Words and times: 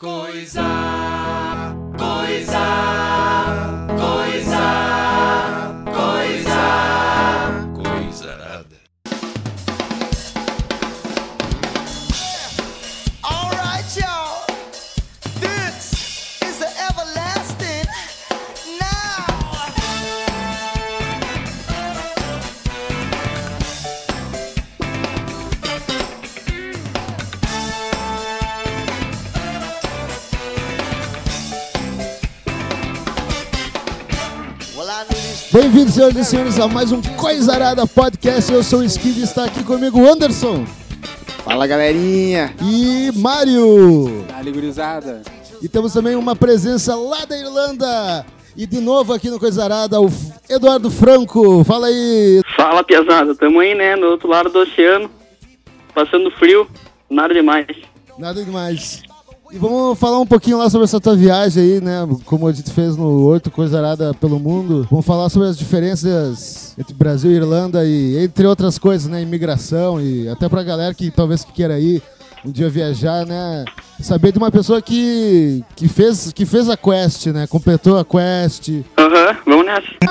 Coisa, 0.00 0.62
Bem-vindos, 35.60 35.92
senhoras 35.92 36.16
e 36.16 36.24
senhores, 36.24 36.58
a 36.58 36.66
mais 36.66 36.90
um 36.90 37.02
Coisarada 37.18 37.86
Podcast. 37.86 38.50
Eu 38.50 38.64
sou 38.64 38.78
o 38.78 38.84
Skid 38.84 39.20
e 39.20 39.24
está 39.24 39.44
aqui 39.44 39.62
comigo 39.62 40.00
o 40.00 40.10
Anderson 40.10 40.64
Fala 41.44 41.66
galerinha! 41.66 42.54
e 42.62 43.12
Mário. 43.18 44.24
Gurizada! 44.54 45.20
E 45.60 45.68
temos 45.68 45.92
também 45.92 46.16
uma 46.16 46.34
presença 46.34 46.96
lá 46.96 47.26
da 47.26 47.36
Irlanda. 47.36 48.24
E 48.56 48.66
de 48.66 48.80
novo 48.80 49.12
aqui 49.12 49.28
no 49.28 49.38
Coisarada, 49.38 50.00
o 50.00 50.08
Eduardo 50.48 50.90
Franco. 50.90 51.62
Fala 51.62 51.88
aí. 51.88 52.40
Fala, 52.56 52.82
piazada. 52.82 53.34
Tamo 53.34 53.60
aí, 53.60 53.74
né? 53.74 53.96
No 53.96 54.06
outro 54.06 54.28
lado 54.30 54.48
do 54.48 54.60
oceano. 54.60 55.10
Passando 55.94 56.30
frio. 56.30 56.66
Nada 57.10 57.34
demais. 57.34 57.66
Nada 58.18 58.42
demais. 58.42 59.02
E 59.52 59.58
vamos 59.58 59.98
falar 59.98 60.20
um 60.20 60.26
pouquinho 60.26 60.58
lá 60.58 60.70
sobre 60.70 60.84
essa 60.84 61.00
tua 61.00 61.16
viagem 61.16 61.62
aí, 61.62 61.80
né? 61.80 62.06
Como 62.24 62.46
a 62.46 62.52
gente 62.52 62.70
fez 62.70 62.96
no 62.96 63.24
Oito 63.24 63.50
Coisarada 63.50 64.14
pelo 64.14 64.38
Mundo. 64.38 64.86
Vamos 64.88 65.04
falar 65.04 65.28
sobre 65.28 65.48
as 65.48 65.58
diferenças 65.58 66.74
entre 66.78 66.94
Brasil 66.94 67.32
e 67.32 67.34
Irlanda 67.34 67.84
e 67.84 68.22
entre 68.22 68.46
outras 68.46 68.78
coisas, 68.78 69.08
né? 69.08 69.22
Imigração 69.22 70.00
e 70.00 70.28
até 70.28 70.48
pra 70.48 70.62
galera 70.62 70.94
que 70.94 71.10
talvez 71.10 71.44
que 71.44 71.52
queira 71.52 71.80
ir 71.80 72.00
um 72.44 72.50
dia 72.50 72.70
viajar, 72.70 73.26
né? 73.26 73.64
Saber 74.00 74.30
de 74.30 74.38
uma 74.38 74.52
pessoa 74.52 74.80
que, 74.80 75.64
que, 75.74 75.88
fez, 75.88 76.32
que 76.32 76.46
fez 76.46 76.68
a 76.68 76.76
quest, 76.76 77.26
né? 77.26 77.46
Completou 77.48 77.98
a 77.98 78.04
quest. 78.04 78.68
Aham, 78.96 79.36
vamos 79.44 79.66
nessa. 79.66 80.09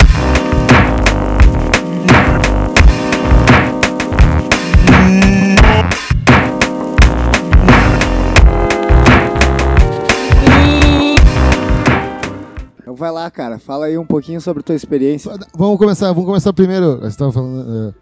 Vai 12.99 13.11
lá, 13.11 13.31
cara, 13.31 13.57
fala 13.57 13.85
aí 13.85 13.97
um 13.97 14.05
pouquinho 14.05 14.39
sobre 14.41 14.61
tua 14.61 14.75
experiência. 14.75 15.31
Vamos 15.55 15.77
começar, 15.79 16.07
vamos 16.09 16.25
começar 16.25 16.53
primeiro. 16.53 16.97
Você 16.99 17.07
estava 17.07 17.31
falando. 17.31 17.95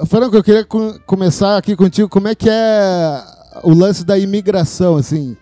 É... 0.00 0.06
Franco, 0.06 0.36
eu 0.36 0.44
queria 0.44 0.64
co- 0.64 0.98
começar 1.06 1.56
aqui 1.56 1.74
contigo. 1.74 2.08
Como 2.08 2.28
é 2.28 2.34
que 2.34 2.48
é 2.50 3.22
o 3.64 3.72
lance 3.72 4.04
da 4.04 4.18
imigração, 4.18 4.96
assim? 4.96 5.36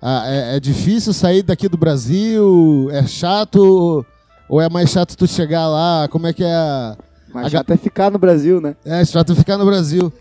Ah, 0.00 0.24
é, 0.26 0.56
é 0.56 0.60
difícil 0.60 1.12
sair 1.12 1.42
daqui 1.42 1.68
do 1.68 1.76
Brasil? 1.76 2.88
É 2.92 3.04
chato? 3.06 4.04
Ou 4.48 4.60
é 4.60 4.68
mais 4.68 4.90
chato 4.90 5.16
tu 5.16 5.26
chegar 5.26 5.66
lá? 5.68 6.06
Como 6.08 6.26
é 6.26 6.32
que 6.32 6.44
é? 6.44 6.54
a- 6.54 6.96
a 7.34 7.48
ga- 7.48 7.60
até 7.60 7.76
ficar 7.76 8.10
no 8.10 8.18
Brasil, 8.18 8.60
né? 8.60 8.76
É 8.84 9.04
chato 9.04 9.34
ficar 9.34 9.58
no 9.58 9.64
Brasil. 9.66 10.12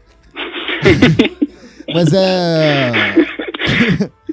Mas 1.93 2.11
é. 2.13 2.91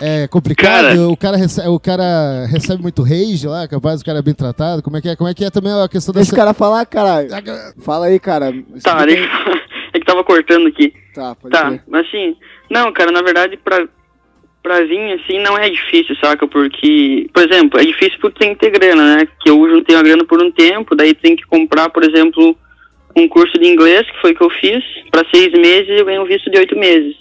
É 0.00 0.28
complicado, 0.28 0.86
Cara. 0.88 1.08
o, 1.08 1.16
cara 1.16 1.36
recebe, 1.36 1.68
o 1.68 1.80
cara 1.80 2.46
recebe 2.46 2.82
muito 2.82 3.02
rage 3.02 3.46
lá, 3.46 3.66
capaz 3.66 4.00
o 4.00 4.04
cara 4.04 4.18
é 4.18 4.22
bem 4.22 4.34
tratado. 4.34 4.82
Como 4.82 4.96
é 4.96 5.00
que 5.00 5.08
é, 5.08 5.16
como 5.16 5.28
é, 5.28 5.34
que 5.34 5.44
é 5.44 5.50
também 5.50 5.72
a 5.72 5.88
questão 5.88 6.12
Deixa 6.12 6.28
o 6.28 6.32
dessa. 6.32 6.36
cara 6.36 6.54
falar, 6.54 6.84
caralho. 6.86 7.28
Fala 7.78 8.06
aí, 8.06 8.18
cara. 8.20 8.52
Tá, 8.82 9.04
deixa... 9.04 9.24
é 9.92 9.98
que 9.98 10.06
tava 10.06 10.22
cortando 10.24 10.68
aqui. 10.68 10.92
Tá, 11.14 11.34
pode 11.34 11.52
Tá, 11.52 11.78
mas 11.88 12.06
assim... 12.06 12.36
Não, 12.70 12.92
cara, 12.92 13.12
na 13.12 13.22
verdade, 13.22 13.56
pra, 13.56 13.86
pra 14.62 14.80
vir, 14.80 15.20
assim, 15.20 15.38
não 15.38 15.56
é 15.56 15.70
difícil, 15.70 16.16
saca? 16.16 16.46
Porque, 16.48 17.28
por 17.32 17.48
exemplo, 17.48 17.78
é 17.78 17.84
difícil 17.84 18.18
porque 18.20 18.40
tem 18.40 18.54
que 18.54 18.60
ter 18.60 18.70
grana, 18.70 19.16
né? 19.16 19.28
Que 19.40 19.48
eu 19.50 19.70
juntei 19.70 19.96
a 19.96 20.02
grana 20.02 20.24
por 20.24 20.42
um 20.42 20.50
tempo, 20.50 20.96
daí 20.96 21.14
tem 21.14 21.36
que 21.36 21.44
comprar, 21.46 21.88
por 21.90 22.02
exemplo, 22.02 22.56
um 23.16 23.28
curso 23.28 23.58
de 23.58 23.66
inglês, 23.66 24.02
que 24.10 24.20
foi 24.20 24.32
o 24.32 24.34
que 24.34 24.42
eu 24.42 24.50
fiz, 24.50 24.84
pra 25.10 25.24
seis 25.32 25.52
meses 25.52 25.88
e 25.88 26.00
eu 26.00 26.04
ganho 26.04 26.22
um 26.22 26.26
visto 26.26 26.50
de 26.50 26.58
oito 26.58 26.76
meses. 26.76 27.16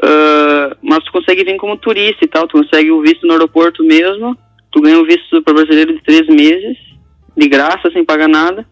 Ah, 0.00 0.76
mas 0.82 1.04
tu 1.04 1.12
consegue 1.12 1.44
vir 1.44 1.56
como 1.56 1.76
turista 1.76 2.24
e 2.24 2.28
tal, 2.28 2.46
tu 2.46 2.58
consegue 2.58 2.90
o 2.90 3.02
visto 3.02 3.26
no 3.26 3.32
aeroporto 3.32 3.84
mesmo, 3.84 4.36
tu 4.70 4.80
ganha 4.80 4.98
o 4.98 5.04
visto 5.04 5.42
para 5.42 5.54
brasileiro 5.54 5.94
de 5.94 6.02
três 6.02 6.26
meses, 6.26 6.76
de 7.36 7.48
graça, 7.48 7.90
sem 7.92 8.04
pagar 8.04 8.28
nada. 8.28 8.66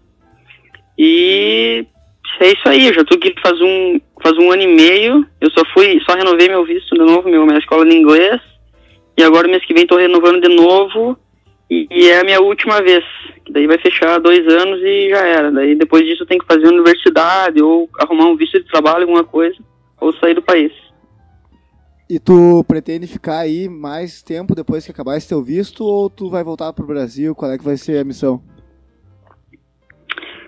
E 0.99 1.85
é 2.41 2.49
isso 2.49 2.69
aí, 2.69 2.87
eu 2.87 2.95
já 2.95 3.05
tô 3.05 3.15
aqui 3.15 3.35
faz 3.43 3.61
um, 3.61 4.01
faz 4.23 4.37
um 4.39 4.51
ano 4.51 4.63
e 4.63 4.67
meio, 4.67 5.27
eu 5.41 5.51
só 5.51 5.63
fui, 5.75 6.01
só 6.09 6.15
renovei 6.15 6.49
meu 6.49 6.65
visto 6.65 6.95
de 6.95 7.01
novo, 7.01 7.29
meu, 7.29 7.47
minha 7.47 7.59
escola 7.59 7.85
de 7.85 7.97
inglês, 7.97 8.41
e 9.17 9.23
agora 9.23 9.49
mês 9.49 9.65
que 9.65 9.75
vem 9.75 9.87
tô 9.87 9.97
renovando 9.97 10.41
de 10.41 10.55
novo, 10.55 11.19
e, 11.71 11.87
e 11.91 12.09
é 12.09 12.21
a 12.21 12.25
minha 12.25 12.41
última 12.41 12.83
vez, 12.83 13.05
que 13.45 13.53
daí 13.53 13.67
vai 13.67 13.79
fechar 13.79 14.19
dois 14.19 14.47
anos 14.47 14.81
e 14.83 15.11
já 15.11 15.27
era, 15.27 15.51
daí 15.51 15.75
depois 15.75 16.05
disso 16.05 16.23
eu 16.23 16.27
tenho 16.27 16.41
que 16.41 16.47
fazer 16.47 16.67
universidade, 16.67 17.63
ou 17.63 17.89
arrumar 17.99 18.27
um 18.27 18.37
visto 18.37 18.59
de 18.59 18.67
trabalho, 18.67 19.03
alguma 19.03 19.25
coisa, 19.25 19.57
ou 20.01 20.13
sair 20.15 20.35
do 20.35 20.43
país. 20.43 20.73
E 22.11 22.19
tu 22.19 22.65
pretende 22.67 23.07
ficar 23.07 23.39
aí 23.39 23.69
mais 23.69 24.21
tempo 24.21 24.53
depois 24.53 24.85
que 24.85 24.91
acabar 24.91 25.17
esse 25.17 25.29
teu 25.29 25.41
visto 25.41 25.85
ou 25.85 26.11
tu 26.11 26.29
vai 26.29 26.43
voltar 26.43 26.73
pro 26.73 26.85
Brasil? 26.85 27.37
Qual 27.37 27.53
é 27.53 27.57
que 27.57 27.63
vai 27.63 27.77
ser 27.77 28.01
a 28.01 28.05
missão? 28.05 28.43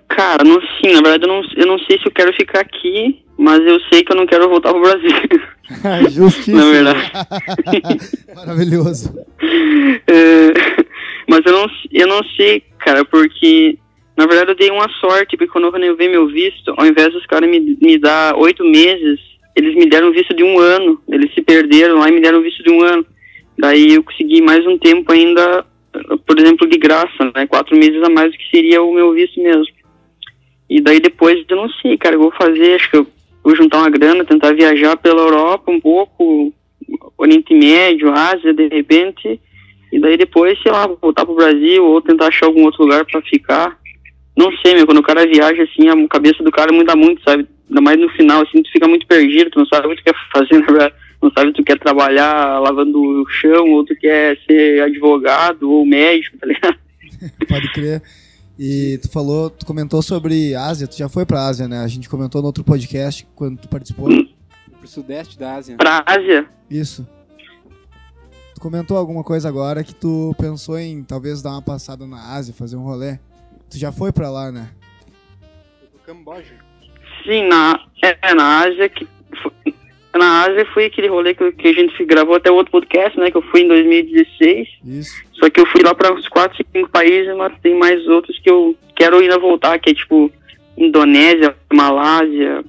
Cara, 0.08 0.42
não, 0.42 0.60
sim, 0.60 0.92
na 0.92 1.00
verdade 1.00 1.22
eu 1.22 1.28
não, 1.28 1.42
eu 1.56 1.66
não 1.68 1.78
sei 1.78 2.00
se 2.00 2.06
eu 2.06 2.10
quero 2.10 2.34
ficar 2.34 2.62
aqui, 2.62 3.24
mas 3.38 3.60
eu 3.60 3.78
sei 3.92 4.02
que 4.02 4.12
eu 4.12 4.16
não 4.16 4.26
quero 4.26 4.48
voltar 4.48 4.72
pro 4.72 4.82
Brasil, 4.82 5.08
Justíssimo. 6.10 6.58
na 6.58 6.64
verdade. 6.64 7.12
Maravilhoso. 8.34 9.16
É, 9.40 10.52
mas 11.28 11.42
eu 11.46 11.52
não, 11.52 11.66
eu 11.92 12.06
não 12.08 12.24
sei, 12.36 12.64
cara, 12.80 13.04
porque 13.04 13.78
na 14.16 14.26
verdade 14.26 14.50
eu 14.50 14.56
dei 14.56 14.70
uma 14.72 14.88
sorte, 14.98 15.36
porque 15.36 15.52
quando 15.52 15.66
eu 15.68 15.72
renovei 15.72 16.08
meu 16.08 16.26
visto, 16.26 16.74
ao 16.76 16.84
invés 16.84 17.12
dos 17.12 17.24
caras 17.26 17.48
me, 17.48 17.78
me 17.80 17.98
dar 17.98 18.34
oito 18.34 18.64
meses, 18.64 19.31
eles 19.54 19.74
me 19.74 19.86
deram 19.86 20.12
visto 20.12 20.34
de 20.34 20.42
um 20.42 20.58
ano. 20.58 21.00
Eles 21.08 21.32
se 21.34 21.42
perderam 21.42 21.98
lá 21.98 22.08
e 22.08 22.12
me 22.12 22.20
deram 22.20 22.42
visto 22.42 22.62
de 22.62 22.70
um 22.70 22.82
ano. 22.82 23.04
Daí 23.58 23.94
eu 23.94 24.02
consegui 24.02 24.40
mais 24.40 24.66
um 24.66 24.78
tempo 24.78 25.12
ainda, 25.12 25.64
por 26.26 26.38
exemplo, 26.38 26.68
de 26.68 26.78
graça, 26.78 27.30
né? 27.34 27.46
Quatro 27.46 27.76
meses 27.76 28.02
a 28.02 28.08
mais 28.08 28.32
do 28.32 28.38
que 28.38 28.50
seria 28.50 28.82
o 28.82 28.94
meu 28.94 29.12
visto 29.12 29.40
mesmo. 29.42 29.66
E 30.68 30.80
daí 30.80 31.00
depois 31.00 31.44
eu 31.48 31.56
não 31.56 31.68
sei, 31.68 31.98
cara, 31.98 32.14
eu 32.14 32.20
vou 32.20 32.32
fazer, 32.32 32.76
acho 32.76 32.90
que 32.90 32.96
eu 32.96 33.06
vou 33.44 33.54
juntar 33.54 33.78
uma 33.78 33.90
grana, 33.90 34.24
tentar 34.24 34.54
viajar 34.54 34.96
pela 34.96 35.20
Europa 35.20 35.70
um 35.70 35.78
pouco, 35.78 36.52
Oriente 37.18 37.54
Médio, 37.54 38.10
Ásia, 38.10 38.54
de 38.54 38.68
repente, 38.68 39.38
e 39.92 40.00
daí 40.00 40.16
depois, 40.16 40.58
sei 40.62 40.72
lá, 40.72 40.86
voltar 40.86 41.26
pro 41.26 41.34
Brasil 41.34 41.84
ou 41.84 42.00
tentar 42.00 42.28
achar 42.28 42.46
algum 42.46 42.64
outro 42.64 42.84
lugar 42.84 43.04
pra 43.04 43.20
ficar. 43.20 43.78
Não 44.34 44.50
sei, 44.64 44.74
meu, 44.74 44.86
quando 44.86 44.98
o 44.98 45.02
cara 45.02 45.26
viaja 45.26 45.62
assim, 45.62 45.88
a 45.88 46.08
cabeça 46.08 46.42
do 46.42 46.50
cara 46.50 46.72
muda 46.72 46.96
muito, 46.96 47.22
sabe? 47.22 47.46
Ainda 47.72 47.80
mais 47.80 47.98
no 47.98 48.10
final, 48.10 48.42
assim, 48.42 48.62
tu 48.62 48.70
fica 48.70 48.86
muito 48.86 49.06
perdido, 49.06 49.50
tu 49.50 49.58
não 49.58 49.66
sabe 49.66 49.86
o 49.86 49.90
que 49.90 49.96
tu 49.96 50.04
quer 50.04 50.14
fazer, 50.30 50.58
na 50.60 50.66
verdade. 50.66 50.94
Não 51.22 51.30
sabe 51.30 51.48
se 51.48 51.54
tu 51.54 51.64
quer 51.64 51.78
trabalhar 51.78 52.58
lavando 52.58 53.00
o 53.00 53.26
chão, 53.28 53.70
ou 53.70 53.82
tu 53.84 53.96
quer 53.96 54.36
ser 54.46 54.82
advogado 54.82 55.70
ou 55.70 55.86
médico, 55.86 56.36
tá 56.36 56.46
ligado? 56.46 56.76
Pode 57.48 57.72
crer. 57.72 58.02
E 58.58 58.98
tu 59.00 59.10
falou, 59.10 59.48
tu 59.48 59.64
comentou 59.64 60.02
sobre 60.02 60.54
Ásia, 60.54 60.86
tu 60.86 60.98
já 60.98 61.08
foi 61.08 61.24
pra 61.24 61.46
Ásia, 61.46 61.66
né? 61.66 61.78
A 61.78 61.88
gente 61.88 62.10
comentou 62.10 62.42
no 62.42 62.48
outro 62.48 62.62
podcast 62.62 63.26
quando 63.34 63.58
tu 63.58 63.68
participou. 63.68 64.08
Pro 64.78 64.88
sudeste 64.88 65.38
da 65.38 65.54
Ásia. 65.54 65.76
Pra 65.76 66.04
Ásia, 66.04 66.46
Isso. 66.68 67.08
Tu 68.54 68.60
comentou 68.60 68.98
alguma 68.98 69.24
coisa 69.24 69.48
agora 69.48 69.82
que 69.82 69.94
tu 69.94 70.34
pensou 70.38 70.78
em 70.78 71.02
talvez 71.04 71.40
dar 71.40 71.52
uma 71.52 71.62
passada 71.62 72.06
na 72.06 72.34
Ásia, 72.34 72.52
fazer 72.52 72.76
um 72.76 72.82
rolê. 72.82 73.18
Tu 73.70 73.78
já 73.78 73.90
foi 73.90 74.12
pra 74.12 74.28
lá, 74.28 74.52
né? 74.52 74.68
Camboja. 76.04 76.71
Sim, 77.24 77.46
na, 77.48 77.80
é, 78.02 78.34
na 78.34 78.60
Ásia, 78.60 78.88
que 78.88 79.06
na 80.18 80.42
Ásia 80.42 80.66
foi 80.66 80.86
aquele 80.86 81.08
rolê 81.08 81.34
que, 81.34 81.52
que 81.52 81.68
a 81.68 81.72
gente 81.72 82.04
gravou 82.04 82.36
até 82.36 82.50
outro 82.50 82.72
podcast, 82.72 83.18
né, 83.18 83.30
que 83.30 83.36
eu 83.36 83.42
fui 83.42 83.62
em 83.62 83.68
2016. 83.68 84.68
Isso. 84.84 85.22
Só 85.32 85.48
que 85.48 85.60
eu 85.60 85.66
fui 85.66 85.82
lá 85.82 85.94
para 85.94 86.12
uns 86.12 86.28
4, 86.28 86.64
5 86.72 86.90
países, 86.90 87.34
mas 87.36 87.58
tem 87.62 87.74
mais 87.74 88.06
outros 88.06 88.38
que 88.38 88.50
eu 88.50 88.76
quero 88.94 89.18
ainda 89.18 89.38
voltar, 89.38 89.78
que 89.78 89.90
é 89.90 89.94
tipo 89.94 90.30
Indonésia, 90.76 91.56
Malásia, 91.72 92.64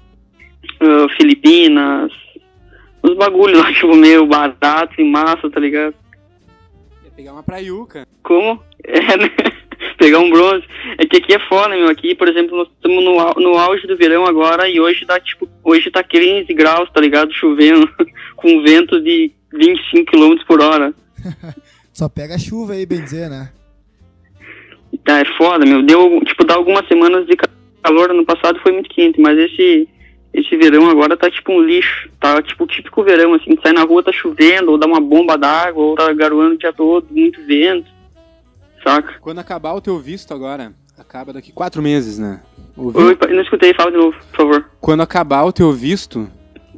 ah, 0.80 1.08
Filipinas, 1.18 2.12
uns 3.04 3.16
bagulhos 3.16 3.60
lá, 3.60 3.72
tipo, 3.74 3.96
meio 3.96 4.26
barato 4.26 5.00
e 5.00 5.04
massa, 5.04 5.50
tá 5.50 5.60
ligado? 5.60 5.96
Ia 7.04 7.12
pegar 7.16 7.34
uma 7.34 7.44
praiuca. 7.44 8.08
Como? 8.24 8.62
É, 8.84 9.18
né? 9.18 9.30
Pegar 10.04 10.20
um 10.20 10.30
bronze. 10.30 10.66
É 10.98 11.06
que 11.06 11.16
aqui 11.16 11.34
é 11.34 11.40
foda, 11.48 11.70
meu. 11.70 11.88
Aqui, 11.88 12.14
por 12.14 12.28
exemplo, 12.28 12.58
nós 12.58 12.68
estamos 12.68 13.02
no, 13.02 13.14
no 13.42 13.58
auge 13.58 13.88
do 13.88 13.96
verão 13.96 14.26
agora 14.26 14.68
e 14.68 14.78
hoje 14.78 15.06
tá, 15.06 15.18
tipo, 15.18 15.48
hoje 15.64 15.90
tá 15.90 16.04
15 16.04 16.54
graus, 16.54 16.90
tá 16.92 17.00
ligado? 17.00 17.32
Chovendo, 17.32 17.90
com 18.36 18.62
vento 18.62 19.00
de 19.00 19.32
25 19.54 20.12
km 20.12 20.36
por 20.46 20.62
hora. 20.62 20.94
Só 21.94 22.10
pega 22.10 22.38
chuva 22.38 22.74
aí, 22.74 22.86
bem 22.86 23.02
dizer, 23.02 23.30
né? 23.30 23.50
Tá, 25.06 25.20
é 25.20 25.26
foda, 25.38 25.66
meu. 25.66 25.82
Deu, 25.82 26.20
tipo, 26.26 26.44
dá 26.44 26.56
algumas 26.56 26.86
semanas 26.90 27.26
de 27.26 27.38
calor. 27.82 28.12
Ano 28.12 28.26
passado 28.26 28.60
foi 28.60 28.74
muito 28.74 28.90
quente, 28.90 29.22
mas 29.22 29.38
esse, 29.38 29.88
esse 30.34 30.58
verão 30.58 30.90
agora 30.90 31.16
tá 31.16 31.32
tipo 31.32 31.54
um 31.54 31.62
lixo. 31.62 32.10
Tá 32.20 32.42
tipo 32.42 32.68
típico 32.68 33.04
verão, 33.04 33.36
assim. 33.36 33.58
Sai 33.64 33.72
na 33.72 33.84
rua, 33.84 34.04
tá 34.04 34.12
chovendo, 34.12 34.72
ou 34.72 34.78
dá 34.78 34.86
uma 34.86 35.00
bomba 35.00 35.38
d'água, 35.38 35.82
ou 35.82 35.96
tá 35.96 36.12
garoando 36.12 36.56
o 36.56 36.58
dia 36.58 36.74
todo, 36.74 37.08
muito 37.10 37.42
vento. 37.46 37.93
Saca? 38.84 39.16
Quando 39.22 39.40
acabar 39.40 39.74
o 39.74 39.82
teu 39.82 39.98
visto 40.00 40.34
agora, 40.34 40.74
acaba 40.98 41.32
daqui 41.34 41.52
quatro 41.52 41.82
meses, 41.82 42.18
né? 42.20 42.42
O 42.76 42.90
vi- 42.92 42.98
Oi, 43.00 43.18
não 43.30 43.42
escutei, 43.42 43.74
fala 43.74 43.92
de 43.92 43.98
novo, 43.98 44.18
por 44.32 44.38
favor. 44.38 44.66
Quando 44.82 45.02
acabar 45.02 45.44
o 45.44 45.54
teu 45.54 45.72
visto, 45.72 46.30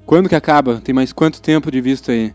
quando 0.06 0.30
que 0.30 0.36
acaba? 0.36 0.82
Tem 0.84 0.94
mais 0.94 1.12
quanto 1.12 1.42
tempo 1.42 1.72
de 1.72 1.82
visto 1.82 2.12
aí? 2.12 2.34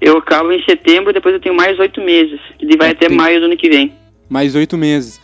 Eu 0.00 0.16
acabo 0.18 0.50
em 0.52 0.62
setembro, 0.64 1.12
depois 1.12 1.34
eu 1.34 1.40
tenho 1.40 1.54
mais 1.54 1.78
oito 1.78 2.00
meses. 2.00 2.40
Que 2.58 2.76
vai 2.76 2.88
É, 2.88 2.92
até 2.92 3.08
tem- 3.08 3.16
maio 3.16 3.40
do 3.40 3.46
ano 3.46 3.56
que 3.56 3.68
vem. 3.68 3.92
Mais 4.28 4.54
oito 4.54 4.78
meses. 4.78 5.20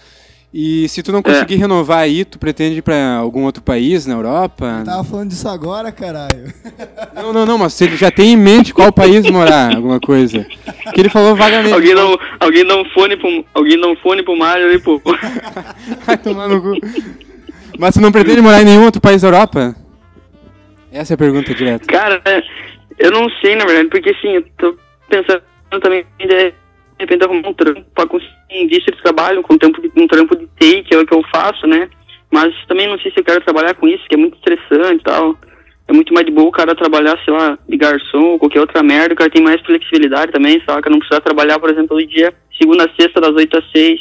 E 0.58 0.88
se 0.88 1.02
tu 1.02 1.12
não 1.12 1.20
conseguir 1.20 1.56
renovar 1.56 1.98
aí, 1.98 2.24
tu 2.24 2.38
pretende 2.38 2.78
ir 2.78 2.82
pra 2.82 3.16
algum 3.16 3.44
outro 3.44 3.62
país 3.62 4.06
na 4.06 4.14
Europa? 4.14 4.82
Tava 4.86 5.04
falando 5.04 5.28
disso 5.28 5.46
agora, 5.46 5.92
caralho. 5.92 6.50
Não, 7.14 7.30
não, 7.30 7.44
não, 7.44 7.58
mas 7.58 7.78
ele 7.78 7.94
já 7.94 8.10
tem 8.10 8.32
em 8.32 8.38
mente 8.38 8.72
qual 8.72 8.90
país 8.90 9.30
morar, 9.30 9.76
alguma 9.76 10.00
coisa. 10.00 10.46
Que 10.94 11.00
ele 11.02 11.10
falou 11.10 11.36
vagamente. 11.36 11.74
Alguém 11.74 11.94
dá 11.94 12.06
um, 12.06 12.16
alguém 12.40 12.66
dá 12.66 12.74
um 12.74 12.86
fone 12.86 13.18
pro, 13.18 13.44
alguém 13.52 13.78
dá 13.78 13.86
um 13.86 13.96
fone 13.96 14.22
pro 14.22 14.34
Mário 14.34 14.68
aí, 14.68 14.78
pô. 14.78 14.98
Vai 16.06 16.16
tomar 16.16 16.48
no 16.48 16.62
cu. 16.62 16.80
Mas 17.78 17.94
tu 17.94 18.00
não 18.00 18.10
pretende 18.10 18.40
morar 18.40 18.62
em 18.62 18.64
nenhum 18.64 18.84
outro 18.86 19.02
país 19.02 19.20
da 19.20 19.28
Europa? 19.28 19.76
Essa 20.90 21.12
é 21.12 21.16
a 21.16 21.18
pergunta 21.18 21.54
direta. 21.54 21.84
Cara, 21.86 22.22
é, 22.24 22.42
eu 22.98 23.10
não 23.10 23.28
sei, 23.42 23.56
na 23.56 23.66
verdade, 23.66 23.90
porque 23.90 24.08
assim, 24.08 24.28
eu 24.28 24.44
tô 24.56 24.74
pensando 25.10 25.42
também 25.82 26.06
de, 26.18 26.54
de 26.98 27.04
repente 27.04 27.25
arrumar 27.25 27.48
um 27.48 27.54
trampo 27.54 27.84
pra 27.94 28.06
conseguir 28.06 28.66
visto 28.69 28.90
de 28.90 29.02
trabalho, 29.02 29.43
com 29.43 29.54
um 29.54 29.58
trampo 29.58 29.81
de, 29.81 29.90
um 29.96 30.06
trampo 30.06 30.37
de 30.37 30.48
TI, 30.58 30.82
que 30.82 30.94
é 30.94 30.98
o 30.98 31.06
que 31.06 31.14
eu 31.14 31.22
faço, 31.32 31.66
né? 31.66 31.88
Mas 32.31 32.54
também 32.66 32.88
não 32.88 32.98
sei 32.98 33.12
se 33.12 33.20
eu 33.20 33.25
quero 33.25 33.44
trabalhar 33.44 33.75
com 33.75 33.87
isso, 33.87 34.04
que 34.08 34.14
é 34.14 34.19
muito 34.19 34.37
estressante 34.37 35.00
e 35.00 35.04
tal. 35.04 35.37
É 35.88 35.93
muito 35.93 36.12
mais 36.12 36.26
de 36.26 36.32
boa 36.32 36.48
o 36.48 36.52
cara 36.52 36.75
trabalhar, 36.75 37.16
sei 37.25 37.32
lá, 37.32 37.56
de 37.69 37.76
garçom 37.76 38.32
ou 38.32 38.38
qualquer 38.38 38.60
outra 38.60 38.82
merda, 38.82 39.14
o 39.14 39.16
cara 39.16 39.31
tem 39.31 39.43
mais 39.43 39.60
flexibilidade 39.60 40.32
também, 40.32 40.60
saca? 40.66 40.90
Não 40.90 40.98
precisa 40.98 41.20
trabalhar, 41.20 41.60
por 41.60 41.70
exemplo, 41.70 41.96
todo 41.96 42.06
dia, 42.06 42.34
segunda 42.60 42.84
a 42.84 43.00
sexta, 43.00 43.20
das 43.20 43.32
8 43.32 43.58
às 43.58 43.70
6. 43.70 44.00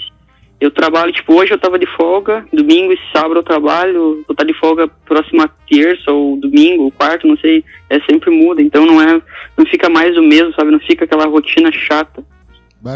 Eu 0.59 0.71
trabalho, 0.71 1.11
tipo, 1.11 1.33
hoje 1.33 1.53
eu 1.53 1.59
tava 1.59 1.77
de 1.77 1.85
folga, 1.85 2.45
domingo 2.51 2.93
e 2.93 2.99
sábado 3.13 3.39
eu 3.39 3.43
trabalho, 3.43 4.23
vou 4.25 4.31
estar 4.31 4.45
de 4.45 4.53
folga 4.53 4.87
próxima 4.87 5.49
terça 5.69 6.11
ou 6.11 6.37
domingo 6.37 6.83
ou 6.83 6.91
quarto, 6.91 7.27
não 7.27 7.37
sei, 7.37 7.63
é 7.89 7.99
sempre 8.09 8.31
muda, 8.31 8.61
então 8.61 8.85
não 8.85 9.01
é, 9.01 9.21
não 9.57 9.65
fica 9.65 9.89
mais 9.89 10.17
o 10.17 10.23
mesmo, 10.23 10.53
sabe, 10.53 10.71
não 10.71 10.79
fica 10.79 11.03
aquela 11.03 11.25
rotina 11.25 11.71
chata. 11.73 12.23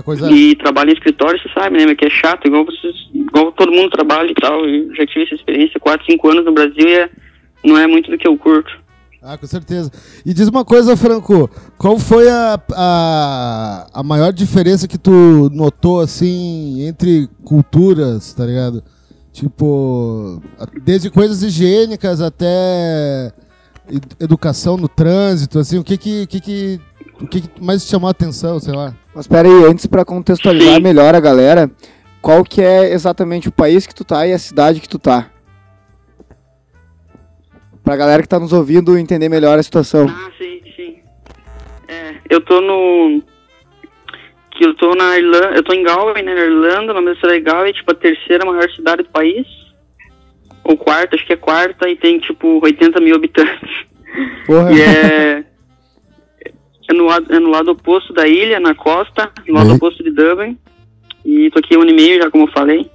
Coisa. 0.03 0.31
E 0.31 0.55
trabalho 0.55 0.91
em 0.91 0.93
escritório, 0.93 1.39
você 1.41 1.49
sabe, 1.53 1.83
né, 1.83 1.95
que 1.95 2.05
é 2.05 2.09
chato, 2.09 2.47
igual 2.47 2.63
vocês, 2.65 2.95
igual 3.13 3.51
todo 3.51 3.71
mundo 3.71 3.89
trabalha 3.89 4.29
e 4.29 4.35
tal, 4.35 4.63
eu 4.65 4.93
já 4.95 5.05
tive 5.07 5.25
essa 5.25 5.35
experiência, 5.35 5.79
quatro, 5.79 6.05
cinco 6.05 6.29
anos 6.29 6.45
no 6.45 6.53
Brasil 6.53 6.87
e 6.87 6.93
é, 6.93 7.09
não 7.65 7.77
é 7.77 7.87
muito 7.87 8.11
do 8.11 8.17
que 8.17 8.27
eu 8.27 8.37
curto. 8.37 8.71
Ah, 9.21 9.37
com 9.37 9.45
certeza. 9.47 9.91
E 10.25 10.33
diz 10.33 10.47
uma 10.47 10.63
coisa, 10.63 10.95
Franco, 10.95 11.49
qual 11.77 11.99
foi 11.99 12.29
a, 12.29 12.57
a, 12.71 13.87
a 13.95 14.03
maior 14.03 14.31
diferença 14.31 14.87
que 14.87 14.97
tu 14.97 15.49
notou, 15.53 15.99
assim, 15.99 16.83
entre 16.87 17.27
culturas, 17.43 18.31
tá 18.33 18.45
ligado? 18.45 18.81
Tipo, 19.33 20.41
desde 20.83 21.09
coisas 21.09 21.43
higiênicas 21.43 22.21
até 22.21 23.31
ed- 23.91 24.15
educação 24.19 24.77
no 24.77 24.87
trânsito, 24.87 25.59
assim, 25.59 25.77
o 25.77 25.83
que 25.83 25.97
que, 25.97 26.25
que, 26.27 26.39
que, 26.39 26.79
o 27.21 27.27
que, 27.27 27.41
que 27.41 27.63
mais 27.63 27.83
te 27.83 27.91
chamou 27.91 28.07
a 28.07 28.11
atenção, 28.11 28.59
sei 28.59 28.73
lá? 28.73 28.93
Mas 29.13 29.27
pera 29.27 29.47
aí, 29.47 29.65
antes 29.65 29.85
pra 29.85 30.05
contextualizar 30.05 30.75
Sim. 30.75 30.81
melhor 30.81 31.13
a 31.13 31.19
galera, 31.19 31.69
qual 32.21 32.43
que 32.43 32.61
é 32.61 32.93
exatamente 32.93 33.49
o 33.49 33.51
país 33.51 33.85
que 33.85 33.93
tu 33.93 34.05
tá 34.05 34.25
e 34.25 34.33
a 34.33 34.39
cidade 34.39 34.79
que 34.79 34.89
tu 34.89 34.97
tá? 34.97 35.29
Pra 37.83 37.97
galera 37.97 38.21
que 38.21 38.29
tá 38.29 38.39
nos 38.39 38.53
ouvindo 38.53 38.97
entender 38.97 39.29
melhor 39.29 39.57
a 39.57 39.63
situação. 39.63 40.07
Ah, 40.07 40.31
sim, 40.37 40.61
sim. 40.75 40.97
É, 41.87 42.15
eu 42.29 42.39
tô 42.41 42.61
no. 42.61 43.21
Que 44.51 44.65
eu 44.65 44.75
tô 44.75 44.93
na 44.93 45.17
Irlanda. 45.17 45.51
Eu 45.55 45.63
tô 45.63 45.73
em 45.73 45.83
Galway, 45.83 46.21
né, 46.21 46.33
na 46.33 46.41
Irlanda, 46.41 46.93
na 46.93 47.01
mesma 47.01 47.15
cidade 47.15 47.39
de 47.39 47.45
Galway, 47.45 47.73
tipo, 47.73 47.91
a 47.91 47.95
terceira 47.95 48.45
maior 48.45 48.69
cidade 48.71 49.03
do 49.03 49.09
país. 49.09 49.47
Ou 50.63 50.77
quarta, 50.77 51.15
acho 51.15 51.25
que 51.25 51.33
é 51.33 51.37
quarta, 51.37 51.89
e 51.89 51.95
tem 51.95 52.19
tipo 52.19 52.59
80 52.63 52.99
mil 53.01 53.15
habitantes. 53.15 53.87
Porra. 54.45 54.71
E 54.71 54.81
é. 54.81 55.45
É 56.89 56.93
no, 56.93 57.05
lado, 57.05 57.31
é 57.31 57.39
no 57.39 57.51
lado 57.51 57.69
oposto 57.71 58.11
da 58.11 58.27
ilha, 58.27 58.59
na 58.59 58.73
costa, 58.73 59.31
no 59.47 59.53
lado 59.53 59.69
Uhum. 59.69 59.75
oposto 59.75 60.03
de 60.03 60.09
Dublin. 60.09 60.57
E 61.23 61.51
tô 61.51 61.59
aqui 61.59 61.77
um 61.77 61.81
ano 61.81 61.91
e 61.91 61.93
meio 61.93 62.19
já, 62.19 62.31
como 62.31 62.45
eu 62.45 62.51
falei. 62.51 62.89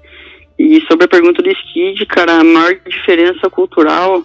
E 0.59 0.81
sobre 0.89 1.05
a 1.05 1.09
pergunta 1.09 1.41
do 1.41 1.49
Skid, 1.49 2.05
cara, 2.07 2.41
a 2.41 2.45
maior 2.45 2.75
diferença 2.87 3.49
cultural, 3.49 4.25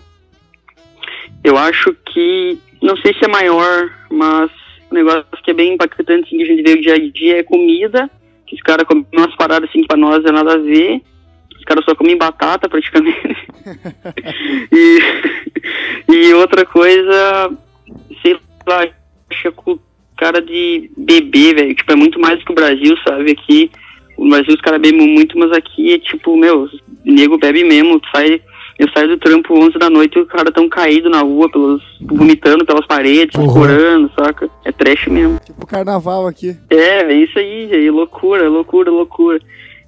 eu 1.43 1.55
acho 1.55 1.95
que, 2.07 2.57
não 2.81 2.97
sei 2.97 3.13
se 3.13 3.25
é 3.25 3.27
maior, 3.27 3.91
mas 4.09 4.49
um 4.91 4.95
negócio 4.95 5.25
que 5.43 5.51
é 5.51 5.53
bem 5.53 5.73
impactante, 5.73 6.25
assim, 6.27 6.37
que 6.37 6.43
a 6.43 6.47
gente 6.47 6.63
vê 6.63 6.73
o 6.73 6.81
dia 6.81 6.93
a 6.95 7.11
dia 7.11 7.37
é 7.37 7.43
comida, 7.43 8.09
que 8.47 8.55
os 8.55 8.61
caras 8.63 8.87
comem 8.87 9.05
umas 9.13 9.35
paradas 9.35 9.69
assim 9.69 9.81
que 9.81 9.87
pra 9.87 9.97
nós 9.97 10.25
é 10.25 10.31
nada 10.31 10.53
a 10.53 10.57
ver. 10.57 10.99
Os 11.55 11.63
caras 11.63 11.85
só 11.85 11.93
comem 11.93 12.17
batata 12.17 12.67
praticamente. 12.67 13.19
e, 14.73 14.99
e 16.11 16.33
outra 16.33 16.65
coisa, 16.65 17.51
sei 18.23 18.35
lá, 18.67 18.87
é 19.45 19.51
com 19.51 19.79
cara 20.17 20.41
de 20.41 20.91
beber, 20.97 21.55
velho. 21.55 21.75
Tipo, 21.75 21.93
é 21.93 21.95
muito 21.95 22.19
mais 22.19 22.39
do 22.39 22.45
que 22.45 22.51
o 22.51 22.55
Brasil, 22.55 22.95
sabe? 23.07 23.31
Aqui, 23.31 23.71
no 24.17 24.29
Brasil 24.29 24.53
os 24.53 24.61
caras 24.61 24.81
bebem 24.81 25.07
muito, 25.07 25.37
mas 25.37 25.51
aqui 25.51 25.93
é 25.93 25.99
tipo, 25.99 26.35
meu, 26.35 26.63
o 26.63 26.69
nego 27.05 27.37
bebe 27.37 27.63
mesmo. 27.63 27.99
Tu 27.99 28.09
sai, 28.13 28.41
eu 28.77 28.89
saio 28.93 29.07
do 29.09 29.17
trampo 29.17 29.57
11 29.57 29.79
da 29.79 29.89
noite 29.89 30.17
e 30.17 30.21
os 30.21 30.27
caras 30.27 30.53
tão 30.53 30.67
caídos 30.67 31.09
na 31.09 31.21
rua, 31.21 31.49
pelos, 31.49 31.81
vomitando 32.01 32.65
pelas 32.65 32.85
paredes, 32.85 33.35
corando, 33.35 34.11
saca? 34.17 34.49
É 34.65 34.71
trash 34.71 35.07
mesmo. 35.07 35.39
Tipo 35.45 35.65
carnaval 35.65 36.27
aqui. 36.27 36.55
É, 36.69 37.03
é 37.03 37.13
isso 37.13 37.39
aí, 37.39 37.69
gente. 37.69 37.89
Loucura, 37.89 38.49
loucura, 38.49 38.91
loucura. 38.91 39.39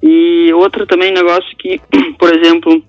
E 0.01 0.51
outro 0.53 0.87
também 0.87 1.11
negócio 1.11 1.55
que, 1.57 1.79
por 2.17 2.33
exemplo, 2.33 2.81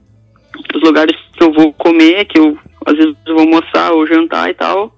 os 0.75 0.83
lugares 0.83 1.17
que 1.37 1.43
eu 1.43 1.53
vou 1.53 1.73
comer, 1.73 2.25
que 2.27 2.39
eu 2.39 2.57
às 2.87 2.97
vezes 2.97 3.15
eu 3.27 3.35
vou 3.35 3.45
almoçar 3.45 3.93
ou 3.93 4.07
jantar 4.07 4.51
e 4.51 4.55
tal, 4.55 4.93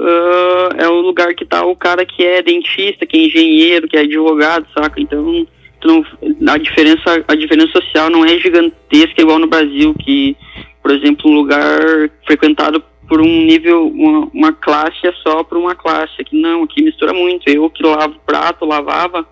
ah, 0.00 0.68
é 0.78 0.88
o 0.88 1.00
lugar 1.00 1.34
que 1.34 1.44
tá 1.44 1.64
o 1.64 1.76
cara 1.76 2.04
que 2.04 2.24
é 2.24 2.42
dentista, 2.42 3.06
que 3.06 3.16
é 3.16 3.26
engenheiro, 3.26 3.88
que 3.88 3.96
é 3.96 4.00
advogado, 4.00 4.66
saca? 4.72 5.00
Então, 5.00 5.46
não, 5.84 6.04
a 6.52 6.58
diferença, 6.58 7.24
a 7.26 7.34
diferença 7.34 7.72
social 7.72 8.10
não 8.10 8.24
é 8.24 8.38
gigantesca 8.38 9.20
igual 9.20 9.38
no 9.38 9.46
Brasil, 9.46 9.94
que, 10.00 10.36
por 10.82 10.92
exemplo, 10.92 11.30
um 11.30 11.34
lugar 11.34 12.10
frequentado 12.26 12.82
por 13.08 13.20
um 13.20 13.42
nível, 13.42 13.88
uma, 13.88 14.28
uma 14.34 14.52
classe 14.52 15.06
é 15.06 15.12
só 15.22 15.42
por 15.42 15.56
uma 15.56 15.74
classe. 15.74 16.20
Aqui 16.20 16.40
não, 16.40 16.64
aqui 16.64 16.82
mistura 16.82 17.12
muito. 17.12 17.48
Eu 17.48 17.70
que 17.70 17.82
lavo 17.82 18.20
prato, 18.26 18.66
lavava, 18.66 19.26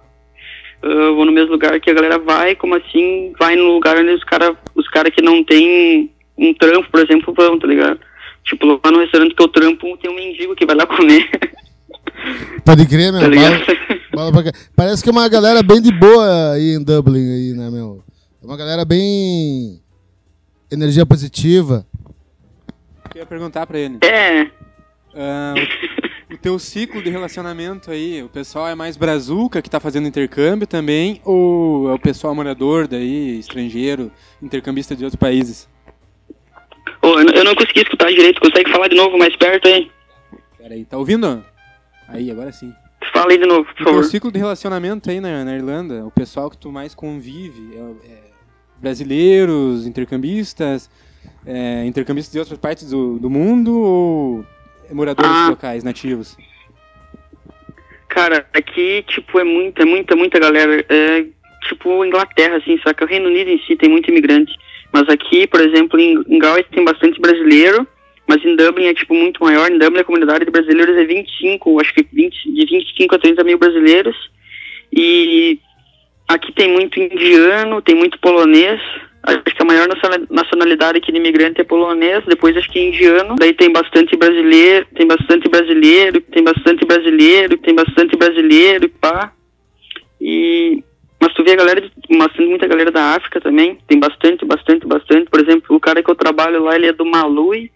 ah, 0.83 1.11
vou 1.14 1.25
no 1.25 1.33
mesmo 1.33 1.52
lugar 1.52 1.79
que 1.81 1.90
a 1.90 1.95
galera 1.95 2.19
vai, 2.19 2.55
como 2.55 2.75
assim, 2.75 3.33
vai 3.38 3.57
no 3.57 3.73
lugar 3.73 3.99
onde 3.99 4.11
os 4.11 4.25
caras 4.25 4.57
os 4.75 4.88
cara 4.88 5.11
que 5.11 5.23
não 5.23 5.45
tem 5.45 6.11
um 6.38 6.52
trampo, 6.55 6.90
por 6.90 7.00
exemplo, 7.00 7.35
vão, 7.35 7.59
tá 7.59 7.67
ligado? 7.67 8.00
Tipo, 8.47 8.67
lá 8.83 8.91
no 8.93 9.00
restaurante 9.00 9.35
que 9.35 9.43
eu 9.43 9.49
trampo, 9.49 9.97
tem 9.99 10.11
um 10.11 10.15
mendigo 10.15 10.55
que 10.55 10.65
vai 10.67 10.76
lá 10.76 10.87
comer, 10.87 11.29
Pode 12.65 12.87
crer, 12.87 13.12
meu. 13.12 13.21
tá 13.23 13.29
bala- 14.15 14.33
bala. 14.33 14.53
Parece 14.75 15.03
que 15.03 15.09
é 15.09 15.12
uma 15.12 15.29
galera 15.29 15.62
bem 15.62 15.81
de 15.81 15.93
boa 15.93 16.53
aí 16.53 16.75
em 16.75 16.83
Dublin, 16.83 17.19
aí, 17.19 17.53
né, 17.53 17.71
meu? 17.71 18.03
É 18.43 18.47
uma 18.47 18.57
galera 18.57 18.85
bem. 18.85 19.81
energia 20.71 21.05
positiva. 21.07 21.87
Eu 23.15 23.21
ia 23.21 23.26
perguntar 23.26 23.67
pra 23.67 23.79
ele. 23.79 23.99
é, 24.03 25.55
o, 26.31 26.35
o 26.35 26.38
teu 26.38 26.59
ciclo 26.59 27.03
de 27.03 27.09
relacionamento 27.11 27.91
aí, 27.91 28.23
o 28.23 28.29
pessoal 28.29 28.69
é 28.69 28.75
mais 28.75 28.97
brazuca 28.97 29.62
que 29.62 29.71
tá 29.71 29.81
fazendo 29.81 30.07
intercâmbio 30.09 30.67
também, 30.67 31.21
ou 31.25 31.88
é 31.91 31.95
o 31.95 31.99
pessoal 31.99 32.35
morador 32.35 32.87
daí, 32.88 33.38
estrangeiro, 33.38 34.11
intercambista 34.43 34.95
de 34.97 35.05
outros 35.05 35.19
países? 35.19 35.69
Ô, 37.02 37.19
eu, 37.21 37.45
não- 37.45 37.55
consegui 37.55 37.81
escutar 37.81 38.09
direito, 38.11 38.40
consegue 38.40 38.71
falar 38.71 38.88
de 38.88 38.97
novo 38.97 39.16
mais 39.19 39.35
perto 39.37 39.69
aí? 39.69 39.90
Pera 40.59 40.75
aí, 40.75 40.85
tá 40.85 40.97
ouvindo? 40.99 41.45
Aí, 42.09 42.31
agora 42.31 42.52
sim. 42.52 42.73
Fala 43.12 43.31
aí 43.33 43.38
de 43.38 43.47
novo, 43.47 43.64
por 43.75 43.83
O 43.83 43.85
favor. 43.85 44.05
ciclo 44.05 44.33
de 44.33 44.38
relacionamento 44.38 45.09
aí 45.11 45.21
na, 45.21 45.45
na 45.45 45.55
Irlanda, 45.55 46.05
o 46.05 46.11
pessoal 46.11 46.50
que 46.50 46.59
tu 46.59 46.71
mais 46.73 46.95
convive, 46.95 47.76
é, 47.76 48.09
é 48.12 48.19
brasileiros, 48.78 49.87
intercambistas, 49.87 50.90
é, 51.47 51.85
intercambistas 51.87 52.33
de 52.33 52.38
outras 52.38 52.59
partes 52.59 52.90
do, 52.90 53.19
do 53.19 53.31
mundo 53.31 53.78
ou 53.81 54.45
é 54.90 54.95
moradores 54.95 55.31
Ah. 55.31 55.49
locais, 55.50 55.83
nativos? 55.85 56.37
Cara, 58.09 58.47
aqui, 58.55 59.05
tipo, 59.09 59.38
é 59.38 59.45
muita, 59.45 59.85
muita, 59.85 60.16
muita 60.16 60.38
galera. 60.38 60.85
É 60.88 61.26
tipo 61.69 62.05
Inglaterra, 62.05 62.57
assim, 62.57 62.78
só 62.78 62.95
que 62.95 63.02
o 63.05 63.07
Reino 63.07 63.28
Unido 63.28 63.50
em 63.50 63.59
si 63.66 63.76
tem 63.76 63.88
muito 63.88 64.09
imigrante. 64.11 64.52
Mas 64.97 65.11
aqui, 65.11 65.47
por 65.47 65.61
exemplo, 65.61 66.00
em, 66.00 66.25
em 66.26 66.38
Galway 66.38 66.65
tem 66.73 66.83
bastante 66.83 67.21
brasileiro, 67.21 67.87
mas 68.26 68.43
em 68.43 68.57
Dublin 68.57 68.87
é 68.87 68.95
tipo 68.95 69.12
muito 69.15 69.45
maior. 69.45 69.71
Em 69.71 69.76
Dublin 69.76 70.00
a 70.00 70.05
comunidade 70.05 70.47
de 70.47 70.50
brasileiros 70.50 70.97
é 70.97 71.05
25, 71.05 71.79
acho 71.83 71.93
que 71.93 72.07
20, 72.11 72.50
de 72.50 72.65
25 72.65 73.15
a 73.15 73.19
30 73.19 73.45
mil 73.45 73.59
brasileiros. 73.59 74.17
E 74.91 75.59
aqui 76.26 76.50
tem 76.50 76.73
muito 76.73 76.99
indiano, 76.99 77.83
tem 77.83 77.95
muito 77.95 78.19
polonês. 78.21 78.81
Acho 79.23 79.43
que 79.43 79.62
a 79.62 79.67
maior 79.67 79.87
naciona- 79.87 80.26
nacionalidade 80.31 80.97
aqui 80.97 81.12
de 81.12 81.19
imigrante 81.19 81.61
é 81.61 81.65
polonês, 81.65 82.25
depois 82.26 82.57
acho 82.57 82.73
que 82.73 82.79
é 82.79 82.88
indiano. 82.88 83.37
Daí 83.38 83.53
tem 83.53 83.71
bastante 83.71 84.17
brasileiro, 84.17 84.87
tem 84.95 85.07
bastante 85.07 85.47
brasileiro, 85.47 86.23
tem 86.23 86.43
bastante 86.43 86.87
brasileiro, 86.87 87.59
tem 87.59 87.75
bastante 87.75 88.17
brasileiro, 88.17 88.88
pá. 88.99 89.31
E 90.19 90.83
mas 91.20 91.32
tu 91.35 91.42
vê 91.44 91.52
a 91.52 91.56
galera, 91.56 91.80
de, 91.80 91.90
bastante, 92.18 92.49
muita 92.49 92.66
galera 92.66 92.90
da 92.90 93.14
África 93.14 93.40
também, 93.40 93.78
tem 93.87 93.99
bastante, 93.99 94.44
bastante, 94.44 94.87
bastante. 94.87 95.30
Por 95.30 95.40
exemplo, 95.40 95.76
o 95.76 95.80
cara 95.80 96.02
que 96.02 96.11
eu 96.11 96.14
trabalho 96.14 96.62
lá, 96.62 96.75
ele 96.75 96.87
é 96.87 96.92
do 96.92 97.04
Malui, 97.04 97.70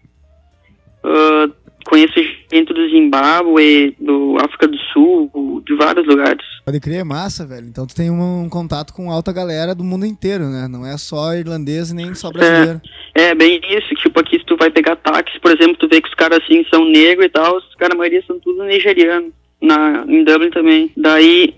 Ah, 1.03 1.49
conheço 1.85 2.13
gente 2.51 2.73
do 2.73 2.89
Zimbábue, 2.89 3.95
do 3.99 4.37
África 4.39 4.67
do 4.67 4.77
Sul, 4.93 5.63
de 5.65 5.75
vários 5.75 6.05
lugares. 6.05 6.45
Pode 6.63 6.79
crer, 6.79 6.99
é 6.99 7.03
massa, 7.03 7.45
velho. 7.45 7.67
Então 7.67 7.87
tu 7.87 7.95
tem 7.95 8.11
um, 8.11 8.43
um 8.43 8.49
contato 8.49 8.93
com 8.93 9.11
alta 9.11 9.33
galera 9.33 9.73
do 9.73 9.83
mundo 9.83 10.05
inteiro, 10.05 10.45
né? 10.45 10.67
Não 10.67 10.85
é 10.85 10.97
só 10.97 11.33
irlandês 11.33 11.89
e 11.89 11.95
nem 11.95 12.13
só 12.13 12.31
brasileiro. 12.31 12.81
É, 13.15 13.33
bem 13.33 13.59
isso, 13.69 13.93
tipo, 13.95 14.19
aqui 14.19 14.37
se 14.39 14.45
tu 14.45 14.55
vai 14.55 14.69
pegar 14.69 14.95
táxi, 14.95 15.39
por 15.39 15.51
exemplo, 15.51 15.75
tu 15.77 15.87
vê 15.89 16.01
que 16.01 16.07
os 16.07 16.13
caras 16.13 16.39
assim 16.43 16.63
são 16.69 16.85
negros 16.85 17.25
e 17.25 17.29
tal, 17.29 17.57
os 17.57 17.75
caras, 17.75 17.95
a 17.95 17.97
maioria 17.97 18.23
são 18.25 18.39
tudo 18.39 18.63
nigerianos, 18.63 19.31
na, 19.61 20.05
em 20.07 20.23
Dublin 20.23 20.49
também. 20.51 20.91
Daí, 20.95 21.55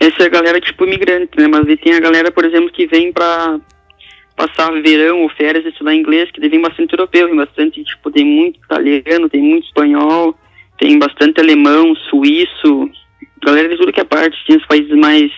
essa 0.00 0.22
é 0.22 0.26
a 0.26 0.30
galera 0.30 0.60
tipo 0.60 0.84
imigrante, 0.84 1.30
né, 1.36 1.46
mas 1.48 1.64
tem 1.80 1.94
a 1.94 2.00
galera, 2.00 2.30
por 2.30 2.44
exemplo, 2.44 2.70
que 2.70 2.86
vem 2.86 3.12
pra 3.12 3.58
passar 4.36 4.70
verão 4.82 5.22
ou 5.22 5.28
férias 5.30 5.66
estudar 5.66 5.94
inglês, 5.94 6.30
que 6.30 6.48
vem 6.48 6.60
bastante 6.60 6.92
europeu, 6.92 7.26
vem 7.26 7.36
bastante, 7.36 7.82
tipo, 7.82 8.10
tem 8.10 8.24
muito 8.24 8.60
italiano, 8.64 9.28
tem 9.28 9.42
muito 9.42 9.66
espanhol, 9.66 10.38
tem 10.78 10.98
bastante 10.98 11.40
alemão, 11.40 11.94
suíço, 12.08 12.88
galera 13.44 13.68
de 13.68 13.76
tudo 13.76 13.92
que 13.92 14.00
é 14.00 14.04
parte, 14.04 14.36
tem 14.46 14.56
os 14.56 14.66
países 14.66 14.96
mais, 14.96 15.32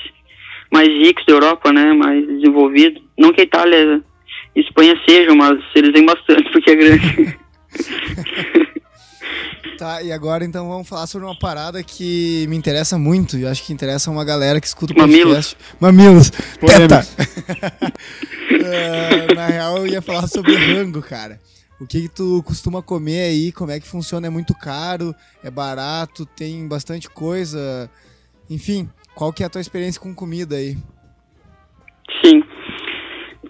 mais 0.71 0.89
ricos 0.89 1.25
da 1.27 1.33
Europa, 1.33 1.73
né, 1.73 1.93
mais 1.95 2.27
desenvolvidos. 2.27 3.03
Não 3.19 3.33
que 3.33 3.41
a 3.41 3.45
Itália 3.45 4.03
e 4.55 4.61
Espanha 4.61 5.01
sejam, 5.09 5.35
mas 5.35 5.59
eles 5.75 5.93
vêm 5.93 6.05
bastante, 6.05 6.49
porque 6.53 6.71
é 6.71 6.77
grande. 6.77 7.39
Tá, 9.79 10.03
e 10.03 10.13
agora 10.13 10.45
então 10.45 10.69
vamos 10.69 10.89
falar 10.89 11.07
sobre 11.07 11.27
uma 11.27 11.39
parada 11.39 11.83
que 11.83 12.47
me 12.49 12.57
interessa 12.57 12.99
muito 12.99 13.39
e 13.39 13.47
acho 13.47 13.63
que 13.65 13.73
interessa 13.73 14.11
uma 14.11 14.25
galera 14.25 14.61
que 14.61 14.67
escuta 14.67 14.93
o 14.93 14.97
Mamilos. 14.99 15.55
podcast. 15.55 15.57
Mamilos. 15.81 16.31
Polêmicos. 16.61 17.09
Teta. 17.09 17.91
Ah, 18.63 19.35
na 19.35 19.47
real, 19.47 19.79
eu 19.79 19.87
ia 19.87 20.03
falar 20.03 20.27
sobre 20.27 20.55
rango, 20.55 21.01
cara. 21.01 21.41
O 21.81 21.87
que, 21.87 22.03
que 22.03 22.09
tu 22.09 22.43
costuma 22.43 22.83
comer 22.83 23.23
aí? 23.23 23.53
Como 23.53 23.71
é 23.71 23.81
que 23.81 23.89
funciona? 23.89 24.27
É 24.27 24.31
muito 24.31 24.55
caro? 24.55 25.15
É 25.43 25.51
barato? 25.51 26.27
Tem 26.27 26.69
bastante 26.69 27.09
coisa? 27.09 27.91
Enfim, 28.51 28.89
qual 29.15 29.33
que 29.33 29.43
é 29.43 29.47
a 29.47 29.49
tua 29.49 29.63
experiência 29.63 30.01
com 30.01 30.15
comida 30.15 30.57
aí? 30.57 30.77
Sim. 32.23 32.43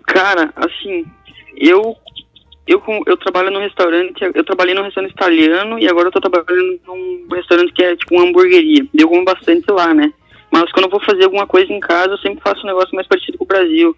Cara, 0.06 0.52
assim, 0.54 1.04
eu 1.56 1.96
eu, 2.66 2.82
eu 3.06 3.16
trabalho 3.16 3.50
num 3.50 3.60
restaurante, 3.60 4.22
eu 4.22 4.44
trabalhei 4.44 4.74
num 4.74 4.82
restaurante 4.82 5.12
italiano 5.12 5.78
e 5.78 5.88
agora 5.88 6.08
eu 6.08 6.12
tô 6.12 6.20
trabalhando 6.20 6.80
num 6.86 7.26
restaurante 7.32 7.72
que 7.72 7.82
é 7.82 7.96
tipo 7.96 8.14
uma 8.14 8.24
hamburgueria. 8.24 8.86
Eu 8.94 9.08
como 9.08 9.24
bastante 9.24 9.70
lá, 9.70 9.92
né? 9.92 10.12
Mas 10.50 10.70
quando 10.72 10.86
eu 10.86 10.90
vou 10.90 11.00
fazer 11.00 11.24
alguma 11.24 11.46
coisa 11.46 11.72
em 11.72 11.80
casa, 11.80 12.12
eu 12.12 12.18
sempre 12.18 12.40
faço 12.42 12.62
um 12.64 12.66
negócio 12.66 12.94
mais 12.94 13.06
parecido 13.06 13.38
com 13.38 13.44
o 13.44 13.48
Brasil. 13.48 13.96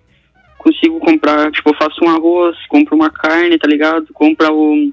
Consigo 0.58 1.00
comprar, 1.00 1.50
tipo, 1.50 1.70
eu 1.70 1.74
faço 1.74 2.04
um 2.04 2.08
arroz, 2.08 2.56
compro 2.68 2.94
uma 2.94 3.10
carne, 3.10 3.58
tá 3.58 3.66
ligado? 3.66 4.06
Compra 4.12 4.52
o. 4.52 4.92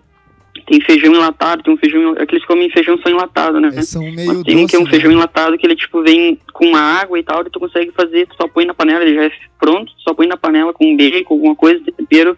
Tem 0.66 0.82
feijão 0.82 1.14
enlatado, 1.14 1.64
tem 1.64 1.74
um 1.74 1.78
feijão. 1.78 2.12
Aqueles 2.14 2.42
que 2.42 2.48
comem 2.48 2.70
feijão 2.70 2.98
só 2.98 3.10
enlatado, 3.10 3.60
né? 3.60 3.70
Eles 3.72 3.90
são 3.90 4.02
meio 4.02 4.28
Mas 4.28 4.44
tem 4.44 4.58
um 4.58 4.66
que 4.66 4.76
é 4.76 4.80
um 4.80 4.84
doce, 4.84 4.96
né? 4.96 5.00
feijão 5.00 5.12
enlatado 5.12 5.58
que 5.58 5.66
ele, 5.66 5.76
tipo, 5.76 6.02
vem 6.02 6.40
com 6.54 6.76
água 6.76 7.20
e 7.20 7.24
tal, 7.24 7.42
e 7.42 7.50
tu 7.50 7.60
consegue 7.60 7.92
fazer, 7.92 8.28
tu 8.28 8.36
só 8.36 8.48
põe 8.48 8.66
na 8.66 8.74
panela, 8.74 9.04
ele 9.04 9.16
já 9.16 9.26
é 9.26 9.32
pronto, 9.60 9.92
tu 9.94 10.02
só 10.02 10.14
põe 10.14 10.28
na 10.28 10.38
panela 10.38 10.74
com 10.74 10.98
bacon, 10.98 11.34
alguma 11.34 11.56
coisa, 11.56 11.84
tempero, 11.96 12.38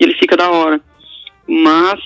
e 0.00 0.04
ele 0.04 0.14
fica 0.14 0.36
da 0.36 0.50
hora. 0.50 0.80
Mas, 1.46 2.00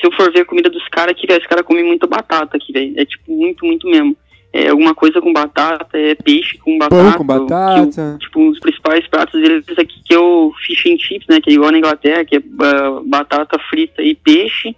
se 0.00 0.06
eu 0.06 0.12
for 0.12 0.32
ver 0.32 0.40
a 0.40 0.44
comida 0.44 0.70
dos 0.70 0.86
caras 0.88 1.12
aqui, 1.12 1.26
velho, 1.26 1.40
os 1.40 1.46
caras 1.46 1.64
comem 1.64 1.84
muito 1.84 2.06
batata 2.06 2.56
aqui, 2.56 2.72
velho. 2.72 2.94
É, 2.98 3.04
tipo, 3.04 3.30
muito, 3.32 3.64
muito 3.66 3.86
mesmo. 3.88 4.16
É 4.52 4.68
alguma 4.68 4.94
coisa 4.96 5.20
com 5.20 5.32
batata, 5.32 5.96
é 5.96 6.14
peixe 6.16 6.58
com 6.58 6.76
batata. 6.76 7.02
Pão 7.02 7.12
com 7.18 7.24
batata. 7.24 8.14
o- 8.16 8.18
tipo, 8.18 8.48
os 8.48 8.58
principais 8.58 9.06
pratos 9.06 9.40
deles 9.40 9.64
aqui 9.78 10.02
que 10.04 10.12
é 10.12 10.18
o 10.18 10.52
fish 10.66 10.86
and 10.86 10.98
chips, 10.98 11.26
né, 11.28 11.40
que 11.40 11.50
é 11.50 11.52
igual 11.52 11.70
na 11.70 11.78
Inglaterra, 11.78 12.24
que 12.24 12.36
é 12.36 12.42
ah, 12.60 13.00
batata 13.06 13.58
frita 13.70 14.02
e 14.02 14.14
peixe. 14.16 14.74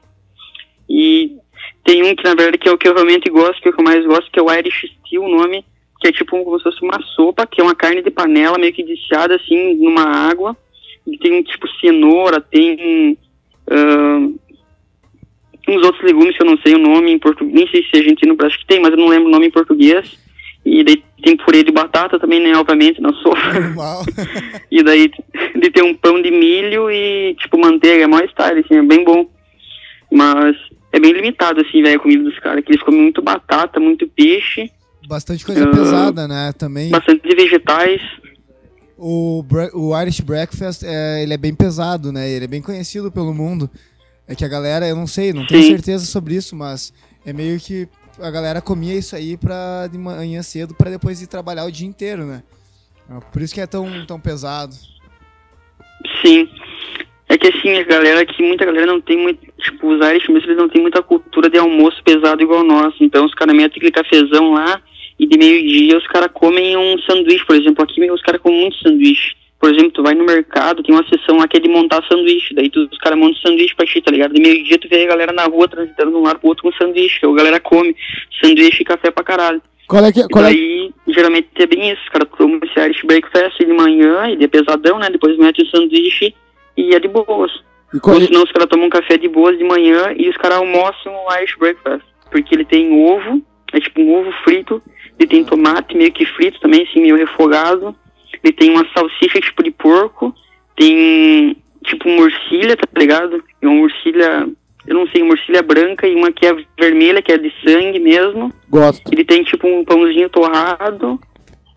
E 0.90 1.36
tem 1.84 2.02
um 2.02 2.14
que, 2.14 2.22
na 2.24 2.34
verdade, 2.34 2.58
que 2.58 2.68
é 2.68 2.72
o 2.72 2.76
que 2.76 2.86
eu 2.86 2.94
realmente 2.94 3.30
gosto, 3.30 3.62
que 3.62 3.68
é 3.68 3.70
o 3.70 3.74
que 3.74 3.80
eu 3.80 3.84
mais 3.84 4.04
gosto, 4.04 4.30
que 4.30 4.38
é 4.38 4.42
o 4.42 4.52
Irish 4.52 4.90
Steel, 5.06 5.22
o 5.22 5.28
nome, 5.38 5.64
que 6.00 6.08
é 6.08 6.12
tipo 6.12 6.30
como 6.44 6.58
se 6.58 6.64
fosse 6.64 6.82
uma 6.82 7.00
sopa, 7.16 7.46
que 7.46 7.60
é 7.60 7.64
uma 7.64 7.74
carne 7.74 8.02
de 8.02 8.10
panela, 8.10 8.58
meio 8.58 8.74
que 8.74 8.82
desfiada, 8.82 9.36
assim, 9.36 9.74
numa 9.76 10.04
água. 10.04 10.54
E 11.06 11.18
tem, 11.18 11.42
tipo, 11.42 11.66
cenoura, 11.80 12.40
tem 12.40 13.18
ah, 13.70 14.28
uns 15.68 15.84
outros 15.84 16.02
legumes 16.04 16.36
que 16.36 16.42
eu 16.42 16.46
não 16.46 16.58
sei 16.58 16.74
o 16.74 16.78
nome 16.78 17.12
em 17.12 17.18
português, 17.18 17.54
nem 17.54 17.68
sei 17.68 17.82
se 17.82 17.90
é 17.94 17.98
argentino, 17.98 18.36
acho 18.40 18.58
que 18.58 18.66
tem, 18.66 18.80
mas 18.80 18.92
eu 18.92 18.98
não 18.98 19.08
lembro 19.08 19.28
o 19.28 19.32
nome 19.32 19.46
em 19.46 19.50
português. 19.50 20.18
E 20.64 20.84
daí 20.84 21.02
tem 21.24 21.36
purê 21.36 21.64
de 21.64 21.72
batata 21.72 22.20
também, 22.20 22.40
né, 22.40 22.56
obviamente, 22.56 23.00
na 23.00 23.12
sopa. 23.14 23.40
E 24.70 24.82
daí 24.82 25.10
de 25.60 25.70
ter 25.70 25.82
um 25.82 25.94
pão 25.94 26.20
de 26.22 26.30
milho 26.30 26.90
e, 26.90 27.34
tipo, 27.34 27.58
manteiga, 27.58 28.04
é 28.04 28.06
mó 28.06 28.18
style, 28.20 28.60
assim, 28.60 28.76
é 28.76 28.82
bem 28.82 29.04
bom. 29.04 29.28
Mas 30.10 30.56
é 30.92 31.00
bem 31.00 31.12
limitado, 31.12 31.60
assim, 31.60 31.82
velho, 31.82 31.96
a 31.96 31.98
comida 32.00 32.22
dos 32.22 32.38
caras, 32.38 32.64
que 32.64 32.70
eles 32.72 32.82
comem 32.82 33.00
muito 33.02 33.20
batata, 33.22 33.80
muito 33.80 34.06
peixe, 34.08 34.70
Bastante 35.08 35.44
coisa 35.44 35.64
Ah. 35.64 35.70
pesada, 35.70 36.28
né? 36.28 36.52
Também 36.56 36.90
bastante 36.90 37.34
vegetais. 37.34 38.00
O, 38.98 39.44
o 39.74 40.00
Irish 40.00 40.20
Breakfast, 40.20 40.82
é, 40.84 41.22
ele 41.22 41.34
é 41.34 41.36
bem 41.36 41.54
pesado, 41.54 42.12
né? 42.12 42.28
Ele 42.28 42.44
é 42.44 42.48
bem 42.48 42.62
conhecido 42.62 43.10
pelo 43.10 43.34
mundo. 43.34 43.70
É 44.26 44.34
que 44.34 44.44
a 44.44 44.48
galera, 44.48 44.86
eu 44.86 44.96
não 44.96 45.06
sei, 45.06 45.32
não 45.32 45.46
tenho 45.46 45.62
Sim. 45.62 45.70
certeza 45.70 46.06
sobre 46.06 46.34
isso, 46.34 46.54
mas 46.54 46.92
é 47.26 47.32
meio 47.32 47.58
que 47.58 47.88
a 48.20 48.30
galera 48.30 48.60
comia 48.60 48.94
isso 48.94 49.16
aí 49.16 49.36
pra 49.36 49.86
de 49.86 49.98
manhã 49.98 50.42
cedo 50.42 50.74
pra 50.74 50.90
depois 50.90 51.20
ir 51.20 51.26
trabalhar 51.26 51.64
o 51.64 51.72
dia 51.72 51.86
inteiro, 51.86 52.24
né? 52.24 52.42
É 53.10 53.20
Por 53.32 53.42
isso 53.42 53.54
que 53.54 53.60
é 53.60 53.66
tão, 53.66 54.06
tão 54.06 54.20
pesado. 54.20 54.74
Sim. 56.24 56.48
É 57.28 57.38
que 57.38 57.48
assim, 57.48 57.76
a 57.76 57.84
galera 57.84 58.20
aqui, 58.20 58.42
muita 58.42 58.64
galera 58.64 58.86
não 58.86 59.00
tem 59.00 59.16
muito. 59.16 59.40
Tipo, 59.58 59.88
os 59.88 60.06
Irish 60.06 60.28
mesmo, 60.28 60.48
eles 60.48 60.56
não 60.56 60.68
tem 60.68 60.82
muita 60.82 61.02
cultura 61.02 61.48
de 61.48 61.58
almoço 61.58 62.02
pesado 62.04 62.42
igual 62.42 62.62
nós. 62.62 62.94
Então 63.00 63.24
os 63.24 63.34
caras 63.34 63.54
metem 63.54 63.76
aquele 63.76 63.90
cafezão 63.90 64.52
lá 64.52 64.80
e 65.22 65.26
de 65.28 65.38
meio-dia 65.38 65.96
os 65.96 66.06
caras 66.08 66.30
comem 66.34 66.76
um 66.76 66.98
sanduíche, 66.98 67.46
por 67.46 67.54
exemplo. 67.54 67.84
Aqui 67.84 68.10
os 68.10 68.22
caras 68.22 68.40
comem 68.40 68.62
muito 68.62 68.76
sanduíche. 68.78 69.34
Por 69.60 69.72
exemplo, 69.72 69.92
tu 69.92 70.02
vai 70.02 70.14
no 70.14 70.24
mercado, 70.24 70.82
tem 70.82 70.92
uma 70.92 71.06
seção 71.06 71.36
lá 71.36 71.46
que 71.46 71.56
é 71.56 71.60
de 71.60 71.68
montar 71.68 72.02
sanduíche. 72.08 72.52
Daí 72.52 72.68
tu, 72.68 72.88
os 72.90 72.98
caras 72.98 73.16
montam 73.16 73.40
sanduíche 73.40 73.76
pra 73.76 73.86
ti, 73.86 74.02
tá 74.02 74.10
ligado? 74.10 74.34
De 74.34 74.42
meio-dia 74.42 74.76
tu 74.78 74.88
vê 74.88 75.04
a 75.04 75.06
galera 75.06 75.32
na 75.32 75.44
rua 75.44 75.68
transitando 75.68 76.10
de 76.10 76.16
um 76.16 76.22
lado 76.22 76.40
pro 76.40 76.48
outro 76.48 76.64
com 76.64 76.72
sanduíche. 76.72 77.24
A 77.24 77.32
galera 77.32 77.60
come 77.60 77.94
sanduíche 78.42 78.82
e 78.82 78.84
café 78.84 79.12
pra 79.12 79.22
caralho. 79.22 79.62
Qual 79.86 80.04
é 80.04 80.10
que, 80.10 80.20
E 80.20 80.28
qual 80.28 80.44
é, 80.44 80.48
daí, 80.48 80.90
geralmente 81.06 81.48
é 81.54 81.66
bem 81.66 81.92
isso, 81.92 82.02
os 82.02 82.08
caras 82.08 82.28
comem 82.30 82.58
esse 82.64 82.80
Irish 82.84 83.02
Breakfast 83.04 83.58
de 83.58 83.72
manhã, 83.72 84.26
ele 84.28 84.42
é 84.42 84.48
pesadão, 84.48 84.98
né? 84.98 85.08
Depois 85.08 85.36
mete 85.38 85.62
o 85.62 85.66
sanduíche 85.66 86.34
e 86.76 86.94
é 86.96 86.98
de 86.98 87.06
boas. 87.06 87.52
e 87.94 88.00
qual, 88.00 88.16
Ou 88.16 88.22
senão 88.22 88.42
os 88.42 88.50
caras 88.50 88.68
tomam 88.68 88.86
um 88.86 88.90
café 88.90 89.16
de 89.16 89.28
boas 89.28 89.56
de 89.56 89.62
manhã 89.62 90.12
e 90.16 90.28
os 90.28 90.36
caras 90.38 90.58
almoçam 90.58 91.14
o 91.14 91.32
Irish 91.36 91.56
Breakfast. 91.56 92.04
Porque 92.32 92.52
ele 92.54 92.64
tem 92.64 92.90
ovo, 93.08 93.40
é 93.72 93.78
tipo 93.78 94.00
um 94.00 94.12
ovo 94.12 94.32
frito, 94.44 94.82
ele 95.18 95.28
tem 95.28 95.44
tomate 95.44 95.96
meio 95.96 96.12
que 96.12 96.26
frito 96.26 96.60
também, 96.60 96.82
assim, 96.82 97.00
meio 97.00 97.16
refogado. 97.16 97.94
Ele 98.42 98.52
tem 98.52 98.70
uma 98.70 98.86
salsicha 98.92 99.40
tipo 99.40 99.62
de 99.62 99.70
porco, 99.70 100.34
tem 100.76 101.56
tipo 101.84 102.08
morcilha, 102.08 102.76
tá 102.76 102.86
ligado? 102.98 103.42
É 103.60 103.66
uma 103.66 103.76
morcilha, 103.76 104.48
eu 104.86 104.94
não 104.94 105.06
sei, 105.08 105.22
morcilha 105.22 105.62
branca 105.62 106.06
e 106.06 106.14
uma 106.14 106.32
que 106.32 106.46
é 106.46 106.54
vermelha, 106.78 107.22
que 107.22 107.32
é 107.32 107.38
de 107.38 107.52
sangue 107.64 107.98
mesmo. 107.98 108.52
gosto. 108.68 109.12
Ele 109.12 109.24
tem 109.24 109.44
tipo 109.44 109.66
um 109.66 109.84
pãozinho 109.84 110.28
torrado, 110.28 111.20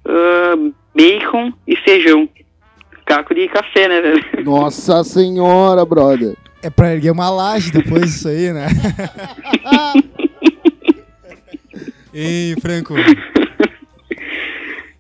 ah, 0.06 0.56
bacon 0.96 1.51
e 1.68 1.75
feijão. 1.75 2.27
Caco 3.06 3.36
de 3.36 3.48
café, 3.48 3.88
né, 3.88 4.01
velho? 4.01 4.44
Nossa 4.44 5.04
senhora, 5.04 5.86
brother. 5.86 6.36
É 6.63 6.70
pra 6.72 6.94
erguer 6.94 7.12
uma 7.12 7.30
laje 7.30 7.72
depois 7.72 8.06
disso 8.06 8.27
aí, 8.27 8.51
né? 8.51 8.65
Ei, 12.15 12.55
Franco. 12.62 12.93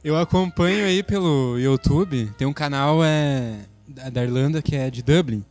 Eu 0.03 0.15
acompanho 0.17 0.85
aí 0.85 1.01
pelo 1.01 1.57
YouTube. 1.57 2.31
Tem 2.37 2.47
um 2.47 2.53
canal 2.53 3.03
é, 3.03 3.55
da 3.87 4.09
da 4.09 4.23
Irlanda 4.23 4.61
que 4.61 4.75
é 4.75 4.89
de 4.91 5.01
Dublin. 5.01 5.43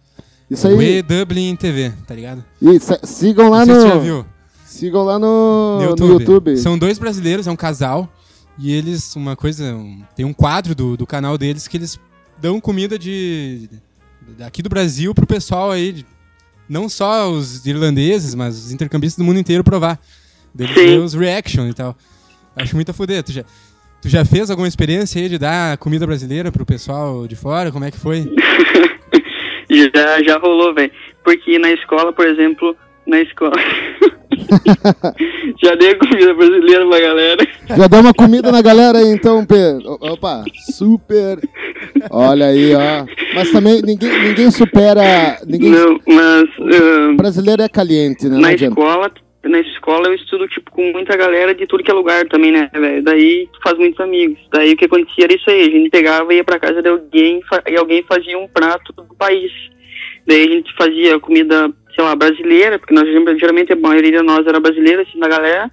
Isso 0.48 0.68
O 0.68 0.78
aí. 0.78 0.98
E 0.98 1.02
Dublin 1.02 1.56
TV, 1.56 1.92
tá 2.06 2.14
ligado? 2.14 2.44
E 2.62 2.78
se- 2.78 3.00
sigam 3.04 3.48
lá 3.50 3.64
Não 3.66 3.66
sei 3.66 3.74
se 3.74 3.80
você 3.80 3.88
já 3.88 3.94
no. 3.96 4.00
viu. 4.02 4.26
Sigam 4.64 5.02
lá 5.02 5.18
no, 5.18 5.80
No 5.80 5.96
no 5.96 6.06
YouTube. 6.12 6.56
São 6.58 6.78
dois 6.78 6.98
brasileiros, 6.98 7.46
é 7.46 7.50
um 7.50 7.56
casal. 7.56 8.12
E 8.58 8.72
eles, 8.72 9.16
uma 9.16 9.34
coisa. 9.34 9.74
um- 9.74 10.02
tem 10.14 10.24
um 10.24 10.32
quadro 10.32 10.74
do, 10.74 10.96
do 10.96 11.06
canal 11.06 11.36
deles 11.36 11.66
que 11.66 11.76
eles 11.76 11.98
dão 12.40 12.60
comida 12.60 12.96
de. 12.98 13.68
daqui 14.38 14.62
do 14.62 14.68
Brasil 14.68 15.12
pro 15.14 15.26
pessoal 15.26 15.70
aí. 15.72 15.92
de- 15.92 16.06
não 16.68 16.88
só 16.88 17.28
os 17.30 17.66
irlandeses, 17.66 18.34
mas 18.36 18.56
os 18.56 18.70
intercambistas 18.72 19.18
do 19.18 19.24
mundo 19.26 19.40
inteiro 19.40 19.64
provar. 19.64 19.98
Deles 20.54 20.74
Sim. 20.74 20.86
ver 20.86 20.98
os 20.98 21.14
reaction 21.14 21.66
e 21.68 21.74
tal. 21.74 21.96
Acho 22.56 22.74
muito 22.76 22.90
a 22.90 22.94
fuder. 22.94 23.22
Tu 23.22 23.32
já, 23.32 23.42
tu 24.00 24.08
já 24.08 24.24
fez 24.24 24.50
alguma 24.50 24.68
experiência 24.68 25.20
aí 25.20 25.28
de 25.28 25.38
dar 25.38 25.76
comida 25.78 26.06
brasileira 26.06 26.52
pro 26.52 26.64
pessoal 26.64 27.26
de 27.26 27.34
fora? 27.34 27.72
Como 27.72 27.84
é 27.84 27.90
que 27.90 27.98
foi? 27.98 28.30
Já, 29.70 30.22
já 30.22 30.38
rolou, 30.38 30.72
velho. 30.74 30.92
Porque 31.24 31.58
na 31.58 31.72
escola, 31.72 32.12
por 32.12 32.26
exemplo, 32.26 32.76
na 33.06 33.20
escola. 33.22 33.54
já 35.62 35.74
dei 35.74 35.94
comida 35.96 36.34
brasileira 36.34 36.86
pra 36.86 37.00
galera. 37.00 37.48
Já 37.76 37.86
deu 37.88 38.00
uma 38.00 38.14
comida 38.14 38.52
na 38.52 38.62
galera 38.62 38.98
aí, 38.98 39.08
então, 39.08 39.44
Pedro. 39.44 39.96
Opa, 40.00 40.44
super. 40.70 41.38
Olha 42.10 42.46
aí, 42.46 42.74
ó. 42.74 43.06
Mas 43.34 43.50
também 43.50 43.80
ninguém, 43.82 44.28
ninguém 44.28 44.50
supera. 44.50 45.38
Ninguém, 45.46 45.70
Não, 45.70 45.98
mas 46.06 46.44
ah, 46.60 47.14
brasileiro 47.16 47.62
é 47.62 47.68
caliente, 47.68 48.28
né? 48.28 48.38
Na 48.38 48.52
escola, 48.52 49.10
na 49.48 49.60
escola 49.60 50.08
eu 50.08 50.14
estudo, 50.14 50.48
tipo, 50.48 50.70
com 50.70 50.92
muita 50.92 51.16
galera 51.16 51.54
de 51.54 51.66
tudo 51.66 51.82
que 51.82 51.90
é 51.90 51.94
lugar 51.94 52.26
também, 52.26 52.52
né, 52.52 52.70
velho? 52.72 53.02
Daí 53.02 53.48
tu 53.52 53.60
faz 53.62 53.76
muitos 53.78 54.00
amigos. 54.00 54.38
Daí 54.52 54.72
o 54.72 54.76
que 54.76 54.86
acontecia 54.86 55.24
era 55.24 55.34
isso 55.34 55.50
aí, 55.50 55.62
a 55.62 55.70
gente 55.70 55.90
pegava 55.90 56.32
e 56.32 56.36
ia 56.38 56.44
pra 56.44 56.58
casa 56.58 56.80
de 56.80 56.88
alguém 56.88 57.40
e 57.68 57.76
alguém 57.76 58.02
fazia 58.02 58.38
um 58.38 58.48
prato 58.48 58.92
do 58.92 59.14
país. 59.14 59.52
Daí 60.26 60.44
a 60.44 60.48
gente 60.48 60.74
fazia 60.74 61.20
comida, 61.20 61.70
sei 61.94 62.04
lá, 62.04 62.16
brasileira, 62.16 62.78
porque 62.78 62.94
nós 62.94 63.08
geralmente 63.38 63.72
a 63.72 63.76
maioria 63.76 64.12
de 64.12 64.22
nós 64.22 64.46
era 64.46 64.58
brasileira, 64.58 65.02
assim, 65.02 65.18
da 65.18 65.28
galera. 65.28 65.70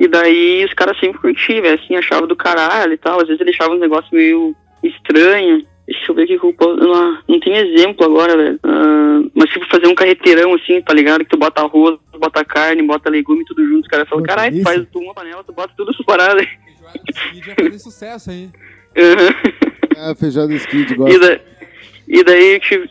E 0.00 0.08
daí 0.08 0.64
os 0.64 0.74
caras 0.74 0.98
sempre 0.98 1.20
curtiam, 1.20 1.64
assim, 1.72 1.94
achavam 1.94 2.26
do 2.26 2.34
caralho 2.34 2.92
e 2.92 2.98
tal. 2.98 3.20
Às 3.20 3.28
vezes 3.28 3.40
eles 3.40 3.54
achavam 3.54 3.76
um 3.76 3.80
negócio 3.80 4.08
meio 4.12 4.54
estranho. 4.82 5.64
Deixa 5.86 6.10
eu 6.10 6.14
ver 6.14 6.22
o 6.24 6.26
que 6.26 6.46
eu 6.46 6.52
posso... 6.54 6.76
Não, 6.76 7.18
não 7.28 7.40
tem 7.40 7.56
exemplo 7.56 8.04
agora, 8.04 8.36
velho. 8.36 8.58
Ah, 8.62 9.20
mas 9.34 9.50
tipo, 9.50 9.66
fazer 9.68 9.86
um 9.88 9.94
carreteirão 9.94 10.54
assim, 10.54 10.80
tá 10.80 10.94
ligado? 10.94 11.24
Que 11.24 11.30
tu 11.30 11.36
bota 11.36 11.62
arroz, 11.62 11.98
bota 12.18 12.44
carne, 12.44 12.82
bota 12.82 13.10
legume, 13.10 13.44
tudo 13.44 13.66
junto. 13.66 13.82
Os 13.82 13.88
caras 13.88 14.08
falam, 14.08 14.24
caralho, 14.24 14.56
tu 14.56 14.62
faz 14.62 14.86
tu 14.92 14.98
uma 15.00 15.12
panela, 15.14 15.42
tu 15.44 15.52
bota 15.52 15.72
tudo 15.76 15.90
essas 15.90 16.06
paradas. 16.06 16.46
já 17.44 17.54
fazer 17.54 17.78
sucesso 17.78 18.30
aí. 18.30 18.48
Aham. 18.96 20.10
É, 20.10 20.14
feijão 20.14 20.50
skid, 20.52 20.92
E, 20.92 20.94
gosta. 20.94 21.18
da, 21.18 21.40
e 22.08 22.24
daí 22.24 22.54
eu 22.54 22.60
tive, 22.60 22.90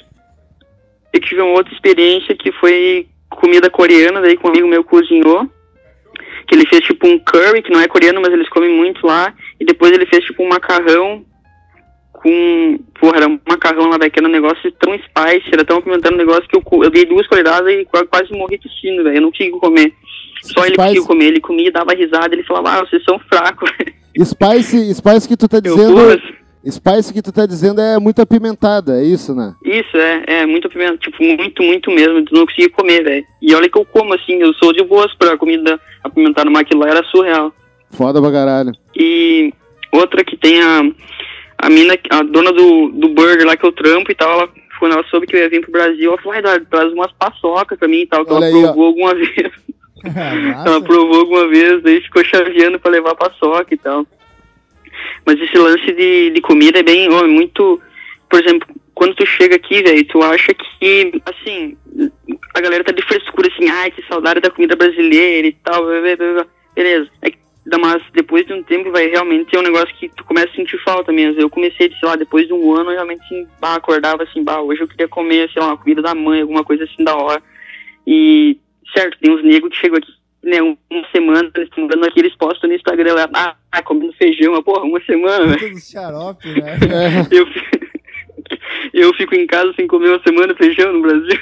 eu 1.14 1.20
tive 1.20 1.42
uma 1.42 1.52
outra 1.52 1.74
experiência 1.74 2.36
que 2.36 2.52
foi 2.54 3.08
comida 3.30 3.70
coreana, 3.70 4.22
daí 4.22 4.38
que 4.38 4.46
um 4.46 4.50
amigo 4.50 4.68
meu 4.68 4.84
cozinhou. 4.84 5.50
Que 6.48 6.56
ele 6.56 6.68
fez 6.68 6.84
tipo 6.86 7.08
um 7.08 7.18
curry, 7.20 7.62
que 7.62 7.72
não 7.72 7.80
é 7.80 7.88
coreano, 7.88 8.20
mas 8.20 8.34
eles 8.34 8.50
comem 8.50 8.70
muito 8.76 9.06
lá. 9.06 9.34
E 9.60 9.66
depois 9.66 9.92
ele 9.92 10.06
fez 10.06 10.26
tipo 10.26 10.44
um 10.44 10.50
macarrão 10.50 11.26
com. 12.22 12.80
Porra, 13.00 13.18
era 13.18 13.28
um 13.28 13.40
macarrão 13.48 13.90
lá, 13.90 13.98
que 14.10 14.20
um 14.22 14.28
negócio 14.28 14.72
tão 14.74 14.94
spice, 14.94 15.50
era 15.52 15.66
tão 15.66 15.78
apimentado 15.78 16.14
um 16.16 16.18
negócio 16.18 16.44
que 16.48 16.56
eu, 16.58 16.84
eu 16.84 16.90
dei 16.90 17.06
duas 17.06 17.26
colheradas 17.28 17.72
e 17.74 17.86
qua- 17.86 18.06
quase 18.06 18.32
morri 18.32 18.58
tossindo, 18.58 19.04
velho. 19.04 19.18
Eu 19.18 19.22
não 19.22 19.32
consegui 19.32 19.52
comer. 19.52 19.94
Só 20.44 20.62
ele 20.66 20.74
Spice? 20.74 20.78
conseguiu 20.78 21.06
comer, 21.06 21.26
ele 21.26 21.40
comia 21.42 21.68
e 21.68 21.72
dava 21.72 21.94
risada, 21.94 22.34
ele 22.34 22.44
falava, 22.44 22.70
ah, 22.72 22.86
vocês 22.86 23.04
são 23.04 23.20
fracos. 23.32 23.70
Spice, 24.24 24.94
spice 24.96 25.28
que 25.28 25.38
tu 25.38 25.48
tá 25.48 25.58
Eu, 25.58 25.62
dizendo. 25.62 25.94
porra, 25.94 26.20
Spice 26.70 27.12
que 27.14 27.22
tu 27.24 27.32
tá 27.32 27.46
dizendo 27.48 27.82
é 27.82 27.98
muito 28.00 28.22
apimentada, 28.22 29.02
é 29.02 29.04
isso, 29.04 29.34
né? 29.34 29.56
Isso, 29.66 29.98
é, 29.98 30.24
é 30.42 30.46
muito 30.46 30.68
apimenta, 30.68 30.98
tipo, 30.98 31.24
muito, 31.24 31.64
muito 31.64 31.90
mesmo, 31.90 32.24
tu 32.26 32.36
não 32.36 32.46
conseguia 32.46 32.70
comer, 32.70 33.04
velho. 33.04 33.26
E 33.42 33.56
olha 33.56 33.68
que 33.70 33.78
eu 33.80 33.86
como, 33.86 34.14
assim, 34.14 34.34
eu 34.42 34.54
sou 34.56 34.72
de 34.74 34.84
boas 34.84 35.12
pra 35.16 35.38
comida 35.38 35.80
apimentada, 36.04 36.50
mas 36.52 36.62
aquilo 36.62 36.82
lá 36.82 36.90
era 36.90 37.04
surreal. 37.06 37.52
Foda 37.92 38.22
pra 38.22 38.32
caralho. 38.32 38.72
E 38.96 39.52
outra 39.92 40.24
que 40.24 40.38
tem 40.38 40.62
a, 40.62 40.84
a 41.62 41.70
mina, 41.70 41.94
a 42.10 42.24
dona 42.24 42.52
do, 42.52 42.90
do 42.90 43.10
burger 43.10 43.46
lá 43.46 43.56
que 43.56 43.66
eu 43.66 43.72
trampo 43.72 44.12
e 44.12 44.16
tal, 44.16 44.32
ela, 44.32 44.50
quando 44.80 44.94
ela 44.94 45.04
soube 45.06 45.28
que 45.28 45.36
eu 45.36 45.40
ia 45.40 45.50
vir 45.50 45.62
pro 45.62 45.72
Brasil, 45.72 46.10
ela 46.10 46.18
falou, 46.18 46.34
ai, 46.34 46.40
Eduardo, 46.40 46.66
traz 46.70 46.92
umas 46.92 47.12
paçocas 47.14 47.78
pra 47.78 47.88
mim 47.88 48.02
e 48.02 48.08
tal, 48.08 48.26
que 48.26 48.34
Olha 48.34 48.46
ela 48.46 48.58
aí, 48.58 48.64
ó. 48.64 48.68
provou 48.68 48.86
alguma 48.88 49.14
vez. 49.14 49.52
Massa. 50.04 50.70
Ela 50.70 50.82
provou 50.82 51.20
alguma 51.20 51.48
vez, 51.48 51.84
daí 51.84 52.02
ficou 52.02 52.24
chaveando 52.24 52.80
pra 52.80 52.90
levar 52.90 53.14
paçoca 53.14 53.74
e 53.74 53.78
tal. 53.78 54.08
Mas 55.26 55.40
esse 55.40 55.56
lance 55.58 55.92
de, 55.94 56.32
de 56.32 56.42
comida 56.42 56.80
é 56.80 56.84
bem, 56.84 57.08
ó, 57.12 57.20
é 57.24 57.28
muito. 57.28 57.80
Por 58.28 58.44
exemplo, 58.44 58.68
quando 58.96 59.14
tu 59.14 59.26
chega 59.26 59.56
aqui, 59.56 59.84
velho, 59.84 60.04
tu 60.06 60.24
acha 60.24 60.54
que, 60.54 61.22
assim, 61.26 61.78
a 62.56 62.62
galera 62.62 62.84
tá 62.84 62.92
de 62.92 63.04
frescura, 63.04 63.50
assim, 63.54 63.70
ai, 63.70 63.92
que 63.92 64.02
saudade 64.08 64.42
da 64.42 64.50
comida 64.50 64.76
brasileira 64.76 65.48
e 65.48 65.52
tal, 65.64 65.86
blá, 65.86 66.02
blá, 66.02 66.34
blá. 66.34 66.46
beleza. 66.76 67.10
É 67.22 67.30
que, 67.30 67.38
mas 67.80 68.02
depois 68.14 68.46
de 68.46 68.54
um 68.54 68.64
tempo 68.64 68.92
vai 68.92 69.08
realmente 69.08 69.52
ter 69.52 69.58
um 69.60 69.64
negócio 69.64 69.94
que 69.96 70.10
tu 70.10 70.24
começa 70.24 70.50
a 70.50 70.56
sentir 70.56 70.78
falta 70.84 71.12
mesmo. 71.12 71.40
Eu 71.40 71.50
comecei, 71.50 71.90
sei 71.90 72.10
lá, 72.10 72.16
depois 72.16 72.48
de 72.48 72.54
um 72.54 72.74
ano, 72.74 72.90
eu 72.90 72.96
realmente 72.96 73.24
assim, 73.26 73.48
bah, 73.60 73.76
acordava 73.76 74.24
assim, 74.24 74.44
bah, 74.44 74.62
hoje 74.62 74.82
eu 74.82 74.88
queria 74.88 75.08
comer, 75.08 75.50
sei 75.52 75.62
lá, 75.62 75.70
uma 75.70 75.78
comida 75.78 76.02
da 76.02 76.16
mãe, 76.16 76.42
alguma 76.42 76.64
coisa 76.64 76.84
assim 76.86 77.04
da 77.04 77.16
hora. 77.16 77.42
E, 78.08 78.58
certo, 78.96 79.18
tem 79.20 79.32
uns 79.32 79.44
negros 79.44 79.72
que 79.72 79.78
chegam 79.80 79.98
aqui, 79.98 80.12
né, 80.44 80.62
um- 80.62 80.76
uma 80.90 81.08
semana, 81.12 81.52
eles 81.56 81.70
estão 81.70 81.84
morando 81.84 82.06
aqui, 82.06 82.20
eles 82.20 82.36
postam 82.36 82.68
no 82.68 82.76
Instagram 82.76 83.14
lá, 83.14 83.30
ah, 83.34 83.56
ah, 83.72 83.84
comendo 83.84 84.12
feijão, 84.14 84.54
mas, 84.54 84.64
porra, 84.64 84.84
uma 84.84 85.00
semana. 85.02 85.56
Tudo 85.58 85.80
xarope, 85.80 86.48
né? 86.48 86.78
Eu, 87.32 87.48
eu 88.94 89.14
fico 89.14 89.36
em 89.36 89.46
casa 89.48 89.72
sem 89.76 89.88
comer 89.88 90.10
uma 90.10 90.22
semana 90.24 90.54
feijão 90.56 90.92
no 90.92 91.02
Brasil. 91.02 91.40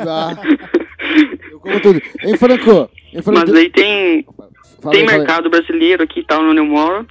Ah, 0.00 0.34
eu 1.52 1.60
como 1.60 1.80
tudo. 1.80 2.00
Em 2.24 2.36
Franco, 2.36 2.90
em 3.12 3.22
Franco. 3.22 3.40
Mas 3.40 3.54
aí 3.54 3.70
tem, 3.70 4.24
Fala 4.80 4.94
tem 4.94 5.08
aí, 5.08 5.18
mercado 5.18 5.50
brasileiro 5.50 6.02
aqui 6.02 6.20
e 6.20 6.24
tal, 6.24 6.42
onde 6.42 6.58
eu 6.58 6.64
moro. 6.66 7.06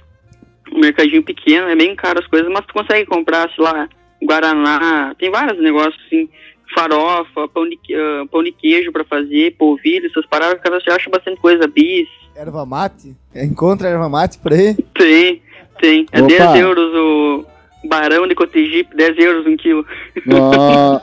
Um 0.72 0.80
mercadinho 0.80 1.22
pequeno, 1.22 1.68
é 1.68 1.76
bem 1.76 1.94
caro 1.96 2.18
as 2.18 2.26
coisas, 2.26 2.48
mas 2.50 2.64
tu 2.66 2.74
consegue 2.74 3.06
comprar, 3.06 3.50
sei 3.54 3.64
lá, 3.64 3.88
Guaraná, 4.22 5.14
tem 5.18 5.30
vários 5.30 5.62
negócios 5.62 5.96
assim, 6.06 6.28
farofa, 6.74 7.48
pão 7.48 7.68
de, 7.68 7.78
ah, 7.94 8.26
pão 8.30 8.42
de 8.42 8.52
queijo 8.52 8.92
pra 8.92 9.04
fazer, 9.04 9.56
polvilho, 9.56 10.06
essas 10.06 10.26
paradas, 10.26 10.60
cara, 10.60 10.78
você 10.78 10.90
acha 10.90 11.08
bastante 11.08 11.40
coisa, 11.40 11.66
bis, 11.66 12.06
Erva 12.38 12.64
mate? 12.64 13.16
Encontra 13.34 13.88
erva 13.88 14.08
mate 14.08 14.38
por 14.38 14.52
aí? 14.52 14.74
tem, 14.94 15.42
tem. 15.80 16.06
É 16.12 16.20
Opa. 16.20 16.28
10 16.28 16.60
euros 16.60 16.94
o 16.94 17.44
barão 17.88 18.26
de 18.28 18.34
cotegipe, 18.34 18.94
10 18.96 19.18
euros 19.18 19.46
um 19.46 19.56
quilo. 19.56 19.84
Tá, 20.28 21.02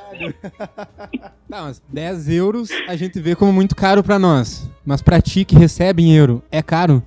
mas 1.63 1.81
10 1.89 2.29
euros 2.29 2.69
a 2.87 2.95
gente 2.95 3.19
vê 3.19 3.35
como 3.35 3.51
muito 3.51 3.75
caro 3.75 4.03
pra 4.03 4.19
nós. 4.19 4.69
Mas 4.85 5.01
pra 5.01 5.21
ti 5.21 5.43
que 5.45 5.55
recebe 5.55 6.03
em 6.03 6.15
euro, 6.15 6.43
é 6.51 6.61
caro? 6.61 7.01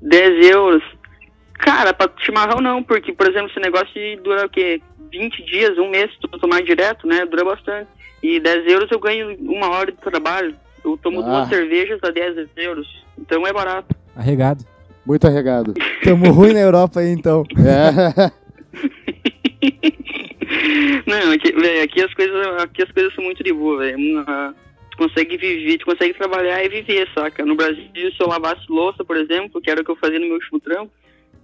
10 0.00 0.46
euros. 0.50 0.82
Cara, 1.54 1.94
pra 1.94 2.10
chimarrão 2.18 2.60
não, 2.60 2.82
porque, 2.82 3.12
por 3.12 3.28
exemplo, 3.28 3.48
esse 3.50 3.60
negócio 3.60 3.92
dura 4.22 4.46
o 4.46 4.48
quê? 4.48 4.80
20 5.10 5.42
dias, 5.44 5.78
um 5.78 5.88
mês, 5.88 6.10
se 6.12 6.18
tu 6.20 6.28
tomar 6.38 6.62
direto, 6.62 7.06
né? 7.06 7.24
Dura 7.24 7.44
bastante. 7.44 7.88
E 8.22 8.38
10 8.40 8.70
euros 8.72 8.90
eu 8.90 9.00
ganho 9.00 9.36
uma 9.40 9.70
hora 9.70 9.90
de 9.90 9.98
trabalho. 9.98 10.54
Eu 10.84 10.96
tomo 10.98 11.20
Ah. 11.20 11.24
duas 11.24 11.48
cervejas 11.48 11.98
a 12.02 12.10
10 12.10 12.48
euros. 12.56 12.86
Então 13.18 13.46
é 13.46 13.52
barato. 13.52 13.94
Arregado. 14.14 14.64
Muito 15.06 15.26
arregado. 15.26 15.74
Tamo 16.02 16.30
ruim 16.30 16.52
na 16.52 16.60
Europa 16.60 17.00
aí, 17.00 17.10
então. 17.10 17.44
É. 17.56 18.30
Não, 21.06 21.32
aqui, 21.32 21.52
véi, 21.52 21.82
aqui 21.82 22.02
as 22.02 22.12
coisas, 22.12 22.46
aqui 22.62 22.82
as 22.82 22.90
coisas 22.90 23.14
são 23.14 23.24
muito 23.24 23.42
de 23.42 23.52
boa, 23.52 23.78
velho. 23.78 23.96
Tu 24.90 24.96
consegue 24.96 25.36
viver, 25.36 25.78
tu 25.78 25.86
consegue 25.86 26.14
trabalhar 26.14 26.64
e 26.64 26.68
viver, 26.68 27.08
saca? 27.14 27.44
No 27.44 27.54
Brasil, 27.54 27.84
se 27.94 28.20
eu 28.20 28.26
lavasse 28.26 28.64
louça, 28.68 29.04
por 29.04 29.16
exemplo, 29.16 29.60
que 29.60 29.70
era 29.70 29.80
o 29.80 29.84
que 29.84 29.90
eu 29.90 29.96
fazia 29.96 30.18
no 30.18 30.26
meu 30.26 30.34
último 30.34 30.58
trampo, 30.60 30.90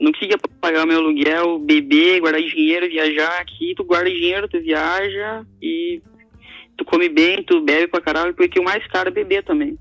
não 0.00 0.10
conseguia 0.12 0.36
pagar 0.60 0.86
meu 0.86 0.98
aluguel, 0.98 1.58
beber, 1.58 2.20
guardar 2.20 2.40
dinheiro, 2.40 2.88
viajar. 2.88 3.40
Aqui 3.40 3.74
tu 3.76 3.84
guarda 3.84 4.10
dinheiro, 4.10 4.48
tu 4.48 4.60
viaja 4.60 5.44
e 5.60 6.00
tu 6.76 6.84
come 6.84 7.08
bem, 7.08 7.42
tu 7.42 7.60
bebe 7.60 7.86
pra 7.86 8.00
caralho, 8.00 8.34
porque 8.34 8.58
o 8.58 8.64
mais 8.64 8.84
caro 8.88 9.08
é 9.08 9.12
beber 9.12 9.44
também. 9.44 9.78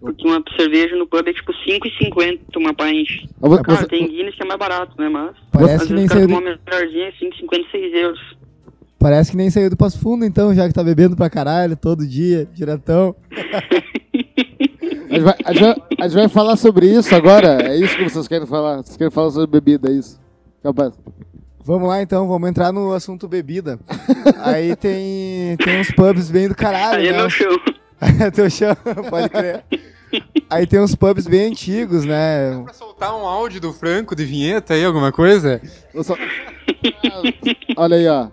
Porque 0.00 0.26
uma 0.26 0.42
cerveja 0.56 0.96
no 0.96 1.06
pub 1.06 1.26
é 1.26 1.32
tipo 1.32 1.52
5,50 1.52 2.40
uma 2.56 2.74
pint. 2.74 3.08
Você- 3.40 3.62
Claro, 3.62 3.88
tem 3.88 4.06
Guinness 4.08 4.34
que 4.34 4.42
é 4.42 4.46
mais 4.46 4.58
barato, 4.58 4.92
né? 5.00 5.08
Mas 5.08 5.36
Parece 5.52 5.74
às 5.74 5.86
que 5.86 5.92
nem 5.94 6.04
o 6.04 6.08
cara 6.08 6.20
saiu 6.20 6.28
toma 6.28 6.40
do, 6.40 6.46
uma 6.46 6.58
melhorzinha, 6.70 7.12
5,50, 7.20 7.70
6 7.70 7.94
euros. 7.94 8.20
parece 8.98 9.30
que 9.30 9.36
nem 9.36 9.50
saiu 9.50 9.70
do 9.70 9.76
Passo 9.76 9.98
Fundo, 10.00 10.24
então, 10.24 10.54
já 10.54 10.66
que 10.66 10.74
tá 10.74 10.82
bebendo 10.82 11.14
pra 11.16 11.30
caralho 11.30 11.76
todo 11.76 12.06
dia, 12.06 12.46
diretão. 12.52 13.14
A 15.10 15.14
gente, 15.14 15.22
vai, 15.22 15.34
a, 15.44 15.52
gente 15.52 15.62
vai, 15.62 15.76
a 16.00 16.08
gente 16.08 16.14
vai 16.18 16.28
falar 16.28 16.56
sobre 16.56 16.86
isso 16.86 17.14
agora. 17.14 17.62
É 17.62 17.76
isso 17.76 17.96
que 17.96 18.04
vocês 18.04 18.26
querem 18.26 18.46
falar? 18.46 18.78
Vocês 18.82 18.96
querem 18.96 19.10
falar 19.12 19.30
sobre 19.30 19.60
bebida, 19.60 19.88
é 19.88 19.92
isso? 19.92 20.20
Capaz. 20.62 20.92
Vamos 21.64 21.88
lá 21.88 22.02
então, 22.02 22.26
vamos 22.28 22.48
entrar 22.48 22.72
no 22.72 22.92
assunto 22.92 23.26
bebida. 23.28 23.78
Aí 24.42 24.74
tem, 24.76 25.56
tem 25.58 25.80
uns 25.80 25.90
pubs 25.92 26.30
bem 26.30 26.48
do 26.48 26.54
caralho, 26.54 26.98
Aí 27.00 27.08
é 27.08 27.12
né? 27.12 27.18
meu 27.18 27.30
show. 27.30 27.58
Teu 28.34 28.50
chão, 28.50 28.76
pode 29.10 29.28
crer. 29.28 29.64
Aí 30.48 30.66
tem 30.66 30.78
uns 30.80 30.94
pubs 30.94 31.26
bem 31.26 31.50
antigos, 31.50 32.04
né? 32.04 32.60
Pra 32.64 32.72
soltar 32.72 33.14
um 33.16 33.26
áudio 33.26 33.60
do 33.60 33.72
Franco 33.72 34.14
de 34.14 34.24
vinheta 34.24 34.74
aí, 34.74 34.84
alguma 34.84 35.10
coisa? 35.10 35.60
Só- 36.02 36.16
Olha 37.76 37.96
aí, 37.96 38.06
ó. 38.08 38.28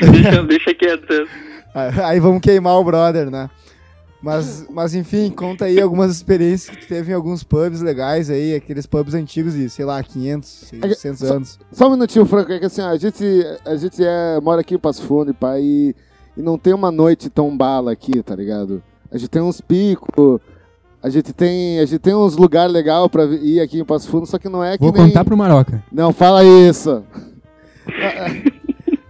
deixa, 0.00 0.42
deixa 0.44 0.74
quieto. 0.74 1.28
Aí 2.04 2.20
vamos 2.20 2.40
queimar 2.40 2.78
o 2.78 2.84
brother, 2.84 3.28
né? 3.28 3.50
Mas, 4.22 4.64
mas 4.70 4.94
enfim, 4.94 5.28
conta 5.28 5.64
aí 5.64 5.80
algumas 5.80 6.10
experiências 6.12 6.74
que 6.74 6.82
tu 6.82 6.88
teve 6.88 7.10
em 7.10 7.14
alguns 7.14 7.42
pubs 7.42 7.82
legais 7.82 8.30
aí, 8.30 8.54
aqueles 8.54 8.86
pubs 8.86 9.12
antigos 9.12 9.54
de, 9.54 9.68
sei 9.68 9.84
lá, 9.84 10.00
500, 10.02 10.48
600 10.70 11.22
anos. 11.24 11.58
Só 11.72 11.88
um 11.88 11.90
minutinho, 11.90 12.24
Franco, 12.24 12.50
é 12.52 12.58
que 12.60 12.64
assim, 12.64 12.80
ó, 12.80 12.90
a 12.90 12.96
gente, 12.96 13.24
a 13.66 13.76
gente 13.76 14.02
é, 14.02 14.40
mora 14.40 14.60
aqui 14.60 14.76
em 14.76 14.78
Passo 14.78 15.02
Fundo, 15.02 15.32
e 15.32 15.34
pá, 15.34 15.58
e, 15.58 15.94
e 16.36 16.42
não 16.42 16.58
tem 16.58 16.74
uma 16.74 16.90
noite 16.90 17.30
tão 17.30 17.56
bala 17.56 17.92
aqui, 17.92 18.22
tá 18.22 18.34
ligado? 18.34 18.82
A 19.10 19.16
gente 19.16 19.30
tem 19.30 19.42
uns 19.42 19.60
picos, 19.60 20.40
a 21.02 21.08
gente 21.08 21.32
tem, 21.32 21.78
a 21.78 21.84
gente 21.84 22.00
tem 22.00 22.14
uns 22.14 22.36
lugares 22.36 22.72
legais 22.72 23.06
pra 23.08 23.24
ir 23.24 23.60
aqui 23.60 23.78
em 23.78 23.84
Passo 23.84 24.08
Fundo, 24.08 24.26
só 24.26 24.38
que 24.38 24.48
não 24.48 24.64
é 24.64 24.76
que 24.76 24.82
Vou 24.82 24.92
nem... 24.92 25.06
contar 25.06 25.24
pro 25.24 25.36
Maroca. 25.36 25.84
Não, 25.92 26.12
fala 26.12 26.42
isso. 26.44 27.04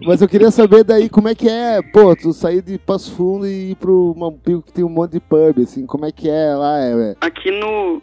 Mas 0.05 0.21
eu 0.21 0.29
queria 0.29 0.51
saber 0.51 0.85
daí 0.85 1.09
como 1.09 1.29
é 1.29 1.35
que 1.35 1.49
é, 1.49 1.81
pô, 1.81 2.15
tu 2.15 2.33
sair 2.33 2.61
de 2.61 2.79
Passo 2.79 3.15
Fundo 3.15 3.47
e 3.47 3.71
ir 3.71 3.77
pro 3.77 4.13
uma 4.13 4.31
pico 4.31 4.63
que 4.63 4.73
tem 4.73 4.85
um 4.85 4.89
monte 4.89 5.13
de 5.13 5.21
pub, 5.21 5.63
assim, 5.63 5.87
como 5.87 6.05
é 6.05 6.13
que 6.13 6.29
é 6.29 6.55
lá, 6.55 6.79
é, 6.81 7.17
Aqui 7.23 7.51
no. 7.51 8.03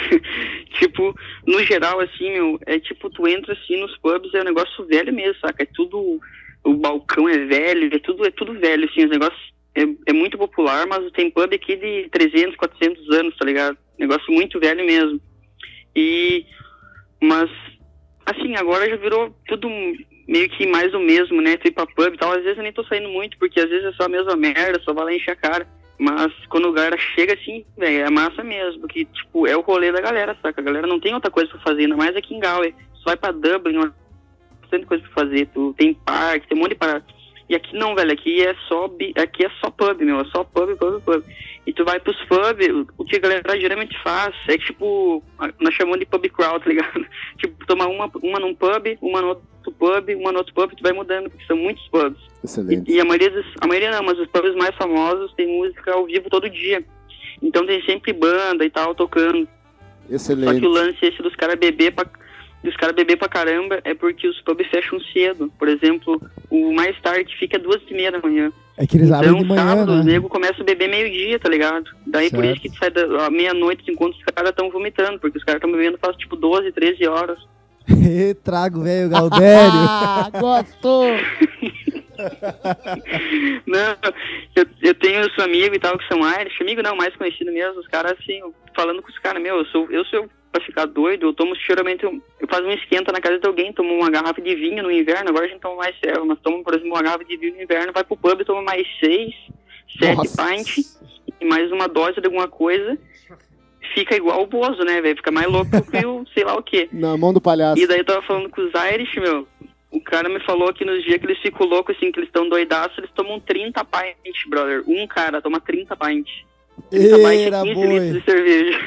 tipo, 0.78 1.14
no 1.46 1.62
geral, 1.64 2.00
assim, 2.00 2.32
meu, 2.32 2.58
é 2.66 2.80
tipo, 2.80 3.08
tu 3.10 3.28
entra 3.28 3.52
assim 3.52 3.80
nos 3.80 3.96
pubs, 3.98 4.34
é 4.34 4.40
um 4.40 4.44
negócio 4.44 4.86
velho 4.86 5.12
mesmo, 5.12 5.38
saca? 5.40 5.62
É 5.62 5.66
tudo. 5.66 6.20
O 6.64 6.74
balcão 6.74 7.28
é 7.28 7.38
velho, 7.38 7.94
é 7.94 7.98
tudo, 7.98 8.26
é 8.26 8.30
tudo 8.30 8.58
velho, 8.58 8.88
assim, 8.88 9.04
os 9.04 9.10
negócios. 9.10 9.52
É, 9.74 9.82
é 10.06 10.12
muito 10.12 10.36
popular, 10.36 10.86
mas 10.86 11.10
tem 11.12 11.30
pub 11.30 11.52
aqui 11.54 11.76
de 11.76 12.08
300, 12.10 12.56
400 12.56 13.10
anos, 13.10 13.36
tá 13.36 13.44
ligado? 13.44 13.78
Negócio 13.98 14.32
muito 14.32 14.58
velho 14.58 14.84
mesmo. 14.84 15.20
E. 15.94 16.44
Mas. 17.20 17.50
Assim, 18.26 18.56
agora 18.56 18.88
já 18.88 18.96
virou 18.96 19.34
tudo 19.46 19.68
meio 20.28 20.48
que 20.50 20.66
mais 20.66 20.92
o 20.92 21.00
mesmo, 21.00 21.40
né? 21.40 21.56
Tu 21.56 21.68
ir 21.68 21.70
pra 21.70 21.86
pub 21.86 22.14
e 22.14 22.18
tal. 22.18 22.32
Às 22.32 22.42
vezes 22.42 22.58
eu 22.58 22.62
nem 22.62 22.72
tô 22.72 22.84
saindo 22.84 23.08
muito, 23.08 23.38
porque 23.38 23.58
às 23.58 23.68
vezes 23.68 23.86
é 23.86 23.92
só 23.92 24.04
a 24.04 24.08
mesma 24.08 24.36
merda, 24.36 24.80
só 24.84 24.92
vai 24.92 25.04
lá 25.04 25.14
encher 25.14 25.32
a 25.32 25.36
cara. 25.36 25.66
Mas 25.98 26.32
quando 26.48 26.68
o 26.68 26.72
galera 26.72 26.96
chega 26.96 27.34
assim, 27.34 27.64
velho, 27.76 28.06
é 28.06 28.10
massa 28.10 28.44
mesmo. 28.44 28.80
Porque, 28.82 29.04
tipo, 29.06 29.46
é 29.46 29.56
o 29.56 29.62
rolê 29.62 29.90
da 29.90 30.00
galera, 30.00 30.36
saca? 30.40 30.60
A 30.60 30.64
galera 30.64 30.86
não 30.86 31.00
tem 31.00 31.14
outra 31.14 31.30
coisa 31.30 31.50
pra 31.50 31.60
fazer, 31.60 31.82
ainda 31.82 31.96
mais 31.96 32.14
aqui 32.14 32.34
em 32.34 32.40
Galway. 32.40 32.72
Tu 32.72 33.04
vai 33.04 33.16
pra 33.16 33.32
Dublin, 33.32 33.90
bastante 34.68 34.86
coisa 34.86 35.02
pra 35.04 35.24
fazer. 35.24 35.48
Tu 35.52 35.74
tem 35.76 35.94
parque, 35.94 36.46
tem 36.46 36.56
um 36.56 36.60
monte 36.60 36.70
de 36.70 36.76
parada. 36.76 37.04
E 37.48 37.54
aqui 37.54 37.74
não, 37.74 37.94
velho, 37.94 38.12
aqui 38.12 38.42
é 38.42 38.54
só 38.68 38.84
aqui 39.16 39.46
é 39.46 39.50
só 39.60 39.70
pub, 39.70 40.02
meu, 40.02 40.20
é 40.20 40.24
só 40.26 40.44
pub, 40.44 40.76
pub, 40.76 41.00
pub. 41.02 41.24
E 41.66 41.72
tu 41.72 41.82
vai 41.82 41.98
pros 41.98 42.16
pub, 42.24 42.86
o 42.98 43.04
que 43.04 43.16
a 43.16 43.20
galera 43.20 43.58
geralmente 43.58 43.98
faz 44.02 44.34
é 44.48 44.58
tipo, 44.58 45.22
nós 45.58 45.74
chamamos 45.74 45.98
de 45.98 46.06
pub 46.06 46.28
crawl, 46.28 46.60
tá 46.60 46.68
ligado? 46.68 47.06
tipo, 47.38 47.66
tomar 47.66 47.86
uma, 47.86 48.10
uma 48.22 48.38
num 48.38 48.54
pub, 48.54 48.98
uma 49.00 49.22
no 49.22 49.28
outro 49.28 49.72
pub, 49.78 50.14
uma 50.14 50.30
no 50.30 50.38
outro 50.38 50.52
pub, 50.52 50.70
tu 50.76 50.82
vai 50.82 50.92
mudando, 50.92 51.30
porque 51.30 51.46
são 51.46 51.56
muitos 51.56 51.86
pubs. 51.88 52.20
excelente. 52.44 52.90
E, 52.90 52.96
e 52.96 53.00
a 53.00 53.04
maioria 53.04 53.30
dos, 53.30 53.46
a 53.62 53.66
maioria 53.66 53.92
não, 53.92 54.02
mas 54.02 54.18
os 54.18 54.28
pubs 54.28 54.54
mais 54.54 54.76
famosos 54.76 55.32
tem 55.32 55.46
música 55.46 55.94
ao 55.94 56.04
vivo 56.04 56.28
todo 56.28 56.50
dia. 56.50 56.84
Então 57.40 57.64
tem 57.64 57.82
sempre 57.84 58.12
banda 58.12 58.62
e 58.64 58.70
tal 58.70 58.94
tocando. 58.94 59.48
Só 60.08 60.14
Excelente. 60.14 60.60
que 60.60 60.66
o 60.66 60.70
lance 60.70 60.98
esse 61.02 61.22
dos 61.22 61.36
caras 61.36 61.58
beber 61.58 61.92
pra 61.92 62.04
dos 62.62 62.76
caras 62.76 62.94
beber 62.96 63.16
pra 63.16 63.28
caramba 63.28 63.80
é 63.84 63.94
porque 63.94 64.26
os 64.28 64.40
pubs 64.42 64.66
fecham 64.68 64.98
cedo. 65.12 65.52
Por 65.58 65.68
exemplo, 65.68 66.20
o 66.50 66.72
mais 66.72 66.98
tarde 67.00 67.34
fica 67.38 67.58
duas 67.58 67.80
e 67.88 67.94
meia 67.94 68.10
da 68.12 68.20
manhã. 68.20 68.50
É 68.76 68.86
que 68.86 68.96
eles 68.96 69.10
abrem 69.10 69.30
Então, 69.30 69.42
de 69.42 69.48
manhã, 69.48 69.66
sábado, 69.68 69.92
os 69.92 70.04
né? 70.06 70.12
nego 70.12 70.28
começa 70.28 70.60
a 70.62 70.64
beber 70.64 70.88
meio-dia, 70.88 71.38
tá 71.38 71.48
ligado? 71.48 71.90
Daí 72.06 72.30
por 72.30 72.44
Certo. 72.44 72.52
isso 72.52 72.62
que 72.62 72.70
tu 72.70 72.78
sai 72.78 72.90
da 72.90 73.28
meia-noite 73.30 73.90
enquanto 73.90 74.14
os 74.14 74.22
caras 74.24 74.50
estão 74.50 74.70
vomitando, 74.70 75.18
porque 75.18 75.38
os 75.38 75.44
caras 75.44 75.58
estão 75.60 75.72
bebendo 75.72 75.98
faz 75.98 76.16
tipo 76.16 76.36
12, 76.36 76.70
13 76.72 77.06
horas. 77.06 77.38
Trago, 78.44 78.82
velho, 78.82 79.08
Galdério. 79.08 79.72
Ah, 79.90 80.30
gosto! 80.32 81.02
Não, 83.66 83.96
eu, 84.56 84.66
eu 84.82 84.94
tenho 84.94 85.20
os 85.26 85.38
amigos 85.38 85.76
e 85.76 85.80
tal 85.80 85.96
que 85.98 86.06
são 86.08 86.18
Irish, 86.40 86.60
amigo 86.60 86.82
não, 86.82 86.96
mais 86.96 87.14
conhecido 87.16 87.52
mesmo, 87.52 87.78
os 87.80 87.86
caras 87.88 88.12
assim, 88.18 88.40
falando 88.74 89.02
com 89.02 89.08
os 89.08 89.18
caras, 89.18 89.42
meu, 89.42 89.56
eu 89.58 89.64
sou, 89.66 89.90
eu 89.90 90.04
sou 90.06 90.28
pra 90.58 90.66
ficar 90.66 90.86
doido, 90.86 91.26
eu 91.26 91.32
tomo 91.32 91.54
geralmente, 91.54 92.04
eu, 92.04 92.20
eu 92.40 92.48
faço 92.48 92.64
um 92.64 92.70
esquenta 92.70 93.12
na 93.12 93.20
casa 93.20 93.38
de 93.38 93.46
alguém, 93.46 93.72
tomo 93.72 93.94
uma 93.94 94.10
garrafa 94.10 94.40
de 94.40 94.54
vinho 94.54 94.82
no 94.82 94.90
inverno, 94.90 95.30
agora 95.30 95.46
a 95.46 95.48
gente 95.48 95.60
toma 95.60 95.76
mais 95.76 95.98
serva, 95.98 96.24
mas 96.24 96.38
tomo, 96.40 96.62
por 96.62 96.74
exemplo, 96.74 96.92
uma 96.92 97.02
garrafa 97.02 97.24
de 97.24 97.36
vinho 97.36 97.54
no 97.54 97.62
inverno, 97.62 97.92
vai 97.92 98.04
pro 98.04 98.16
pub 98.16 98.40
e 98.40 98.44
toma 98.44 98.62
mais 98.62 98.86
seis, 99.00 99.34
sete 99.98 100.28
pints 100.36 101.00
e 101.40 101.44
mais 101.44 101.70
uma 101.70 101.88
dose 101.88 102.20
de 102.20 102.26
alguma 102.26 102.48
coisa, 102.48 102.98
fica 103.94 104.16
igual 104.16 104.42
o 104.42 104.46
Bozo, 104.46 104.84
né, 104.84 105.00
velho, 105.00 105.16
fica 105.16 105.30
mais 105.30 105.50
louco 105.50 105.70
que 105.90 106.06
o 106.06 106.24
sei 106.34 106.44
lá 106.44 106.56
o 106.56 106.62
quê. 106.62 106.88
Na 106.92 107.16
mão 107.16 107.32
do 107.32 107.40
palhaço. 107.40 107.80
E 107.80 107.86
daí 107.86 107.98
eu 107.98 108.04
tava 108.04 108.22
falando 108.22 108.50
com 108.50 108.60
os 108.60 108.72
Irish, 108.92 109.14
meu. 109.16 109.46
O 109.90 110.00
cara 110.02 110.28
me 110.28 110.38
falou 110.40 110.72
que 110.72 110.84
nos 110.84 111.02
dias 111.02 111.18
que 111.18 111.24
eles 111.24 111.38
ficam 111.38 111.66
loucos, 111.66 111.96
assim, 111.96 112.12
que 112.12 112.18
eles 112.18 112.28
estão 112.28 112.46
doidaços, 112.46 112.98
eles 112.98 113.10
tomam 113.14 113.40
30 113.40 113.82
pints, 113.84 114.44
brother. 114.46 114.84
Um 114.86 115.06
cara 115.06 115.40
toma 115.40 115.60
30 115.60 115.96
pints. 115.96 116.44
30 116.90 117.16
pints 117.16 117.24
é 117.28 117.34
Eira, 117.34 117.62
15 117.62 117.74
boi. 117.74 117.86
litros 117.98 118.12
de 118.12 118.24
cerveja. 118.24 118.78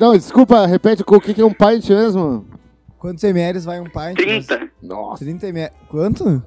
Não, 0.00 0.12
desculpa, 0.16 0.66
repete 0.66 1.02
o 1.06 1.20
que 1.20 1.34
que 1.34 1.40
é 1.40 1.44
um 1.44 1.52
pint 1.52 1.88
mesmo? 1.88 2.46
Quantos 2.98 3.22
ml 3.24 3.58
vai 3.60 3.80
um 3.80 3.84
pint? 3.84 4.16
30. 4.16 4.70
Nossa. 4.82 5.24
30 5.24 5.46
ml. 5.48 5.72
Quanto? 5.88 6.42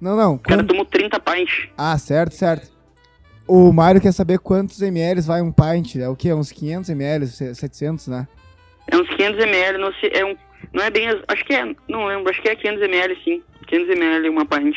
Não, 0.00 0.16
não. 0.16 0.34
O 0.34 0.38
cara 0.38 0.62
quanto- 0.62 0.68
tomou 0.68 0.84
30 0.86 1.20
pints. 1.20 1.68
Ah, 1.76 1.96
certo, 1.98 2.34
certo. 2.34 2.70
O 3.46 3.72
Mário 3.72 4.00
quer 4.00 4.12
saber 4.12 4.38
quantos 4.38 4.80
ml 4.80 5.20
vai 5.22 5.42
um 5.42 5.52
pint. 5.52 5.96
É 5.96 6.08
o 6.08 6.16
quê? 6.16 6.32
Uns 6.32 6.52
500 6.52 6.88
ml, 6.90 7.26
700, 7.26 8.06
né? 8.08 8.26
É 8.86 8.96
uns 8.96 9.08
500 9.08 9.40
ml, 9.44 9.78
não 9.78 9.92
sei, 9.94 10.10
é 10.14 10.24
um... 10.24 10.34
Não 10.72 10.82
é 10.84 10.90
bem... 10.90 11.08
Acho 11.28 11.44
que 11.44 11.52
é... 11.54 11.64
Não 11.88 12.06
lembro, 12.06 12.30
acho 12.30 12.40
que 12.40 12.48
é 12.48 12.56
500 12.56 12.82
ml, 12.82 13.16
sim. 13.24 13.42
500 13.68 13.88
ml 13.96 14.28
uma 14.28 14.46
pint. 14.46 14.76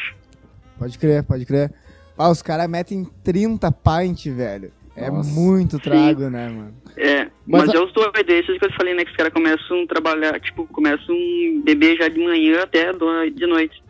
Pode 0.78 0.98
crer, 0.98 1.24
pode 1.24 1.46
crer. 1.46 1.72
Ah, 2.18 2.30
os 2.30 2.42
caras 2.42 2.68
metem 2.68 3.08
30 3.24 3.72
pint, 3.72 4.26
velho. 4.28 4.72
É 4.96 5.10
Nossa. 5.10 5.30
muito 5.40 5.80
trago, 5.80 6.30
né, 6.30 6.50
mano? 6.50 6.76
É, 6.96 7.24
Mas 7.48 7.66
mas, 7.66 7.70
a- 7.70 7.78
é 7.78 7.82
os 7.84 7.92
doidos, 7.94 8.24
esses 8.28 8.60
que 8.60 8.66
eu 8.66 8.70
te 8.70 8.78
falei, 8.78 8.94
né, 8.94 9.04
que 9.04 9.10
os 9.12 9.18
caras 9.18 9.34
começam 9.34 9.82
a 9.82 9.88
trabalhar, 9.88 10.40
tipo, 10.40 10.68
começam 10.68 11.16
a 11.16 11.64
beber 11.64 11.98
já 11.98 12.08
de 12.08 12.20
manhã 12.20 12.62
até 12.62 12.92
de 13.32 13.48
noite. 13.48 13.82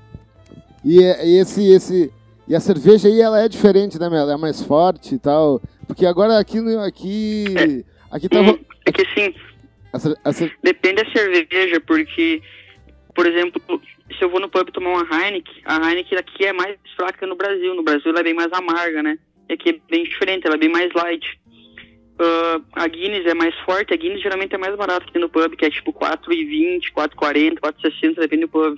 E, 0.86 1.04
é- 1.04 1.28
e 1.28 1.38
esse, 1.40 1.66
esse. 1.74 2.12
E 2.48 2.56
a 2.56 2.60
cerveja 2.60 3.08
aí, 3.08 3.20
ela 3.22 3.40
é 3.42 3.48
diferente, 3.50 4.00
né, 4.00 4.10
meu? 4.10 4.20
Ela 4.20 4.34
é 4.34 4.38
mais 4.38 4.62
forte 4.62 5.16
e 5.16 5.20
tal. 5.20 5.62
Porque 5.88 6.06
agora 6.06 6.38
aqui. 6.40 6.60
no- 6.62 6.80
Aqui. 6.80 7.86
Aqui 8.12 8.30
tá. 8.30 8.42
Ro- 8.42 8.60
é 8.86 8.92
que 8.92 9.02
assim, 9.02 9.34
a 9.92 10.00
cer- 10.00 10.18
a 10.24 10.32
cer- 10.34 10.56
Depende 10.64 11.04
da 11.04 11.12
cerveja, 11.12 11.82
porque, 11.82 12.42
por 13.16 13.26
exemplo, 13.26 13.62
se 14.18 14.24
eu 14.24 14.30
vou 14.30 14.40
no 14.40 14.50
pub 14.50 14.70
tomar 14.72 14.90
uma 14.92 15.02
Heineken, 15.26 15.62
a 15.66 15.90
Heineken 15.90 16.18
aqui 16.18 16.46
é 16.46 16.54
mais 16.54 16.76
fraca 16.96 17.18
que 17.20 17.26
no 17.26 17.36
Brasil. 17.36 17.74
No 17.76 17.84
Brasil 17.84 18.10
ela 18.12 18.20
é 18.20 18.24
bem 18.24 18.34
mais 18.34 18.52
amarga, 18.54 19.02
né? 19.04 19.18
E 19.50 19.54
aqui 19.54 19.70
é 19.70 19.80
bem 19.90 20.04
diferente, 20.04 20.46
ela 20.46 20.56
é 20.56 20.60
bem 20.60 20.70
mais 20.70 20.92
light. 20.94 21.26
Ah, 22.20 22.62
a 22.74 22.88
Guinness 22.88 23.26
é 23.26 23.34
mais 23.34 23.56
forte, 23.62 23.94
a 23.94 23.98
Guinness 23.98 24.22
geralmente 24.22 24.54
é 24.54 24.58
mais 24.58 24.76
barata 24.76 25.06
que 25.12 25.20
no 25.20 25.30
pub, 25.30 25.56
que 25.56 25.66
é 25.66 25.70
tipo 25.70 25.92
4,20, 25.94 26.92
4,40, 26.96 27.60
4,60, 27.60 28.16
depende 28.16 28.42
do 28.42 28.50
pub. 28.50 28.78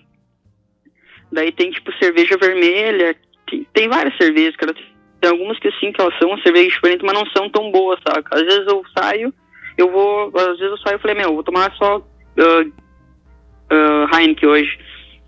Daí 1.32 1.52
tem 1.52 1.72
tipo 1.72 1.92
cerveja 1.98 2.38
vermelha, 2.38 3.16
tem, 3.50 3.68
tem 3.74 3.90
várias 3.90 4.16
cervejas, 4.18 4.56
cara. 4.56 4.74
Tem 5.20 5.32
algumas 5.32 5.60
que 5.60 5.68
assim, 5.68 5.92
que 5.92 6.00
elas 6.00 6.18
são 6.18 6.30
uma 6.30 6.42
cerveja 6.42 6.70
diferente, 6.70 7.04
mas 7.04 7.14
não 7.14 7.26
são 7.28 7.50
tão 7.50 7.72
boas, 7.72 8.00
saca? 8.08 8.36
Às 8.36 8.44
vezes 8.44 8.68
eu 8.68 8.84
saio, 8.98 9.34
eu 9.78 9.92
vou, 9.92 10.32
às 10.36 10.58
vezes 10.58 10.72
eu 10.72 10.78
saio 10.78 10.98
e 10.98 11.00
falei, 11.00 11.18
meu, 11.18 11.30
eu 11.30 11.34
vou 11.36 11.44
tomar 11.44 11.74
só 11.76 12.06
ah, 12.40 12.66
ah, 13.70 14.20
Heineken 14.20 14.50
hoje. 14.50 14.80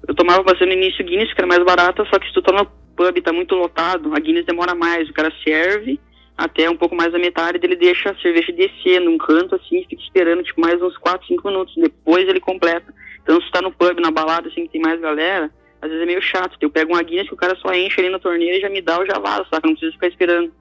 Eu 0.08 0.16
tomava 0.16 0.44
bastante 0.44 0.68
no 0.68 0.82
início 0.82 1.04
Guinness, 1.04 1.34
que 1.34 1.42
era 1.42 1.48
mais 1.48 1.64
barata, 1.64 2.06
só 2.06 2.20
que 2.20 2.28
se 2.28 2.34
tu 2.34 2.42
no 2.54 2.72
pub 2.98 3.16
e 3.16 3.22
tá 3.22 3.32
muito 3.32 3.56
lotado, 3.56 4.14
a 4.14 4.20
Guinness 4.20 4.46
demora 4.46 4.74
mais. 4.74 5.08
O 5.08 5.14
cara 5.14 5.32
serve 5.44 6.00
até 6.36 6.70
um 6.70 6.76
pouco 6.76 6.96
mais 6.96 7.12
da 7.12 7.20
metade, 7.20 7.60
ele 7.62 7.76
deixa 7.76 8.12
a 8.12 8.16
cerveja 8.18 8.52
descer 8.52 9.00
num 9.00 9.18
canto 9.18 9.56
assim, 9.56 9.80
e 9.80 9.86
fica 9.86 10.02
esperando 10.02 10.44
tipo 10.44 10.62
mais 10.62 10.82
uns 10.82 10.98
4, 10.98 11.26
5 11.28 11.48
minutos. 11.48 11.74
Depois 11.76 12.28
ele 12.28 12.40
completa. 12.40 12.94
Então 13.22 13.40
se 13.40 13.48
tu 13.48 13.52
tá 13.52 13.62
no 13.62 13.72
pub, 13.72 14.00
na 14.00 14.12
balada, 14.12 14.48
assim, 14.48 14.66
que 14.66 14.74
tem 14.74 14.82
mais 14.82 15.00
galera, 15.00 15.52
às 15.82 15.90
vezes 15.90 16.04
é 16.04 16.06
meio 16.06 16.22
chato. 16.22 16.58
Eu 16.60 16.70
pego 16.70 16.94
uma 16.94 17.04
Guinness 17.04 17.28
que 17.28 17.34
o 17.34 17.38
cara 17.38 17.56
só 17.56 17.74
enche 17.74 18.00
ali 18.00 18.10
na 18.10 18.20
torneira 18.20 18.58
e 18.58 18.62
já 18.62 18.70
me 18.70 18.82
dá, 18.82 18.98
eu 18.98 19.06
já 19.06 19.20
vazo, 19.20 19.48
saca? 19.50 19.68
Não 19.68 19.76
precisa 19.76 19.94
ficar 19.94 20.08
esperando. 20.08 20.52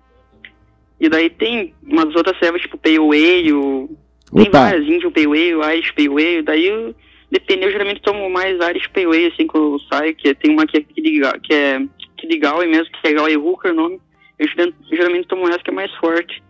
E 0.99 1.09
daí 1.09 1.29
tem 1.29 1.75
umas 1.83 2.15
outras 2.15 2.39
servas, 2.39 2.63
tipo 2.63 2.79
Pale 2.79 2.97
Ale, 2.99 3.89
tem 4.35 4.51
várias, 4.51 4.87
Indian 4.87 5.11
Pale 5.11 5.27
Ale, 5.27 5.77
Irish 5.77 5.93
Pale 5.93 6.09
Ale, 6.09 6.43
daí 6.43 6.67
eu, 6.67 6.95
depende, 7.31 7.65
eu 7.65 7.71
geralmente 7.71 8.01
tomo 8.01 8.31
mais 8.31 8.59
Irish 8.71 8.89
Pale 8.89 9.07
Ale, 9.07 9.27
assim, 9.27 9.47
que 9.47 9.57
eu 9.57 9.79
saio, 9.91 10.15
que 10.15 10.35
tem 10.35 10.53
uma 10.53 10.67
que 10.67 10.79
é 10.79 10.81
que 10.81 11.53
é, 11.55 11.81
que 12.27 12.35
de 12.35 12.39
Galway 12.39 12.69
mesmo, 12.69 12.91
que 12.93 13.09
é 13.09 13.13
Galway 13.13 13.37
Hooker 13.37 13.73
o 13.73 13.75
nome, 13.75 14.01
eu 14.39 14.49
geralmente, 14.91 15.29
tomo 15.29 15.49
essa 15.49 15.59
que 15.61 15.71
é 15.71 15.73
mais 15.73 15.93
forte, 15.97 16.43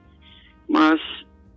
mas, 0.68 1.00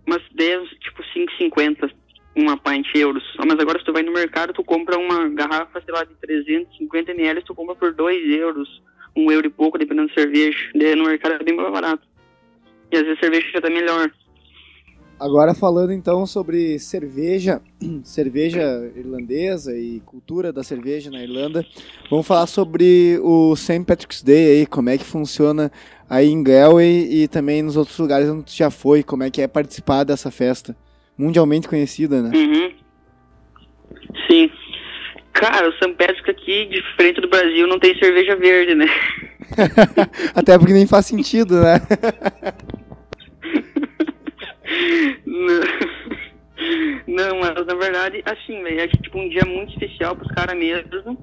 mas 0.06 0.22
10, 0.32 0.68
tipo 0.80 1.02
5,50 1.02 1.90
uma 2.36 2.56
pint 2.56 2.86
euros, 2.94 3.24
Ah, 3.38 3.44
mas 3.44 3.58
agora 3.58 3.78
se 3.78 3.84
tu 3.84 3.92
vai 3.92 4.02
no 4.02 4.12
mercado, 4.12 4.52
tu 4.52 4.62
compra 4.62 4.96
uma 4.96 5.28
garrafa, 5.30 5.80
sei 5.80 5.92
lá, 5.92 6.04
de 6.04 6.14
350 6.14 7.10
ml, 7.10 7.42
tu 7.42 7.54
compra 7.54 7.74
por 7.74 7.92
2 7.92 8.38
euros, 8.38 8.82
um 9.16 9.30
euro 9.32 9.48
e 9.48 9.50
pouco, 9.50 9.76
dependendo 9.76 10.08
da 10.08 10.14
cerveja, 10.14 10.70
no 10.96 11.04
mercado 11.04 11.34
é 11.34 11.44
bem 11.44 11.56
mais 11.56 11.72
barato, 11.72 12.06
e 12.92 12.96
às 12.96 13.02
vezes 13.02 13.18
a 13.18 13.20
cerveja 13.20 13.48
já 13.52 13.60
tá 13.60 13.68
melhor. 13.68 14.10
Agora 15.20 15.52
falando 15.52 15.92
então 15.92 16.24
sobre 16.24 16.78
cerveja, 16.78 17.60
cerveja 18.02 18.90
irlandesa 18.96 19.76
e 19.76 20.00
cultura 20.00 20.50
da 20.50 20.62
cerveja 20.62 21.10
na 21.10 21.22
Irlanda, 21.22 21.62
vamos 22.10 22.26
falar 22.26 22.46
sobre 22.46 23.18
o 23.22 23.54
St. 23.54 23.84
Patrick's 23.84 24.22
Day 24.22 24.60
aí, 24.60 24.66
como 24.66 24.88
é 24.88 24.96
que 24.96 25.04
funciona 25.04 25.70
aí 26.08 26.30
em 26.30 26.42
Galway 26.42 27.06
e 27.10 27.28
também 27.28 27.62
nos 27.62 27.76
outros 27.76 27.98
lugares 27.98 28.30
onde 28.30 28.50
já 28.50 28.70
foi, 28.70 29.02
como 29.02 29.22
é 29.22 29.30
que 29.30 29.42
é 29.42 29.46
participar 29.46 30.04
dessa 30.04 30.30
festa 30.30 30.74
mundialmente 31.18 31.68
conhecida, 31.68 32.22
né? 32.22 32.30
Uhum. 32.34 32.72
Sim. 34.26 34.50
Cara, 35.34 35.68
o 35.68 35.72
São 35.74 35.94
Patrick 35.94 36.30
aqui, 36.30 36.64
diferente 36.64 37.20
do 37.20 37.28
Brasil, 37.28 37.66
não 37.66 37.78
tem 37.78 37.94
cerveja 37.98 38.36
verde, 38.36 38.74
né? 38.74 38.86
Até 40.34 40.58
porque 40.58 40.72
nem 40.72 40.86
faz 40.86 41.04
sentido, 41.04 41.60
né? 41.60 41.78
Não. 47.06 47.40
Mas 47.40 47.66
na 47.66 47.74
verdade, 47.74 48.22
assim, 48.24 48.62
velho, 48.62 48.80
é 48.80 48.88
tipo 48.88 49.18
um 49.18 49.28
dia 49.28 49.44
muito 49.46 49.72
especial 49.72 50.14
pros 50.14 50.30
caras 50.32 50.56
mesmo. 50.56 51.18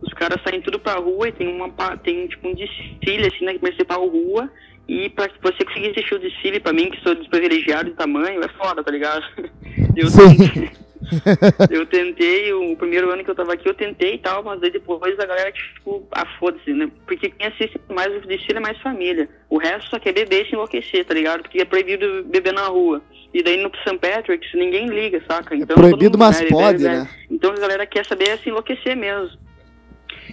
Os 0.00 0.12
caras 0.14 0.40
saem 0.42 0.60
tudo 0.60 0.78
pra 0.78 0.94
rua 0.94 1.28
e 1.28 1.32
tem 1.32 1.48
uma 1.48 1.68
tem 1.98 2.26
tipo 2.26 2.48
um 2.48 2.54
desfile, 2.54 3.26
assim, 3.26 3.44
na 3.44 3.54
principal 3.58 4.06
rua. 4.06 4.50
E 4.88 5.08
pra 5.10 5.28
que 5.28 5.40
você 5.40 5.64
conseguir 5.64 5.90
assistir 5.90 6.14
o 6.14 6.18
desfile, 6.18 6.60
pra 6.60 6.72
mim, 6.72 6.90
que 6.90 7.00
sou 7.02 7.14
desprivilegiado 7.14 7.90
de 7.90 7.96
tamanho, 7.96 8.42
é 8.42 8.48
foda, 8.48 8.82
tá 8.82 8.90
ligado? 8.90 9.24
Eu 9.96 10.08
Sim. 10.08 10.68
eu 11.70 11.86
tentei, 11.86 12.52
o 12.52 12.76
primeiro 12.76 13.10
ano 13.10 13.24
que 13.24 13.30
eu 13.30 13.34
tava 13.34 13.54
aqui, 13.54 13.68
eu 13.68 13.74
tentei 13.74 14.14
e 14.14 14.18
tal, 14.18 14.42
mas 14.42 14.60
depois 14.60 15.18
a 15.18 15.26
galera, 15.26 15.52
tipo, 15.52 16.06
ah, 16.12 16.26
foda-se, 16.38 16.72
né? 16.72 16.90
Porque 17.06 17.30
quem 17.30 17.46
assiste 17.46 17.78
mais 17.88 18.14
o 18.14 18.26
desfile 18.26 18.58
é 18.58 18.60
mais 18.60 18.78
família. 18.80 19.28
O 19.48 19.58
resto 19.58 19.90
só 19.90 19.98
quer 19.98 20.12
beber 20.12 20.44
e 20.44 20.48
se 20.48 20.54
enlouquecer, 20.54 21.04
tá 21.04 21.14
ligado? 21.14 21.42
Porque 21.42 21.60
é 21.60 21.64
proibido 21.64 22.24
beber 22.24 22.52
na 22.52 22.66
rua. 22.66 23.02
E 23.34 23.42
daí 23.42 23.56
no 23.56 23.70
St. 23.86 23.98
Patrick's 23.98 24.52
ninguém 24.54 24.86
liga, 24.86 25.22
saca? 25.26 25.54
Então, 25.56 25.74
É 25.76 25.80
proibido, 25.80 26.18
mas 26.18 26.38
bebe, 26.38 26.50
pode, 26.50 26.82
bebe, 26.82 26.96
né? 26.96 27.08
Então 27.30 27.52
a 27.52 27.60
galera 27.60 27.86
quer 27.86 28.04
saber 28.06 28.28
é 28.28 28.36
se 28.36 28.48
enlouquecer 28.48 28.96
mesmo. 28.96 29.38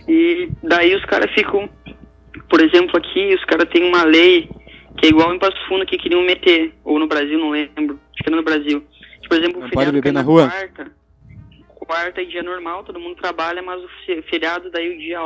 E 0.08 0.49
daí 0.63 0.93
os 0.95 1.05
caras 1.05 1.32
ficam, 1.34 1.69
por 2.49 2.62
exemplo, 2.62 2.97
aqui 2.97 3.34
os 3.34 3.43
caras 3.45 3.69
têm 3.69 3.84
uma 3.84 4.03
lei 4.03 4.49
que 4.97 5.05
é 5.05 5.10
igual 5.10 5.34
em 5.34 5.39
Passo 5.39 5.58
Fundo 5.67 5.86
que 5.86 5.97
queriam 5.97 6.21
meter, 6.23 6.73
ou 6.84 6.99
no 6.99 7.08
Brasil, 7.08 7.38
não 7.39 7.51
lembro, 7.51 7.99
acho 8.13 8.23
que 8.23 8.29
era 8.29 8.36
no 8.36 8.43
Brasil. 8.43 8.84
Por 9.29 9.37
exemplo, 9.37 9.59
o 9.59 9.69
pode 9.69 9.75
feriado 9.75 10.01
cai 10.01 10.11
na 10.11 10.21
rua? 10.21 10.49
Quarta, 10.49 10.91
quarta 11.75 12.21
é 12.21 12.25
dia 12.25 12.43
normal, 12.43 12.83
todo 12.83 12.99
mundo 12.99 13.15
trabalha, 13.15 13.61
mas 13.61 13.81
o 13.81 13.87
fe- 14.05 14.21
feriado 14.23 14.69
daí 14.71 14.89
o 14.95 14.97
dia, 14.97 15.19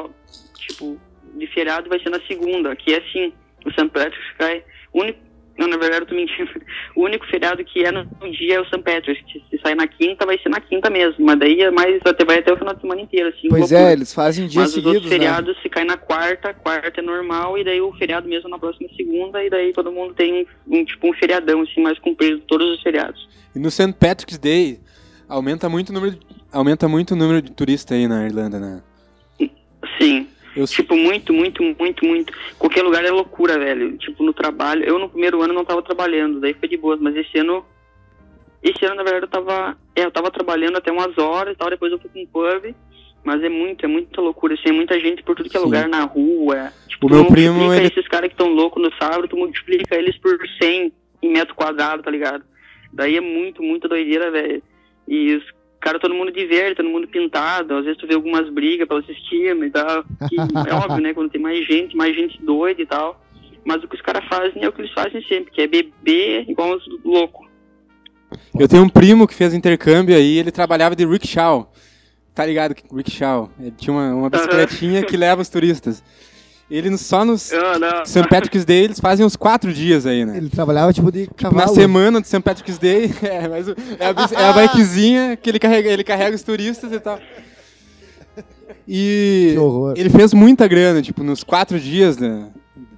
tipo, 0.57 0.99
de 1.35 1.47
feriado 1.47 1.89
vai 1.89 1.99
ser 2.01 2.09
na 2.09 2.21
segunda, 2.27 2.75
que 2.75 2.93
é 2.93 2.97
assim, 2.99 3.33
o 3.65 3.71
St. 3.71 3.87
Patrick's 3.89 4.37
cai, 4.37 4.63
o 4.91 4.99
único, 5.01 5.19
não, 5.57 5.67
na 5.67 5.77
verdade 5.77 6.01
eu 6.01 6.05
tô 6.07 6.15
mentindo, 6.15 6.49
o 6.95 7.03
único 7.03 7.25
feriado 7.27 7.63
que 7.63 7.83
é 7.83 7.91
no 7.91 8.05
dia 8.31 8.55
é 8.55 8.59
o 8.59 8.65
St. 8.65 8.79
Patrick's, 8.79 9.23
se 9.49 9.57
sair 9.59 9.75
na 9.75 9.87
quinta 9.87 10.25
vai 10.25 10.37
ser 10.39 10.49
na 10.49 10.59
quinta 10.59 10.89
mesmo, 10.89 11.23
mas 11.23 11.39
daí 11.39 11.61
é 11.61 11.69
mais, 11.69 12.01
até, 12.05 12.25
vai 12.25 12.39
até 12.39 12.51
o 12.51 12.57
final 12.57 12.73
de 12.73 12.81
semana 12.81 13.01
inteiro, 13.01 13.29
assim, 13.29 13.47
Pois 13.49 13.71
é, 13.71 13.93
eles 13.93 14.13
fazem 14.13 14.47
dias 14.47 14.55
Mas 14.55 14.69
os 14.69 14.73
seguidos, 14.75 14.95
outros 14.95 15.11
né? 15.11 15.17
feriados, 15.17 15.61
se 15.61 15.69
cai 15.69 15.83
na 15.83 15.97
quarta, 15.97 16.53
quarta 16.53 16.99
é 16.99 17.03
normal, 17.03 17.57
e 17.57 17.63
daí 17.63 17.79
o 17.81 17.93
feriado 17.93 18.27
mesmo 18.27 18.49
na 18.49 18.57
próxima 18.57 18.89
segunda, 18.95 19.43
e 19.43 19.49
daí 19.49 19.71
todo 19.73 19.91
mundo 19.91 20.13
tem 20.13 20.47
um, 20.67 20.83
tipo 20.83 21.09
um 21.09 21.13
feriadão, 21.13 21.61
assim, 21.61 21.81
mais 21.81 21.99
comprido, 21.99 22.39
todos 22.47 22.67
os 22.73 22.81
feriados. 22.81 23.27
E 23.55 23.59
no 23.59 23.69
St. 23.69 23.93
Patrick's 23.93 24.39
Day, 24.39 24.79
aumenta 25.27 25.69
muito 25.69 25.89
o 25.89 25.93
número 25.93 26.13
de, 26.13 26.19
aumenta 26.51 26.87
muito 26.87 27.11
o 27.11 27.15
número 27.15 27.41
de 27.41 27.51
turistas 27.51 27.95
aí 27.95 28.07
na 28.07 28.25
Irlanda, 28.25 28.59
né? 28.59 28.81
Sim, 29.99 30.27
Eu, 30.55 30.65
tipo, 30.67 30.95
muito, 30.95 31.33
muito, 31.33 31.63
muito, 31.63 32.05
muito. 32.05 32.33
Qualquer 32.59 32.83
lugar 32.83 33.03
é 33.03 33.09
loucura, 33.11 33.57
velho. 33.57 33.97
Tipo, 33.97 34.23
no 34.23 34.33
trabalho, 34.33 34.83
eu 34.83 34.99
no 34.99 35.09
primeiro 35.09 35.41
ano 35.41 35.53
não 35.53 35.65
tava 35.65 35.81
trabalhando, 35.81 36.39
daí 36.39 36.53
foi 36.53 36.67
de 36.69 36.77
boas, 36.77 36.99
mas 36.99 37.15
esse 37.15 37.37
ano, 37.39 37.65
esse 38.61 38.85
ano, 38.85 38.95
na 38.95 39.03
verdade, 39.03 39.25
eu 39.25 39.29
tava, 39.29 39.77
é, 39.95 40.05
eu 40.05 40.11
tava 40.11 40.29
trabalhando 40.31 40.77
até 40.77 40.91
umas 40.91 41.17
horas 41.17 41.53
e 41.53 41.57
tal, 41.57 41.69
depois 41.69 41.91
eu 41.91 41.99
fui 41.99 42.09
pra 42.09 42.21
um 42.21 42.25
pub, 42.27 42.75
mas 43.23 43.43
é 43.43 43.49
muito, 43.49 43.83
é 43.85 43.87
muita 43.87 44.21
loucura, 44.21 44.53
assim, 44.53 44.69
é 44.69 44.71
muita 44.71 44.99
gente 44.99 45.23
por 45.23 45.35
tudo 45.35 45.49
que 45.49 45.57
é 45.57 45.59
Sim. 45.59 45.65
lugar, 45.65 45.87
na 45.87 46.03
rua. 46.03 46.71
Tipo, 46.87 47.07
O 47.07 47.09
tu 47.09 47.15
meu 47.15 47.25
primo, 47.25 47.53
multiplica 47.55 47.81
ele- 47.81 47.87
esses 47.93 48.07
caras 48.07 48.27
que 48.27 48.33
estão 48.33 48.49
loucos 48.53 48.81
no 48.83 48.91
sábado, 48.97 49.27
tu 49.27 49.37
multiplica 49.37 49.95
eles 49.95 50.17
por 50.17 50.37
100 50.61 50.91
em 51.21 51.29
metro 51.31 51.55
quadrado, 51.55 52.03
tá 52.03 52.11
ligado? 52.11 52.43
Daí 52.91 53.17
é 53.17 53.21
muito, 53.21 53.63
muito 53.63 53.87
doideira, 53.87 54.29
velho. 54.29 54.61
E 55.07 55.35
os 55.35 55.43
caras, 55.83 56.01
todo 56.01 56.13
mundo 56.15 56.31
de 56.31 56.45
verde, 56.45 56.75
todo 56.75 56.89
mundo 56.89 57.07
pintado. 57.07 57.75
Às 57.75 57.83
vezes 57.85 57.99
tu 57.99 58.07
vê 58.07 58.15
algumas 58.15 58.49
brigas 58.49 58.87
pelas 58.87 59.07
esquinas 59.07 59.67
e 59.67 59.71
tal. 59.71 60.03
Que 60.29 60.35
é 60.69 60.73
óbvio, 60.73 61.01
né? 61.01 61.13
Quando 61.13 61.29
tem 61.29 61.41
mais 61.41 61.65
gente, 61.67 61.95
mais 61.95 62.15
gente 62.15 62.41
doida 62.41 62.81
e 62.81 62.85
tal. 62.85 63.21
Mas 63.65 63.83
o 63.83 63.87
que 63.87 63.95
os 63.95 64.01
caras 64.01 64.25
fazem 64.27 64.63
é 64.63 64.67
o 64.67 64.71
que 64.71 64.81
eles 64.81 64.93
fazem 64.93 65.21
sempre, 65.23 65.51
que 65.51 65.61
é 65.61 65.67
beber 65.67 66.49
igual 66.49 66.75
uns 66.75 66.83
loucos. 67.03 67.47
eu 68.59 68.67
tenho 68.67 68.83
um 68.83 68.89
primo 68.89 69.27
que 69.27 69.35
fez 69.35 69.53
intercâmbio 69.53 70.15
aí, 70.15 70.37
ele 70.37 70.51
trabalhava 70.51 70.95
de 70.95 71.05
rickshaw. 71.05 71.71
Tá 72.33 72.45
ligado? 72.45 72.73
que- 72.73 72.83
Rickshaw. 72.93 73.49
Ele 73.59 73.71
tinha 73.71 73.93
uma, 73.93 74.13
uma 74.15 74.29
bicicletinha 74.29 75.03
que 75.03 75.15
leva 75.15 75.41
os 75.41 75.49
turistas. 75.49 76.03
Ele 76.71 76.97
só 76.97 77.23
nos 77.23 77.51
Ah, 77.53 77.77
não. 77.77 78.05
St. 78.05 78.27
Patrick's 78.27 78.65
Day 78.65 78.83
eles 78.85 78.99
fazem 78.99 79.25
uns 79.25 79.35
quatro 79.35 79.71
dias 79.73 80.05
aí, 80.05 80.25
né? 80.25 80.37
Ele 80.37 80.49
trabalhava 80.49 80.91
tipo 80.93 81.11
de 81.11 81.27
Na 81.27 81.33
cavalo. 81.35 81.75
semana 81.75 82.19
do 82.21 82.25
St. 82.25 82.39
Patrick's 82.41 82.77
Day, 82.79 83.11
é, 83.21 83.47
mas 83.47 83.67
é, 83.67 83.73
a, 83.99 84.41
é 84.41 84.49
a 84.49 84.53
bikezinha 84.67 85.35
que 85.37 85.49
ele 85.49 85.59
carrega, 85.59 85.89
ele 85.89 86.03
carrega 86.03 86.35
os 86.35 86.41
turistas 86.41 86.91
e 86.91 86.99
tal. 86.99 87.19
E 88.87 89.51
Que 89.53 89.59
horror. 89.59 89.93
ele 89.95 90.09
fez 90.09 90.33
muita 90.33 90.67
grana, 90.67 91.01
tipo, 91.01 91.23
nos 91.23 91.43
quatro 91.43 91.79
dias, 91.79 92.17
né? 92.17 92.49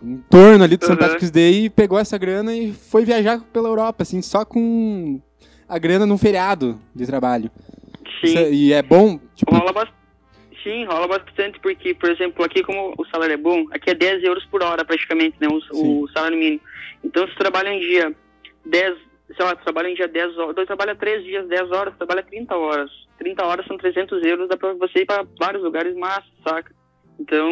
Em 0.04 0.17
torno 0.30 0.63
ali 0.63 0.78
do 0.78 0.84
St. 0.86 0.93
Uhum. 0.93 0.97
Patrick's 0.99 1.32
Day, 1.32 1.65
e 1.65 1.69
pegou 1.69 1.99
essa 1.99 2.17
grana 2.17 2.56
e 2.56 2.71
foi 2.73 3.04
viajar 3.06 3.41
pela 3.51 3.67
Europa, 3.69 4.04
assim, 4.04 4.21
só 4.21 4.45
com 4.45 5.19
a 5.67 5.78
grana 5.78 6.06
num 6.06 6.17
feriado 6.17 6.80
de 6.95 7.06
trabalho. 7.06 7.51
Sim. 8.21 8.28
Isso 8.28 8.38
é- 8.38 8.51
e 8.51 8.73
é 8.73 8.82
bom, 8.82 9.19
tipo, 9.36 9.54
Rola 9.54 9.73
bastante. 9.73 9.93
Sim, 10.65 10.84
rola 10.86 11.08
bastante, 11.08 11.60
porque, 11.60 11.93
por 11.93 12.10
exemplo, 12.10 12.43
aqui 12.43 12.63
como 12.63 12.95
o 12.97 13.06
salário 13.06 13.34
é 13.34 13.38
bom, 13.38 13.67
aqui 13.69 13.91
é 13.91 13.93
10 13.93 14.23
euros 14.23 14.43
por 14.45 14.63
hora 14.63 14.84
praticamente, 14.84 15.38
né? 15.39 15.47
O, 15.47 16.01
o 16.01 16.08
salário 16.10 16.36
mínimo. 16.36 16.60
Então 17.04 17.28
se 17.28 17.36
trabalha 17.36 17.69
em 17.69 17.80
dia 17.80 18.12
10, 18.65 18.97
sei 19.38 19.45
lá, 19.45 19.56
tu 19.56 19.63
trabalha 19.63 19.89
em 19.89 19.93
dia 19.93 20.08
10 20.08 20.36
horas, 20.39 20.65
trabalha 20.65 20.95
3 20.95 21.23
dias, 21.23 21.47
10 21.47 21.71
horas, 21.71 21.95
trabalha 21.97 22.23
30 22.23 22.58
horas. 22.58 22.89
30 23.19 23.45
horas 23.45 23.65
são 23.67 23.78
300 23.78 24.25
euros, 24.25 24.49
dá 24.49 24.58
pra 24.58 24.73
você 24.73 25.01
ir 25.01 25.06
pra 25.06 25.23
vários 25.39 25.62
lugares 25.62 25.95
massa, 25.95 26.25
saca? 26.43 26.73
Então, 27.19 27.47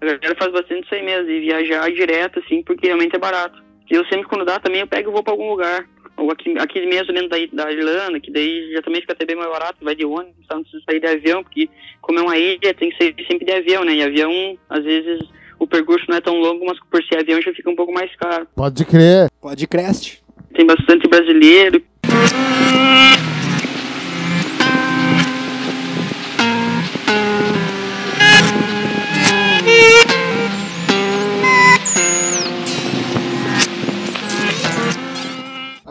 a 0.00 0.04
galera 0.04 0.36
faz 0.38 0.52
bastante 0.52 0.84
isso 0.84 0.94
aí 0.94 1.02
mesmo, 1.02 1.28
e 1.28 1.40
viajar 1.40 1.90
direto, 1.90 2.38
assim, 2.38 2.62
porque 2.62 2.86
realmente 2.86 3.16
é 3.16 3.18
barato. 3.18 3.60
E 3.90 3.94
eu 3.94 4.04
sempre, 4.06 4.28
quando 4.28 4.44
dá, 4.44 4.60
também 4.60 4.80
eu 4.80 4.86
pego 4.86 5.10
e 5.10 5.12
vou 5.12 5.24
pra 5.24 5.32
algum 5.32 5.50
lugar. 5.50 5.84
Ou 6.16 6.30
aqui, 6.30 6.54
aqui 6.58 6.86
mesmo 6.86 7.12
dentro 7.12 7.28
da, 7.28 7.64
da 7.64 7.72
Irlanda, 7.72 8.20
que 8.20 8.30
daí 8.30 8.72
já 8.72 8.82
também 8.82 9.00
fica 9.00 9.12
até 9.12 9.26
bem 9.26 9.36
mais 9.36 9.50
barato, 9.50 9.84
vai 9.84 9.94
de 9.94 10.04
ônibus, 10.04 10.46
tá? 10.46 10.54
não 10.54 10.62
precisa 10.62 10.82
sair 10.84 11.00
de 11.00 11.06
avião, 11.06 11.42
porque 11.42 11.68
como 12.00 12.18
é 12.18 12.22
uma 12.22 12.38
ilha, 12.38 12.72
tem 12.74 12.90
que 12.90 12.96
sair 12.96 13.14
sempre 13.26 13.44
de 13.44 13.52
avião, 13.52 13.84
né? 13.84 13.94
E 13.94 14.02
avião, 14.02 14.30
às 14.70 14.84
vezes, 14.84 15.20
o 15.58 15.66
percurso 15.66 16.06
não 16.08 16.16
é 16.16 16.20
tão 16.20 16.38
longo, 16.38 16.64
mas 16.66 16.78
por 16.90 17.02
ser 17.04 17.18
avião 17.18 17.42
já 17.42 17.52
fica 17.52 17.70
um 17.70 17.76
pouco 17.76 17.92
mais 17.92 18.14
caro. 18.16 18.46
Pode 18.54 18.84
crer. 18.84 19.28
pode 19.40 19.66
crest. 19.66 20.18
Tem 20.54 20.66
bastante 20.66 21.08
brasileiro. 21.08 21.82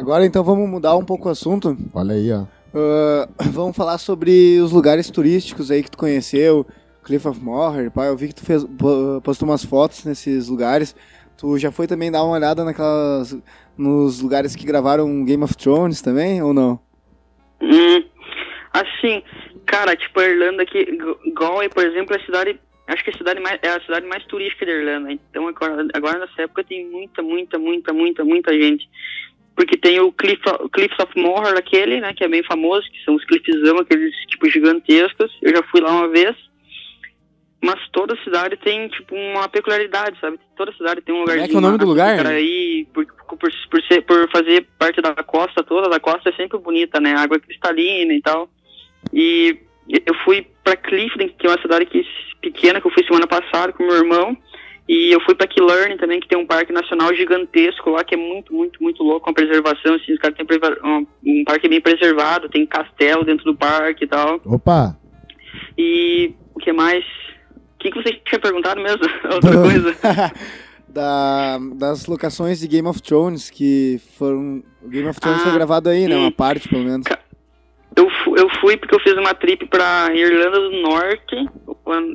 Agora 0.04 0.26
então 0.26 0.44
vamos 0.44 0.70
mudar 0.70 0.98
um 0.98 1.06
pouco 1.06 1.30
o 1.30 1.32
assunto. 1.32 1.78
Olha 1.94 2.14
aí, 2.14 2.30
ó. 2.30 2.44
Ah, 2.76 3.30
vamos 3.54 3.74
falar 3.74 3.98
sobre 3.98 4.60
os 4.60 4.74
lugares 4.74 5.10
turísticos 5.10 5.72
aí 5.72 5.82
que 5.82 5.90
tu 5.90 5.98
conheceu. 5.98 6.68
Cliff 7.06 7.26
of 7.26 7.40
Moher, 7.40 7.90
pá, 7.90 8.08
eu 8.08 8.18
vi 8.18 8.28
que 8.28 8.36
tu 8.36 8.46
fez, 8.46 8.66
po- 8.66 9.22
postou 9.24 9.48
umas 9.48 9.64
fotos 9.64 10.04
nesses 10.04 10.50
lugares. 10.50 10.94
Tu 11.38 11.58
já 11.58 11.72
foi 11.72 11.88
também 11.88 12.12
dar 12.12 12.22
uma 12.26 12.36
olhada 12.36 12.66
naquelas 12.66 13.38
nos 13.78 14.20
lugares 14.20 14.58
que 14.58 14.66
gravaram 14.66 15.24
Game 15.24 15.42
of 15.42 15.56
Thrones 15.56 16.02
também, 16.02 16.42
ou 16.44 16.54
não? 16.54 16.78
Hum, 17.62 18.04
assim, 18.74 19.24
cara, 19.66 19.96
tipo, 19.96 20.20
a 20.20 20.26
Irlanda 20.28 20.64
aqui, 20.64 20.80
G- 20.86 21.32
Galway, 21.34 21.70
por 21.70 21.86
exemplo, 21.86 22.14
é 22.14 22.20
a 22.22 22.26
cidade, 22.26 22.60
acho 22.88 23.04
que 23.06 23.10
é 23.10 23.14
a 23.14 23.18
cidade 23.18 23.40
mais, 23.40 23.58
é 23.64 23.70
a 23.70 23.82
cidade 23.82 24.06
mais 24.06 24.26
turística 24.26 24.66
da 24.66 24.72
Irlanda. 24.74 25.12
Então, 25.14 25.48
agora, 25.48 25.88
agora 25.94 26.20
nessa 26.20 26.42
época 26.42 26.64
tem 26.66 26.90
muita, 26.90 27.22
muita, 27.22 27.58
muita, 27.58 27.94
muita, 27.94 28.26
muita 28.26 28.52
gente. 28.54 28.86
Porque 29.56 29.78
tem 29.78 30.00
o 30.00 30.12
Cliff, 30.12 30.42
Cliffs 30.72 30.98
of 31.00 31.12
Moher, 31.16 31.56
aquele, 31.56 32.02
né, 32.02 32.14
que 32.14 32.24
é 32.24 32.28
bem 32.28 32.44
famoso, 32.44 32.90
que 32.90 33.04
são 33.04 33.16
os 33.16 33.24
cliffzão, 33.26 33.78
aqueles, 33.78 34.16
tipo, 34.28 34.50
gigantescos. 34.50 35.32
Eu 35.42 35.56
já 35.56 35.64
fui 35.64 35.80
lá 35.80 35.92
uma 35.92 36.08
vez. 36.08 36.36
Mas 37.62 37.80
toda 37.94 38.22
cidade 38.24 38.58
tem, 38.58 38.90
tipo, 38.90 39.16
uma 39.16 39.48
peculiaridade, 39.48 40.20
sabe? 40.20 40.38
Toda 40.58 40.74
cidade 40.74 41.02
tem 41.02 41.16
um 41.16 41.20
lugarzinho. 41.20 41.48
que 41.48 41.56
é 41.56 41.58
o 41.58 41.62
nome 41.62 41.78
do 41.78 41.86
lugar? 41.86 42.20
Pra 42.20 42.38
ir, 42.38 42.86
por, 42.94 43.06
por, 43.06 43.38
por, 43.38 43.84
ser, 43.84 44.02
por 44.02 44.30
fazer 44.32 44.68
parte 44.78 45.02
da 45.02 45.14
costa 45.24 45.64
toda, 45.64 45.96
a 45.96 46.00
costa 46.00 46.30
é 46.30 46.34
sempre 46.34 46.58
bonita, 46.58 47.00
né? 47.00 47.16
Água 47.16 47.40
cristalina 47.40 48.14
e 48.14 48.22
tal. 48.22 48.50
E 49.14 49.58
eu 49.88 50.14
fui 50.26 50.46
pra 50.64 50.76
Clifton, 50.76 51.30
que 51.30 51.48
é 51.48 51.50
uma 51.50 51.62
cidade 51.62 51.86
que, 51.86 52.06
pequena, 52.42 52.82
que 52.82 52.88
eu 52.88 52.92
fui 52.92 53.04
semana 53.06 53.28
passada 53.28 53.72
com 53.72 53.86
meu 53.86 53.96
irmão. 53.96 54.38
E 54.88 55.12
eu 55.14 55.22
fui 55.22 55.34
pra 55.34 55.48
Killarney 55.48 55.98
também, 55.98 56.20
que 56.20 56.28
tem 56.28 56.38
um 56.38 56.46
parque 56.46 56.74
nacional 56.74 57.16
gigantesco 57.16 57.90
lá, 57.92 58.04
que 58.04 58.16
é 58.16 58.18
muito, 58.18 58.54
muito, 58.54 58.84
muito 58.84 59.02
louco, 59.02 59.30
uma 59.30 59.34
preservação, 59.34 59.96
assim, 59.96 60.14
os 60.14 60.20
caras 60.20 60.36
têm 60.36 60.46
um, 60.84 61.44
parque 61.46 61.70
bem 61.70 61.80
preservado, 61.80 62.50
tem 62.50 62.66
castelo 62.66 63.24
dentro 63.24 63.46
do 63.46 63.56
parque 63.56 64.04
e 64.04 64.08
tal. 64.08 64.42
Opa! 64.46 64.98
E 65.78 66.34
o 66.54 66.60
que 66.60 66.74
mais? 66.74 67.04
O 67.76 67.80
que, 67.80 67.92
que 67.92 68.04
você 68.04 68.14
tinha 68.26 68.40
perguntado 68.40 68.82
mesmo? 68.82 69.02
Outra 69.32 69.54
coisa. 69.62 69.96
da, 70.94 71.58
das 71.76 72.06
locações 72.06 72.60
de 72.60 72.68
Game 72.68 72.88
of 72.88 73.02
Thrones 73.02 73.50
que 73.50 74.00
foram. 74.18 74.64
O 74.82 74.90
Game 74.90 75.08
of 75.08 75.20
Thrones 75.20 75.40
Ah, 75.42 75.44
foi 75.44 75.54
gravado 75.54 75.90
aí, 75.90 76.08
né? 76.08 76.16
Uma 76.16 76.32
parte, 76.32 76.70
pelo 76.70 76.84
menos. 76.84 77.08
Fu- 77.08 77.18
eu, 77.96 78.08
eu 78.38 78.50
fui 78.62 78.78
porque 78.78 78.96
eu 78.96 79.00
fiz 79.00 79.14
uma 79.14 79.34
trip 79.34 79.66
pra 79.68 80.10
Irlanda 80.14 80.60
do 80.60 80.72
Norte. 80.82 81.36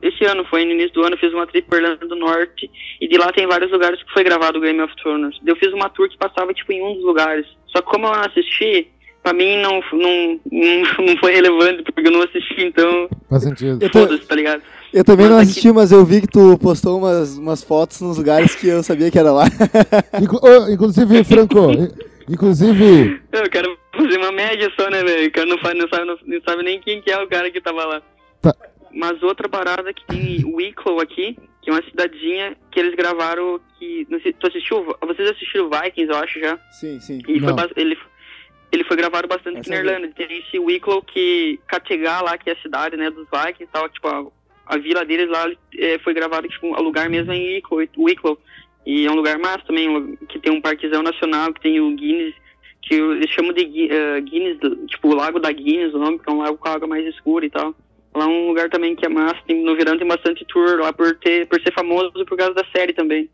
Esse 0.03 0.25
ano 0.25 0.45
foi, 0.47 0.64
no 0.64 0.73
início 0.73 0.93
do 0.95 1.03
ano, 1.03 1.14
eu 1.14 1.19
fiz 1.19 1.33
uma 1.33 1.47
trip 1.47 1.69
pra 1.69 1.79
Irlanda 1.79 2.07
do 2.07 2.17
Norte. 2.17 2.71
E 3.01 3.07
de 3.09 3.17
lá 3.19 3.31
tem 3.33 3.47
vários 3.47 3.71
lugares 3.71 4.03
que 4.03 4.12
foi 4.12 4.25
gravado 4.25 4.59
o 4.59 4.61
Game 4.61 4.81
of 4.81 4.95
Thrones. 4.97 5.37
Eu 5.47 5.57
fiz 5.57 5.73
uma 5.73 5.88
tour 5.91 6.09
que 6.09 6.17
passava, 6.19 6.53
tipo, 6.55 6.73
em 6.73 6.83
um 6.83 6.95
dos 6.95 7.05
lugares. 7.05 7.47
Só 7.69 7.81
que 7.83 7.88
como 7.91 8.07
eu 8.07 8.12
não 8.12 8.21
assisti, 8.23 8.88
pra 9.23 9.33
mim 9.33 9.59
não, 9.59 9.81
não, 9.93 10.41
não, 10.51 10.83
não 11.07 11.17
foi 11.19 11.35
relevante, 11.35 11.83
porque 11.93 12.09
eu 12.09 12.12
não 12.12 12.23
assisti, 12.23 12.64
então 12.64 13.09
Faz 13.29 13.43
sentido. 13.43 13.79
Foda-se, 13.93 14.27
tá 14.27 14.35
ligado? 14.35 14.62
eu 14.93 15.05
também 15.05 15.27
Mas 15.27 15.31
não 15.35 15.38
aqui- 15.43 15.51
assisti, 15.51 15.71
mas 15.73 15.93
eu 15.93 16.03
vi 16.05 16.23
que 16.23 16.29
tu 16.29 16.57
postou 16.59 16.97
umas, 16.99 17.37
umas 17.37 17.62
fotos 17.62 18.01
nos 18.01 18.17
lugares 18.17 18.55
que 18.55 18.69
eu 18.69 18.83
sabia 18.83 19.11
que 19.11 19.19
era 19.19 19.31
lá. 19.31 19.45
Inclusive, 20.73 21.25
Franco, 21.25 21.59
inclusive, 22.29 23.21
Eu 23.33 23.51
quero 23.51 23.79
fazer 23.95 24.17
uma 24.19 24.33
média 24.33 24.71
só, 24.79 24.88
né, 24.91 25.03
velho? 25.03 25.29
O 25.29 25.33
cara 25.33 25.47
não, 25.47 25.59
faz, 25.59 25.75
não, 25.77 25.88
sabe, 25.88 26.05
não, 26.05 26.19
não 26.27 26.41
sabe 26.43 26.62
nem 26.62 26.81
quem 26.81 27.01
que 27.01 27.11
é 27.11 27.23
o 27.23 27.29
cara 27.29 27.51
que 27.51 27.61
tava 27.61 27.85
lá. 27.85 28.03
Tá. 28.41 28.55
Mas 28.93 29.23
outra 29.23 29.49
parada 29.49 29.93
que 29.93 30.05
tem 30.07 30.45
Wicklow 30.45 31.01
aqui, 31.01 31.37
que 31.62 31.71
é 31.71 31.73
uma 31.73 31.83
cidadezinha 31.83 32.57
que 32.71 32.81
eles 32.81 32.95
gravaram 32.95 33.61
que... 33.79 34.07
Não 34.09 34.21
sei, 34.21 34.33
tu 34.33 34.47
assistiu? 34.47 34.85
Vocês 35.01 35.31
assistiram 35.31 35.71
Vikings, 35.71 36.11
eu 36.11 36.17
acho, 36.17 36.41
já? 36.41 36.59
Sim, 36.71 36.99
sim. 37.01 37.21
E 37.29 37.41
Não. 37.41 37.57
ele, 37.77 37.99
ele 38.73 38.85
foi 38.85 38.97
gravado 38.97 39.29
bastante 39.29 39.59
aqui 39.59 39.71
Essa 39.71 39.71
na 39.71 39.77
eu 39.77 39.83
vi. 39.83 39.88
Irlanda. 39.91 40.14
Tem 40.14 40.38
esse 40.38 40.59
Wicklow 40.59 41.03
que... 41.03 41.61
Kattegat 41.67 42.23
lá, 42.25 42.38
que 42.38 42.51
é 42.51 42.55
a 42.55 42.62
cidade, 42.62 42.97
né, 42.97 43.11
dos 43.11 43.27
Vikings 43.31 43.64
e 43.64 43.67
tal. 43.67 43.88
Tipo, 43.88 44.09
a, 44.09 44.27
a 44.67 44.79
vila 44.79 45.05
deles 45.05 45.29
lá 45.29 45.51
é, 45.77 45.99
foi 45.99 46.14
gravado, 46.14 46.49
tipo, 46.49 46.69
o 46.69 46.83
lugar 46.83 47.09
mesmo 47.11 47.33
é 47.33 47.37
em 47.37 47.55
Wicklow, 47.57 47.87
Wicklow. 47.99 48.38
E 48.87 49.07
é 49.07 49.11
um 49.11 49.17
lugar 49.17 49.38
massa 49.38 49.64
também, 49.67 50.17
que 50.29 50.38
tem 50.38 50.53
um 50.53 50.61
parquezão 50.61 51.03
nacional, 51.03 51.53
que 51.53 51.61
tem 51.61 51.81
o 51.81 51.95
Guinness, 51.95 52.35
que 52.83 52.95
eles 52.95 53.31
chamam 53.31 53.53
de 53.53 53.88
eh, 53.91 54.21
Guinness, 54.23 54.59
tipo 54.87 55.09
o 55.09 55.14
Lago 55.14 55.38
da 55.38 55.53
Guinness, 55.53 55.93
o 55.93 55.99
nome, 55.99 56.19
que 56.19 56.29
é 56.29 56.33
um 56.33 56.38
lago 56.38 56.57
com 56.57 56.69
água 56.69 56.88
mais 56.88 57.07
escura 57.07 57.45
e 57.45 57.51
tal. 57.51 57.75
Lá 58.14 58.25
é 58.25 58.27
um 58.27 58.49
lugar 58.49 58.71
também 58.71 58.97
que 58.97 59.05
é 59.05 59.09
massa, 59.09 59.37
tem, 59.47 59.62
no 59.62 59.77
verão 59.77 59.99
tem 59.99 60.09
bastante 60.09 60.45
tour 60.49 60.81
lá 60.81 60.93
por, 60.93 61.14
ter, 61.19 61.47
por 61.47 61.61
ser 61.61 61.73
famoso 61.73 62.11
por 62.12 62.37
causa 62.37 62.55
da 62.55 62.64
série 62.75 62.93
também. 62.93 63.29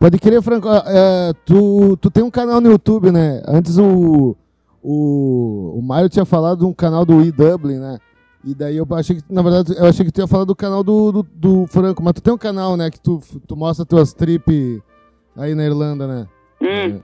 pode 0.00 0.18
querer, 0.18 0.42
Franco, 0.42 0.68
é, 0.68 1.32
tu, 1.44 1.96
tu 1.98 2.10
tem 2.10 2.24
um 2.24 2.30
canal 2.30 2.60
no 2.60 2.70
YouTube, 2.70 3.12
né? 3.12 3.42
Antes 3.46 3.76
o, 3.76 4.34
o, 4.82 5.78
o 5.78 5.82
Mário 5.82 6.08
tinha 6.08 6.24
falado 6.24 6.60
de 6.60 6.64
um 6.64 6.72
canal 6.72 7.04
do 7.04 7.20
E 7.20 7.30
Dublin, 7.30 7.78
né? 7.78 7.98
E 8.46 8.54
daí 8.54 8.76
eu 8.76 8.86
achei 8.92 9.16
que, 9.16 9.22
na 9.28 9.42
verdade, 9.42 9.76
eu 9.76 9.86
achei 9.86 10.06
que 10.06 10.12
tu 10.12 10.20
ia 10.20 10.28
falar 10.28 10.44
do 10.44 10.54
canal 10.54 10.84
do, 10.84 11.10
do, 11.10 11.22
do 11.34 11.66
Franco, 11.66 12.00
mas 12.00 12.12
tu 12.14 12.22
tem 12.22 12.32
um 12.32 12.38
canal, 12.38 12.76
né, 12.76 12.88
que 12.92 13.00
tu, 13.00 13.20
tu 13.44 13.56
mostra 13.56 13.84
tuas 13.84 14.14
trip 14.14 14.80
aí 15.36 15.52
na 15.52 15.66
Irlanda, 15.66 16.06
né? 16.06 16.28
Hum. 16.62 17.02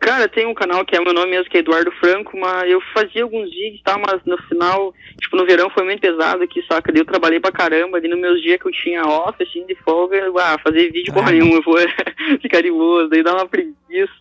Cara, 0.00 0.28
tem 0.28 0.46
um 0.46 0.54
canal 0.54 0.84
que 0.84 0.96
é 0.96 1.00
meu 1.00 1.14
nome 1.14 1.30
mesmo, 1.30 1.48
que 1.48 1.58
é 1.58 1.60
Eduardo 1.60 1.92
Franco, 1.92 2.36
mas 2.36 2.68
eu 2.68 2.80
fazia 2.92 3.22
alguns 3.22 3.48
vídeos 3.50 3.80
e 3.80 3.82
tal, 3.84 4.00
mas 4.00 4.20
no 4.24 4.36
final, 4.48 4.92
tipo, 5.20 5.36
no 5.36 5.46
verão 5.46 5.70
foi 5.70 5.84
muito 5.84 6.00
pesado 6.00 6.42
aqui, 6.42 6.64
saca? 6.68 6.92
Daí 6.92 7.02
eu 7.02 7.06
trabalhei 7.06 7.38
pra 7.38 7.52
caramba, 7.52 7.98
ali 7.98 8.08
nos 8.08 8.18
meus 8.18 8.42
dias 8.42 8.60
que 8.60 8.66
eu 8.66 8.72
tinha 8.72 9.04
off, 9.04 9.40
assim, 9.40 9.64
de 9.64 9.76
folga, 9.76 10.16
eu, 10.16 10.36
ah, 10.38 10.58
fazer 10.58 10.90
vídeo 10.90 11.14
porra 11.14 11.30
nenhuma, 11.30 11.56
eu 11.56 11.62
vou 11.62 11.78
ficar 12.42 12.62
de 12.62 12.70
boas, 12.70 13.08
daí 13.10 13.22
dá 13.22 13.32
uma 13.32 13.48
preguiça. 13.48 14.12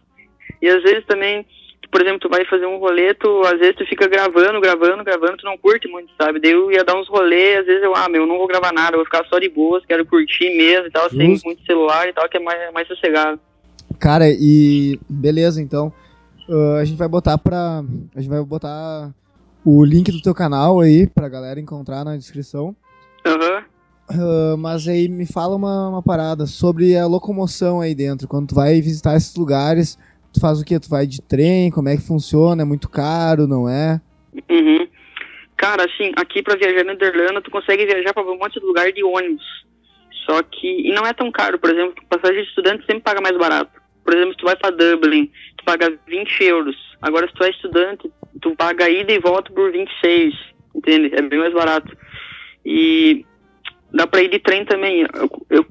E 0.61 0.67
às 0.67 0.83
vezes 0.83 1.03
também, 1.05 1.45
por 1.95 2.01
exemplo, 2.01 2.19
tu 2.19 2.27
vai 2.27 2.43
fazer 2.43 2.65
um 2.65 2.77
rolê, 2.77 3.13
tu, 3.13 3.41
às 3.45 3.58
vezes 3.58 3.77
tu 3.77 3.86
fica 3.86 4.05
gravando, 4.05 4.60
gravando, 4.60 5.01
gravando, 5.01 5.38
tu 5.38 5.45
não 5.45 5.58
curte 5.58 5.88
muito, 5.88 6.12
sabe? 6.21 6.41
Daí 6.41 6.51
eu 6.51 6.69
ia 6.69 6.84
dar 6.84 6.99
uns 6.99 7.08
rolês, 7.08 7.60
às 7.60 7.65
vezes 7.65 7.81
eu, 7.81 7.95
ah, 7.95 8.10
meu, 8.10 8.23
eu 8.23 8.27
não 8.27 8.38
vou 8.38 8.47
gravar 8.47 8.73
nada, 8.73 8.97
vou 8.97 9.05
ficar 9.05 9.23
só 9.27 9.39
de 9.39 9.47
boas, 9.47 9.86
quero 9.86 10.05
curtir 10.05 10.58
mesmo 10.58 10.88
e 10.88 10.91
tal, 10.91 11.10
sem 11.10 11.31
Justo. 11.31 11.45
muito 11.45 11.65
celular 11.65 12.05
e 12.10 12.12
tal, 12.12 12.27
que 12.27 12.36
é 12.36 12.39
mais, 12.41 12.73
mais 12.73 12.86
sossegado. 12.86 13.39
Cara, 13.97 14.25
e 14.27 14.99
beleza, 15.08 15.62
então. 15.62 15.93
ah, 16.49 16.79
a 16.81 16.84
gente 16.84 16.97
vai 16.97 17.08
botar 17.08 17.38
pra. 17.38 17.81
A 18.13 18.19
gente 18.19 18.29
vai 18.29 18.43
botar 18.43 19.13
o 19.63 19.81
link 19.86 20.12
do 20.12 20.21
teu 20.21 20.36
canal 20.36 20.81
aí 20.81 21.08
pra 21.08 21.29
galera 21.29 21.62
encontrar 21.62 22.03
na 22.03 22.17
descrição. 22.17 22.75
Aham. 23.25 23.63
Ah, 24.10 24.55
mas 24.58 24.86
aí 24.86 25.08
me 25.08 25.25
fala 25.25 25.55
uma, 25.55 25.88
uma 25.88 26.03
parada 26.03 26.45
sobre 26.45 26.97
a 26.97 27.08
locomoção 27.08 27.79
aí 27.79 27.95
dentro. 27.95 28.27
Quando 28.27 28.49
tu 28.49 28.55
vai 28.55 28.81
visitar 28.81 29.15
esses 29.15 29.34
lugares, 29.36 29.97
tu 30.36 30.41
faz 30.41 30.62
o 30.62 30.65
quê? 30.65 30.80
Tu 30.80 30.89
vai 30.89 31.08
de 31.08 31.21
trem? 31.21 31.71
Como 31.71 31.89
é 31.89 31.95
que 31.95 32.06
funciona? 32.06 32.62
É 32.62 32.65
muito 32.65 32.89
caro, 32.89 33.48
não 33.48 33.67
é? 33.67 34.00
Uhum. 34.50 34.88
Cara, 35.58 35.86
assim, 35.86 36.12
aqui 36.17 36.43
pra 36.43 36.56
viajar 36.56 36.84
na 36.84 36.93
Irlanda, 36.93 37.41
tu 37.41 37.50
consegue 37.50 37.86
viajar 37.86 38.13
pra 38.13 38.24
um 38.24 38.38
monte 38.38 38.60
de 38.60 38.65
lugar 38.65 38.91
de 38.91 39.04
ônibus. 39.04 39.65
Só 40.26 40.41
que, 40.43 40.88
e 40.88 40.91
não 40.93 41.06
é 41.06 41.13
tão 41.13 41.32
caro, 41.32 41.58
por 41.58 41.69
exemplo, 41.69 41.95
passagem 42.10 42.43
de 42.43 42.50
estudante 42.50 42.86
sempre 42.86 43.02
paga 43.02 43.21
mais 43.21 43.38
barato. 43.38 43.71
Por 44.04 44.13
exemplo, 44.13 44.34
se 44.34 44.38
tu 44.38 44.45
vai 44.45 44.56
pra 44.56 44.69
Dublin, 44.69 45.32
tu 45.58 45.65
paga 45.65 45.93
20 46.08 46.43
euros. 46.43 46.76
Agora, 47.02 47.28
se 47.28 47.34
tu 47.34 47.43
é 47.43 47.50
estudante, 47.50 48.12
tu 48.41 48.56
paga 48.56 48.89
ida 48.89 49.12
e 49.12 49.19
volta 49.19 49.52
por 49.52 49.71
26, 49.71 50.34
entende? 50.76 51.15
É 51.15 51.21
bem 51.21 51.39
mais 51.39 51.54
barato. 51.54 51.95
E 52.65 53.26
dá 53.93 54.06
pra 54.06 54.21
ir 54.21 54.30
de 54.30 54.39
trem 54.39 54.65
também. 54.65 55.02
Eu, 55.02 55.30
eu, 55.50 55.65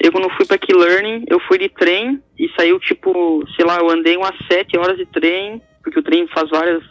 eu 0.00 0.12
quando 0.12 0.30
fui 0.30 0.46
pra 0.46 0.58
Learning, 0.76 1.24
eu 1.28 1.40
fui 1.40 1.58
de 1.58 1.68
trem 1.68 2.20
e 2.38 2.48
saiu 2.56 2.78
tipo, 2.80 3.44
sei 3.56 3.64
lá, 3.64 3.78
eu 3.78 3.90
andei 3.90 4.16
umas 4.16 4.34
7 4.50 4.76
horas 4.78 4.96
de 4.96 5.06
trem, 5.06 5.60
porque 5.82 5.98
o 5.98 6.02
trem 6.02 6.26
faz 6.28 6.48
vários 6.50 6.84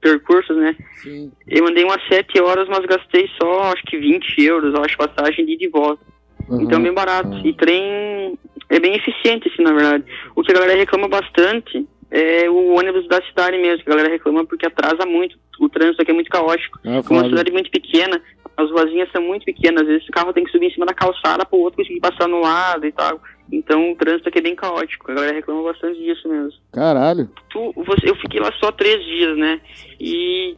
percursos, 0.00 0.56
né? 0.56 0.76
Sim. 1.02 1.32
Eu 1.46 1.66
andei 1.66 1.84
umas 1.84 2.02
7 2.08 2.40
horas, 2.40 2.68
mas 2.68 2.84
gastei 2.86 3.28
só, 3.40 3.72
acho 3.72 3.82
que 3.84 3.98
20 3.98 4.42
euros, 4.44 4.74
eu 4.74 4.82
acho, 4.82 4.96
passagem 4.96 5.44
de 5.44 5.52
ida 5.54 5.64
e 5.64 5.68
volta. 5.68 6.02
Então 6.50 6.78
é 6.78 6.82
bem 6.82 6.94
barato. 6.94 7.36
E 7.46 7.52
trem 7.52 8.38
é 8.70 8.80
bem 8.80 8.94
eficiente, 8.94 9.48
assim, 9.52 9.62
na 9.62 9.72
verdade. 9.72 10.04
O 10.34 10.42
que 10.42 10.50
a 10.52 10.54
galera 10.54 10.78
reclama 10.78 11.08
bastante 11.08 11.86
é 12.10 12.48
o 12.48 12.74
ônibus 12.74 13.06
da 13.06 13.20
cidade 13.22 13.58
mesmo, 13.58 13.84
que 13.84 13.90
a 13.90 13.94
galera 13.94 14.10
reclama 14.12 14.44
porque 14.44 14.66
atrasa 14.66 15.04
muito. 15.04 15.36
O 15.60 15.68
trânsito 15.68 16.00
aqui 16.00 16.10
é 16.10 16.14
muito 16.14 16.30
caótico. 16.30 16.78
Ah, 16.86 17.02
Como 17.02 17.18
uma 17.18 17.24
foda. 17.24 17.28
cidade 17.30 17.52
muito 17.52 17.70
pequena, 17.70 18.20
as 18.58 18.68
ruazinhas 18.70 19.08
são 19.12 19.22
muito 19.22 19.44
pequenas. 19.44 19.82
Às 19.82 19.88
vezes 19.88 20.08
o 20.08 20.12
carro 20.12 20.32
tem 20.32 20.44
que 20.44 20.50
subir 20.50 20.66
em 20.66 20.72
cima 20.72 20.84
da 20.84 20.92
calçada 20.92 21.46
para 21.46 21.56
o 21.56 21.60
outro 21.62 21.76
conseguir 21.80 22.00
passar 22.00 22.26
no 22.28 22.40
lado 22.40 22.84
e 22.84 22.92
tal. 22.92 23.20
Então 23.50 23.92
o 23.92 23.96
trânsito 23.96 24.28
aqui 24.28 24.38
é 24.38 24.42
bem 24.42 24.56
caótico. 24.56 25.10
A 25.10 25.14
galera 25.14 25.32
reclama 25.34 25.62
bastante 25.62 25.98
disso 26.02 26.28
mesmo 26.28 26.52
Caralho. 26.72 27.30
tu, 27.50 27.72
você, 27.76 28.10
eu 28.10 28.16
fiquei 28.16 28.40
lá 28.40 28.52
só 28.60 28.72
três 28.72 29.02
dias, 29.04 29.36
né? 29.38 29.60
E 30.00 30.56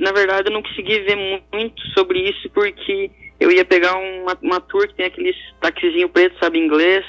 na 0.00 0.12
verdade 0.12 0.48
eu 0.48 0.52
não 0.54 0.62
consegui 0.62 1.00
ver 1.00 1.16
mu- 1.16 1.42
muito 1.52 1.80
sobre 1.88 2.20
isso 2.30 2.48
porque 2.50 3.10
eu 3.38 3.52
ia 3.52 3.64
pegar 3.64 3.96
uma, 3.98 4.36
uma 4.42 4.60
tour 4.60 4.88
que 4.88 4.94
tem 4.94 5.06
aqueles 5.06 5.36
taxizinho 5.60 6.08
preto, 6.08 6.36
sabe, 6.42 6.58
inglês, 6.58 7.04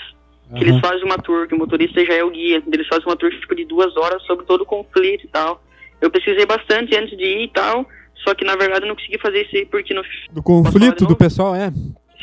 que 0.55 0.63
eles 0.63 0.79
fazem 0.79 1.03
uma 1.05 1.17
tour, 1.17 1.47
que 1.47 1.55
o 1.55 1.57
motorista 1.57 2.03
já 2.03 2.13
é 2.15 2.23
o 2.23 2.29
guia. 2.29 2.61
Eles 2.71 2.87
fazem 2.87 3.05
uma 3.05 3.15
tour 3.15 3.29
tipo 3.31 3.55
de 3.55 3.65
duas 3.65 3.95
horas 3.95 4.21
sobre 4.23 4.45
todo 4.45 4.61
o 4.61 4.65
conflito 4.65 5.23
e 5.25 5.27
tal. 5.29 5.63
Eu 6.01 6.09
pesquisei 6.11 6.45
bastante 6.45 6.95
antes 6.95 7.17
de 7.17 7.23
ir 7.23 7.43
e 7.43 7.47
tal, 7.49 7.85
só 8.23 8.33
que 8.33 8.45
na 8.45 8.55
verdade 8.55 8.83
eu 8.83 8.87
não 8.89 8.95
consegui 8.95 9.17
fazer 9.19 9.41
isso 9.45 9.55
aí 9.55 9.65
porque 9.65 9.93
no 9.93 10.03
Do 10.31 10.43
conflito 10.43 11.05
do 11.05 11.15
pessoal, 11.15 11.55
é. 11.55 11.71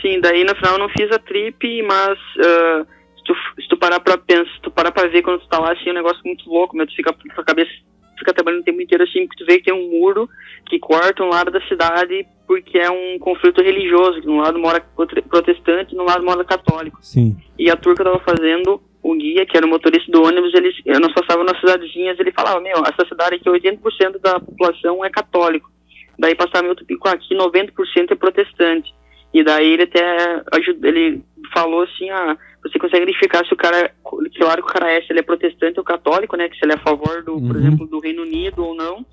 Sim, 0.00 0.20
daí 0.20 0.44
no 0.44 0.54
final 0.54 0.74
eu 0.74 0.78
não 0.78 0.88
fiz 0.90 1.10
a 1.10 1.18
trip, 1.18 1.82
mas 1.82 2.18
ah, 2.38 2.86
se, 3.16 3.24
tu, 3.24 3.34
se 3.60 3.68
tu 3.68 3.76
parar 3.76 4.00
pra 4.00 4.18
pensar, 4.18 4.50
tu 4.62 4.70
parar 4.70 4.92
pra 4.92 5.08
ver 5.08 5.22
quando 5.22 5.40
tu 5.40 5.48
tá 5.48 5.58
lá, 5.58 5.72
assim, 5.72 5.88
é 5.88 5.92
um 5.92 5.96
negócio 5.96 6.20
muito 6.24 6.48
louco, 6.48 6.76
meu, 6.76 6.86
tu 6.86 6.94
fica 6.94 7.12
com 7.12 7.40
a 7.40 7.44
cabeça, 7.44 7.70
fica 8.18 8.32
trabalhando 8.32 8.60
o 8.60 8.64
tempo 8.64 8.80
inteiro 8.80 9.04
assim, 9.04 9.26
porque 9.26 9.42
tu 9.42 9.46
vê 9.46 9.58
que 9.58 9.64
tem 9.64 9.74
um 9.74 9.90
muro 9.90 10.28
que 10.66 10.78
corta 10.78 11.22
um 11.22 11.28
lado 11.28 11.50
da 11.50 11.60
cidade 11.66 12.26
porque 12.46 12.78
é 12.78 12.90
um 12.90 13.18
conflito 13.18 13.60
religioso, 13.60 14.20
que 14.20 14.26
no 14.26 14.36
lado 14.36 14.58
mora 14.58 14.80
prote- 14.80 15.22
protestante 15.22 15.94
e 15.94 15.96
no 15.96 16.04
lado 16.04 16.24
mora 16.24 16.44
católico. 16.44 16.98
Sim. 17.02 17.36
E 17.58 17.68
a 17.70 17.78
eu 17.84 17.94
tava 17.94 18.20
fazendo, 18.20 18.80
o 19.02 19.14
guia, 19.14 19.44
que 19.44 19.56
era 19.56 19.66
o 19.66 19.68
motorista 19.68 20.10
do 20.12 20.22
ônibus, 20.22 20.54
eles, 20.54 20.74
eh, 20.86 20.98
nós 20.98 21.12
passávamos 21.12 21.52
nas 21.52 21.60
cidadezinhas, 21.60 22.18
ele 22.18 22.32
falava, 22.32 22.60
meu, 22.60 22.78
essa 22.78 23.06
cidade 23.08 23.36
aqui, 23.36 23.48
80% 23.50 24.20
da 24.20 24.38
população 24.38 25.04
é 25.04 25.10
católico. 25.10 25.70
Daí 26.18 26.34
outro 26.68 26.84
pico 26.86 27.08
aqui, 27.08 27.34
90% 27.34 28.10
é 28.10 28.14
protestante. 28.14 28.94
E 29.34 29.42
daí 29.42 29.72
ele 29.72 29.82
até 29.82 30.42
ajuda, 30.52 30.88
ele 30.88 31.22
falou 31.52 31.82
assim, 31.82 32.08
ah, 32.10 32.36
você 32.62 32.78
consegue 32.78 33.02
identificar 33.02 33.44
se 33.44 33.52
o 33.52 33.56
cara, 33.56 33.90
claro 34.02 34.62
que 34.62 34.70
o 34.70 34.72
cara 34.72 34.90
é, 34.90 35.02
se 35.02 35.12
ele 35.12 35.20
é 35.20 35.22
protestante 35.22 35.78
ou 35.78 35.84
católico, 35.84 36.36
né, 36.36 36.48
que 36.48 36.56
se 36.56 36.64
ele 36.64 36.72
é 36.72 36.76
a 36.76 36.80
favor 36.80 37.22
do, 37.22 37.40
por 37.40 37.56
Uhum. 37.56 37.58
exemplo, 37.58 37.86
do 37.86 37.98
Reino 37.98 38.22
Unido 38.22 38.64
ou 38.64 38.74
não, 38.74 39.04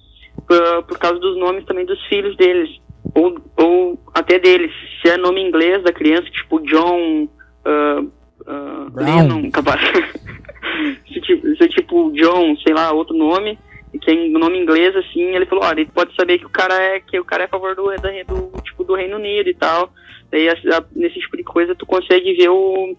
por, 0.48 0.84
por 0.84 0.98
causa 0.98 1.20
dos 1.20 1.38
nomes 1.38 1.66
também 1.66 1.86
dos 1.86 2.02
filhos 2.06 2.38
deles, 2.38 2.70
ou, 3.14 3.38
ou 3.58 4.00
até 4.14 4.40
deles, 4.40 4.72
se 5.02 5.10
é 5.10 5.18
nome 5.18 5.42
inglês 5.42 5.84
da 5.84 5.92
criança, 5.92 6.30
tipo 6.30 6.60
John, 6.62 7.28
ah, 7.66 8.04
Brown. 8.92 9.28
Lennon, 9.28 9.52
capaz. 9.52 9.82
se, 11.12 11.22
tipo, 11.22 11.48
se 11.56 11.64
é 11.64 11.68
tipo 11.68 12.12
John, 12.14 12.56
sei 12.58 12.74
lá, 12.74 12.92
outro 12.92 13.16
nome, 13.16 13.58
tem 14.00 14.36
o 14.36 14.40
nome 14.40 14.58
inglês, 14.60 14.96
assim, 14.96 15.22
ele 15.36 15.46
falou, 15.46 15.64
olha, 15.66 15.82
ele 15.82 15.90
pode 15.94 16.16
saber 16.16 16.40
que 16.40 16.46
o 16.46 16.50
cara 16.50 16.74
é, 16.82 17.00
que 17.00 17.20
o 17.20 17.26
cara 17.26 17.44
é 17.44 17.46
a 17.46 17.50
favor 17.50 17.76
do, 17.76 17.84
do, 17.84 18.62
tipo, 18.62 18.84
do 18.84 18.96
Reino 18.96 19.18
Unido 19.18 19.50
e 19.50 19.54
tal. 19.54 19.90
Daí, 20.32 20.50
a- 20.50 20.54
a- 20.78 20.84
nesse 20.96 21.20
tipo 21.20 21.38
de 21.38 21.44
coisa, 21.44 21.76
tu 21.76 21.86
consegue 21.86 22.34
ver 22.34 22.50
o... 22.50 22.96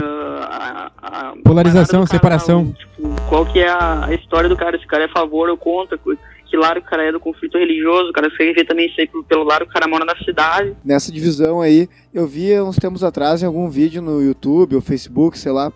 ah, 0.00 0.90
a- 1.00 1.30
a 1.30 1.34
Polarização, 1.44 2.00
cara, 2.00 2.10
separação. 2.10 2.72
tipo, 2.72 3.08
qual 3.28 3.46
que 3.46 3.60
é 3.60 3.68
a, 3.68 4.06
a 4.06 4.14
história 4.14 4.48
do 4.48 4.56
cara, 4.56 4.78
se 4.78 4.84
o 4.84 4.88
cara 4.88 5.04
é 5.04 5.06
a 5.06 5.12
favor 5.12 5.48
ou 5.48 5.56
contra, 5.56 5.96
co- 5.98 6.16
que 6.46 6.56
lado 6.56 6.78
o 6.80 6.82
cara 6.82 7.04
é 7.04 7.12
do 7.12 7.20
conflito 7.20 7.58
religioso, 7.58 8.08
o 8.10 8.12
cara 8.12 8.30
consegue 8.30 8.54
ver 8.54 8.64
também 8.64 8.86
isso 8.86 9.00
aí 9.00 9.06
pelo- 9.06 9.24
pelo 9.24 9.44
lado 9.44 9.64
que 9.66 9.70
o 9.70 9.74
cara 9.74 9.86
mora 9.86 10.04
na 10.04 10.16
cidade. 10.16 10.74
Nessa 10.84 11.12
divisão 11.12 11.60
aí, 11.60 11.88
eu 12.12 12.26
vi 12.26 12.58
uns 12.60 12.76
tempos 12.76 13.04
atrás 13.04 13.42
em 13.42 13.46
algum 13.46 13.68
vídeo 13.68 14.00
no 14.02 14.20
YouTube 14.22 14.74
ou 14.74 14.80
Facebook, 14.80 15.38
sei 15.38 15.52
lá, 15.52 15.70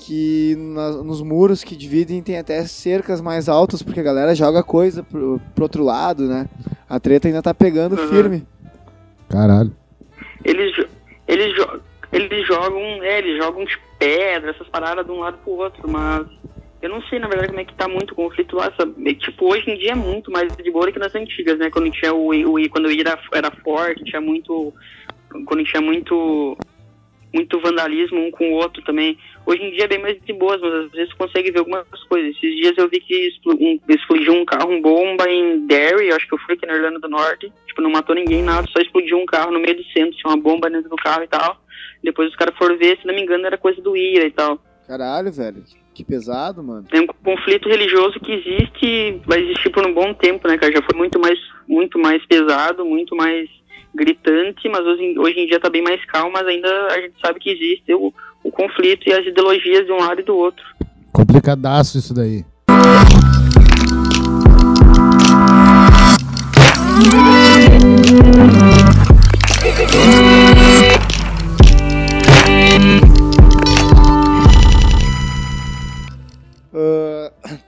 que 0.00 0.56
na- 0.56 1.02
nos 1.02 1.20
muros 1.22 1.62
que 1.62 1.76
dividem 1.76 2.22
tem 2.22 2.38
até 2.38 2.62
cercas 2.64 3.20
mais 3.20 3.48
altas, 3.48 3.82
porque 3.82 4.00
a 4.00 4.02
galera 4.02 4.34
joga 4.34 4.62
coisa 4.62 5.02
pro, 5.02 5.40
pro 5.54 5.64
outro 5.64 5.84
lado, 5.84 6.26
né? 6.26 6.48
A 6.88 6.98
treta 6.98 7.28
ainda 7.28 7.42
tá 7.42 7.52
pegando 7.54 8.00
Uhum. 8.00 8.08
firme. 8.08 8.46
Caralho. 9.28 9.70
Eles, 10.44 10.74
eles, 11.28 11.54
jo- 11.54 11.80
eles 12.12 12.46
jogam, 12.46 12.80
é, 13.04 13.18
eles 13.18 13.36
jogam 13.42 13.64
de 13.64 13.78
pedra, 13.98 14.50
essas 14.50 14.66
paradas 14.68 15.04
de 15.04 15.12
um 15.12 15.20
lado 15.20 15.38
pro 15.44 15.52
outro, 15.52 15.88
mas 15.88 16.26
eu 16.82 16.88
não 16.88 17.02
sei, 17.02 17.18
na 17.18 17.28
verdade, 17.28 17.48
como 17.48 17.60
é 17.60 17.64
que 17.64 17.74
tá 17.74 17.86
muito 17.86 18.12
o 18.12 18.14
conflito 18.16 18.56
lá, 18.56 18.72
sabe? 18.76 19.14
Tipo, 19.16 19.52
hoje 19.52 19.70
em 19.70 19.76
dia 19.78 19.92
é 19.92 19.94
muito 19.94 20.30
mais 20.32 20.50
de 20.56 20.70
boa 20.70 20.86
do 20.86 20.92
que 20.92 20.98
nas 20.98 21.14
antigas, 21.14 21.58
né? 21.58 21.68
Quando 21.70 21.90
tinha 21.90 22.12
o, 22.14 22.30
o 22.30 22.70
quando 22.70 22.86
o 22.86 22.90
I 22.90 23.00
era, 23.00 23.18
era 23.34 23.50
forte, 23.62 24.02
tinha 24.04 24.20
muito, 24.20 24.72
quando 25.46 25.62
tinha 25.64 25.82
muito, 25.82 26.56
muito 27.32 27.60
vandalismo 27.60 28.18
um 28.20 28.30
com 28.30 28.50
o 28.50 28.54
outro 28.54 28.82
também. 28.82 29.16
Hoje 29.46 29.62
em 29.62 29.70
dia 29.72 29.84
é 29.84 29.88
bem 29.88 30.00
mais 30.00 30.18
de 30.20 30.32
boas, 30.32 30.60
mas 30.60 30.72
às 30.72 30.90
vezes 30.92 31.12
consegue 31.14 31.50
ver 31.50 31.60
algumas 31.60 31.86
coisas. 32.08 32.30
Esses 32.36 32.56
dias 32.56 32.76
eu 32.76 32.88
vi 32.88 33.00
que 33.00 33.14
explo- 33.28 33.58
explodiu 33.88 34.34
um 34.34 34.44
carro, 34.44 34.80
bomba 34.80 35.28
em 35.28 35.66
Derry, 35.66 36.12
acho 36.12 36.26
que 36.26 36.34
eu 36.34 36.38
fui 36.38 36.54
aqui 36.54 36.66
na 36.66 36.74
Irlanda 36.74 36.98
do 36.98 37.08
Norte. 37.08 37.52
Tipo, 37.66 37.82
não 37.82 37.90
matou 37.90 38.14
ninguém, 38.14 38.42
nada, 38.42 38.66
só 38.70 38.80
explodiu 38.80 39.18
um 39.18 39.26
carro 39.26 39.52
no 39.52 39.60
meio 39.60 39.76
do 39.76 39.84
centro, 39.84 40.16
tinha 40.16 40.30
uma 40.32 40.40
bomba 40.40 40.68
dentro 40.68 40.90
do 40.90 40.96
carro 40.96 41.22
e 41.22 41.28
tal. 41.28 41.60
Depois 42.02 42.28
os 42.28 42.36
caras 42.36 42.56
foram 42.56 42.76
ver, 42.76 42.98
se 42.98 43.06
não 43.06 43.14
me 43.14 43.22
engano, 43.22 43.46
era 43.46 43.56
coisa 43.58 43.80
do 43.80 43.96
IRA 43.96 44.26
e 44.26 44.30
tal. 44.30 44.60
Caralho, 44.86 45.30
velho. 45.30 45.62
Que 45.94 46.04
pesado, 46.04 46.62
mano. 46.62 46.86
É 46.92 47.00
um 47.00 47.06
conflito 47.06 47.68
religioso 47.68 48.18
que 48.20 48.32
existe, 48.32 49.20
vai 49.26 49.40
existir 49.40 49.70
por 49.70 49.86
um 49.86 49.92
bom 49.92 50.14
tempo, 50.14 50.48
né, 50.48 50.56
cara? 50.56 50.72
Já 50.72 50.82
foi 50.82 50.96
muito 50.96 51.18
mais, 51.18 51.38
muito 51.68 51.98
mais 51.98 52.24
pesado, 52.26 52.84
muito 52.84 53.14
mais 53.14 53.48
gritante, 53.94 54.68
mas 54.68 54.80
hoje, 54.86 55.02
em- 55.02 55.18
hoje 55.18 55.38
em 55.40 55.46
dia 55.46 55.60
tá 55.60 55.68
bem 55.70 55.82
mais 55.82 56.04
calmo, 56.06 56.32
mas 56.32 56.46
ainda 56.46 56.68
a 56.88 57.00
gente 57.00 57.14
sabe 57.24 57.38
que 57.40 57.50
existe 57.50 57.92
o, 57.94 58.12
o 58.42 58.50
conflito 58.50 59.08
e 59.08 59.12
as 59.12 59.26
ideologias 59.26 59.86
de 59.86 59.92
um 59.92 59.98
lado 59.98 60.20
e 60.20 60.24
do 60.24 60.36
outro. 60.36 60.64
Complicadaço 61.12 61.98
isso 61.98 62.14
daí. 62.14 62.44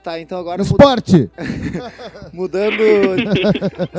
Tá, 0.03 0.19
então 0.19 0.39
agora 0.39 0.61
Esporte! 0.61 1.29
mudando 2.33 2.83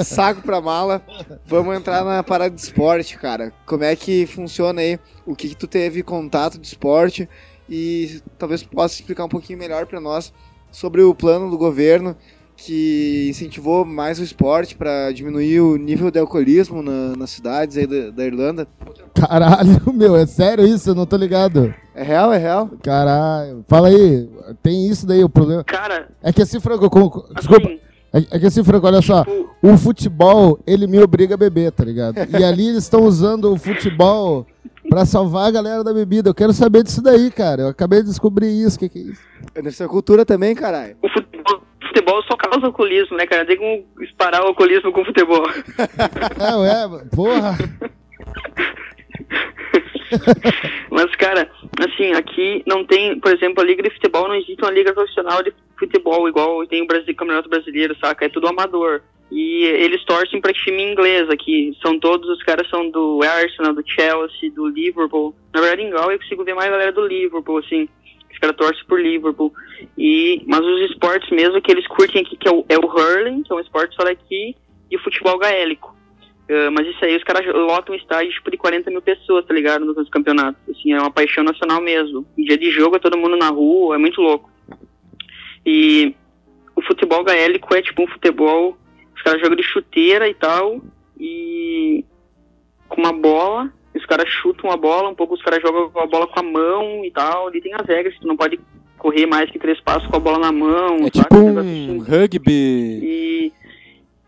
saco 0.05 0.43
pra 0.43 0.61
mala, 0.61 1.03
vamos 1.47 1.77
entrar 1.77 2.05
na 2.05 2.23
parada 2.23 2.55
de 2.55 2.61
esporte, 2.61 3.19
cara. 3.19 3.53
Como 3.67 3.85
é 3.85 3.95
que 3.97 4.27
funciona 4.27 4.81
aí? 4.81 4.99
O 5.27 5.35
que, 5.35 5.49
que 5.49 5.57
tu 5.57 5.67
teve 5.67 6.03
contato 6.03 6.59
de 6.59 6.67
esporte? 6.67 7.29
E 7.69 8.21
talvez 8.39 8.63
possa 8.63 8.95
explicar 8.95 9.25
um 9.25 9.29
pouquinho 9.29 9.59
melhor 9.59 9.87
pra 9.87 10.01
nós 10.01 10.33
sobre 10.71 11.03
o 11.03 11.15
plano 11.15 11.51
do 11.51 11.57
governo 11.57 12.17
que 12.57 13.27
incentivou 13.31 13.85
mais 13.85 14.19
o 14.19 14.23
esporte 14.23 14.77
pra 14.77 15.11
diminuir 15.13 15.61
o 15.61 15.77
nível 15.77 16.11
de 16.11 16.19
alcoolismo 16.19 16.83
na- 16.83 17.17
nas 17.17 17.31
cidades 17.31 17.77
aí 17.77 17.87
da, 17.87 18.11
da 18.11 18.25
Irlanda. 18.25 18.67
Caralho, 19.15 19.81
meu, 19.93 20.17
é 20.17 20.27
sério 20.27 20.65
isso? 20.67 20.91
Eu 20.91 20.95
não 20.95 21.07
tô 21.07 21.17
ligado. 21.17 21.75
É 21.95 22.03
real, 22.03 22.33
é 22.33 22.39
real? 22.39 22.71
Caralho. 22.83 23.65
Fala 23.69 23.89
aí, 23.89 24.29
tem 24.63 24.89
isso 24.89 25.07
daí, 25.07 25.23
o 25.25 25.29
problema. 25.29 25.65
Cara, 25.65 26.09
É 26.23 26.33
que 26.33 26.43
assim, 26.43 26.61
Franco, 26.61 26.89
com- 26.89 27.25
desculpa. 27.35 27.67
assim, 27.67 27.81
É, 28.13 28.37
é 28.37 28.39
que 28.39 28.47
assim, 28.47 28.63
Franco, 28.65 28.87
olha 28.87 29.03
só. 29.03 29.25
tipo, 29.25 29.51
O 29.63 29.77
futebol, 29.77 30.59
ele 30.67 30.87
me 30.87 30.99
obriga 31.01 31.35
a 31.35 31.39
beber, 31.39 31.73
tá 31.73 31.85
ligado? 31.85 32.17
E 32.39 32.45
ali 32.45 32.69
eles 32.69 32.85
estão 32.85 33.03
usando 33.05 33.53
o 33.53 33.59
futebol 33.59 34.47
pra 34.89 35.05
salvar 35.07 35.49
a 35.49 35.51
galera 35.51 35.83
da 35.83 35.93
bebida. 35.93 36.31
Eu 36.31 36.35
quero 36.35 36.53
saber 36.53 36.83
disso 36.85 37.01
daí, 37.03 37.31
cara. 37.31 37.63
Eu 37.63 37.69
acabei 37.69 38.01
de 38.03 38.09
descobrir 38.09 38.49
isso. 38.51 38.77
O 38.77 38.79
que, 38.81 38.89
que 38.89 38.99
é 38.99 39.03
isso? 39.03 39.21
Deve 39.55 39.71
ser 39.73 39.89
cultura 39.89 40.25
também, 40.25 40.55
caralho. 40.55 40.97
o 41.03 41.09
futebol, 41.09 41.63
futebol 41.95 42.23
só 42.25 42.37
causa 42.37 42.67
alcoolismo, 42.67 43.17
né, 43.17 43.27
cara? 43.27 43.47
Tem 43.47 43.57
como 43.57 43.85
parar 44.19 44.43
o 44.43 44.49
alcoolismo 44.49 44.91
com 44.93 45.03
o 45.03 45.05
futebol. 45.05 45.47
É, 46.41 46.57
ué, 46.57 46.89
porra. 47.15 47.57
Mas, 50.91 51.15
cara, 51.17 51.49
assim, 51.81 52.13
aqui 52.13 52.63
não 52.67 52.85
tem, 52.85 53.19
por 53.19 53.33
exemplo, 53.33 53.63
a 53.63 53.67
liga 53.67 53.83
de 53.83 53.91
futebol, 53.91 54.29
não 54.29 54.35
existe 54.35 54.63
uma 54.63 54.71
liga 54.71 54.93
profissional 54.93 55.43
de 55.43 55.53
futebol, 55.79 56.29
igual 56.29 56.67
tem 56.67 56.83
o 56.83 56.87
Brasil, 56.87 57.15
Campeonato 57.15 57.49
Brasileiro, 57.49 57.97
saca? 57.99 58.27
É 58.27 58.29
tudo 58.29 58.49
amador. 58.49 59.03
E 59.31 59.65
eles 59.65 60.05
torcem 60.05 60.41
pra 60.41 60.53
time 60.53 60.83
inglês 60.83 61.29
aqui. 61.31 61.77
São 61.83 61.99
todos, 61.99 62.29
os 62.29 62.43
caras 62.43 62.69
são 62.69 62.91
do 62.91 63.21
Arsenal, 63.23 63.75
do 63.75 63.83
Chelsea, 63.85 64.51
do 64.51 64.69
Liverpool. 64.69 65.35
Na 65.53 65.61
verdade, 65.61 65.83
em 65.83 65.91
Gal 65.91 66.13
eu 66.13 66.19
consigo 66.19 66.45
ver 66.45 66.55
mais 66.55 66.71
galera 66.71 66.93
do 66.93 67.07
Liverpool, 67.07 67.59
assim. 67.59 67.89
Os 68.35 68.39
caras 68.39 68.57
torcem 68.57 68.85
por 68.87 69.01
Liverpool. 69.01 69.53
E, 69.97 70.43
mas 70.47 70.61
os 70.61 70.91
esportes 70.91 71.31
mesmo 71.31 71.63
que 71.63 71.73
eles 71.73 71.87
curtem 71.87 72.21
aqui, 72.21 72.37
que 72.37 72.49
é 72.49 72.53
o, 72.53 72.65
é 72.69 72.77
o 72.77 72.87
hurling, 72.87 73.43
que 73.43 73.53
é 73.53 73.57
um 73.57 73.61
esporte 73.61 73.97
só 73.97 74.05
daqui, 74.05 74.55
e 74.91 74.97
o 74.97 75.03
futebol 75.03 75.39
gaélico. 75.39 75.95
Ah, 76.49 76.71
mas 76.71 76.87
isso 76.87 77.05
aí, 77.05 77.17
os 77.17 77.25
caras 77.25 77.47
lotam 77.47 77.95
estádio 77.95 78.33
tipo, 78.33 78.51
de 78.51 78.57
40 78.57 78.91
mil 78.91 79.03
pessoas, 79.03 79.47
tá 79.47 79.55
ligado? 79.55 79.85
Nos 79.85 80.09
campeonatos. 80.09 80.61
Assim, 80.69 80.93
é 80.93 81.01
uma 81.01 81.11
paixão 81.11 81.43
nacional 81.43 81.81
mesmo. 81.81 82.27
Em 82.37 82.45
dia 82.45 82.59
de 82.59 82.71
jogo 82.71 82.97
é 82.97 82.99
todo 82.99 83.19
mundo 83.19 83.37
na 83.37 83.49
rua, 83.49 83.95
é 83.95 83.99
muito 83.99 84.21
louco. 84.21 84.51
E 85.65 86.15
o 86.77 86.83
futebol 86.83 87.25
gaélico 87.25 87.75
é 87.75 87.83
tipo 87.83 88.03
um 88.03 88.09
futebol. 88.09 88.77
Os 89.15 89.23
caras 89.23 89.41
jogam 89.41 89.57
de 89.57 89.63
chuteira 89.63 90.29
e 90.29 90.35
tal. 90.35 90.83
E 91.19 92.05
com 92.89 93.01
uma 93.01 93.13
bola. 93.13 93.73
Os 93.95 94.05
caras 94.07 94.29
chutam 94.29 94.71
a 94.71 94.77
bola, 94.77 95.09
um 95.09 95.15
pouco 95.15 95.35
os 95.35 95.43
caras 95.43 95.63
jogam 95.63 95.91
a 95.97 96.07
bola 96.07 96.27
com 96.27 96.41
a 96.41 96.43
mão 96.43 97.05
e 97.05 97.11
tal. 97.11 97.55
E 97.55 97.61
tem 97.61 97.73
as 97.75 97.87
regras, 97.87 98.15
tu 98.19 98.27
não 98.27 98.37
pode 98.37 98.59
correr 98.99 99.27
mais 99.27 99.51
que 99.51 99.59
três 99.59 99.81
passos 99.81 100.09
com 100.09 100.17
a 100.17 100.21
bola 100.21 100.39
na 100.39 100.53
mão. 100.53 101.07
É 101.07 101.11
tipo 101.11 101.35
Um 101.37 101.59
assim. 101.59 101.99
rugby. 101.99 103.01
E, 103.03 103.53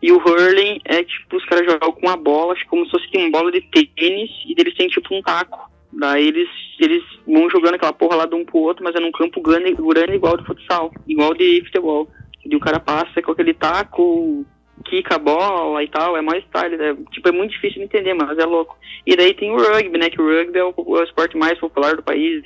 e 0.01 0.11
o 0.11 0.17
hurling 0.17 0.79
é 0.85 1.03
tipo, 1.03 1.35
os 1.35 1.45
caras 1.45 1.65
jogam 1.65 1.91
com 1.91 2.07
uma 2.07 2.15
bola, 2.17 2.53
acho 2.53 2.63
que 2.63 2.69
como 2.69 2.85
se 2.85 2.91
fosse 2.91 3.07
uma 3.17 3.29
bola 3.31 3.51
de 3.51 3.61
tênis, 3.61 4.29
e 4.45 4.53
eles 4.57 4.75
têm 4.75 4.87
tipo 4.87 5.13
um 5.13 5.21
taco. 5.21 5.69
Daí 5.91 6.27
eles, 6.27 6.49
eles 6.79 7.03
vão 7.25 7.49
jogando 7.49 7.75
aquela 7.75 7.93
porra 7.93 8.17
lá 8.17 8.25
de 8.25 8.35
um 8.35 8.45
pro 8.45 8.59
outro, 8.59 8.83
mas 8.83 8.93
é 8.95 8.99
num 8.99 9.11
campo 9.11 9.41
grande, 9.41 9.73
grande 9.73 10.13
igual 10.15 10.37
de 10.37 10.45
futsal, 10.45 10.91
igual 11.07 11.33
de 11.33 11.61
futebol. 11.65 12.07
E 12.45 12.55
o 12.55 12.59
cara 12.59 12.79
passa 12.79 13.21
com 13.21 13.31
aquele 13.31 13.53
taco, 13.53 14.45
quica 14.85 15.15
a 15.15 15.19
bola 15.19 15.83
e 15.83 15.87
tal, 15.87 16.15
é 16.15 16.21
mais 16.21 16.43
style, 16.45 16.75
é, 16.75 16.95
tipo, 17.11 17.27
é 17.27 17.31
muito 17.31 17.51
difícil 17.51 17.79
de 17.79 17.85
entender, 17.85 18.13
mas 18.13 18.37
é 18.37 18.45
louco. 18.45 18.77
E 19.05 19.15
daí 19.15 19.33
tem 19.33 19.51
o 19.51 19.57
rugby, 19.57 19.97
né, 19.97 20.09
que 20.09 20.21
o 20.21 20.25
rugby 20.25 20.59
é 20.59 20.63
o, 20.63 20.73
o 20.75 21.03
esporte 21.03 21.37
mais 21.37 21.57
popular 21.59 21.95
do 21.95 22.03
país, 22.03 22.43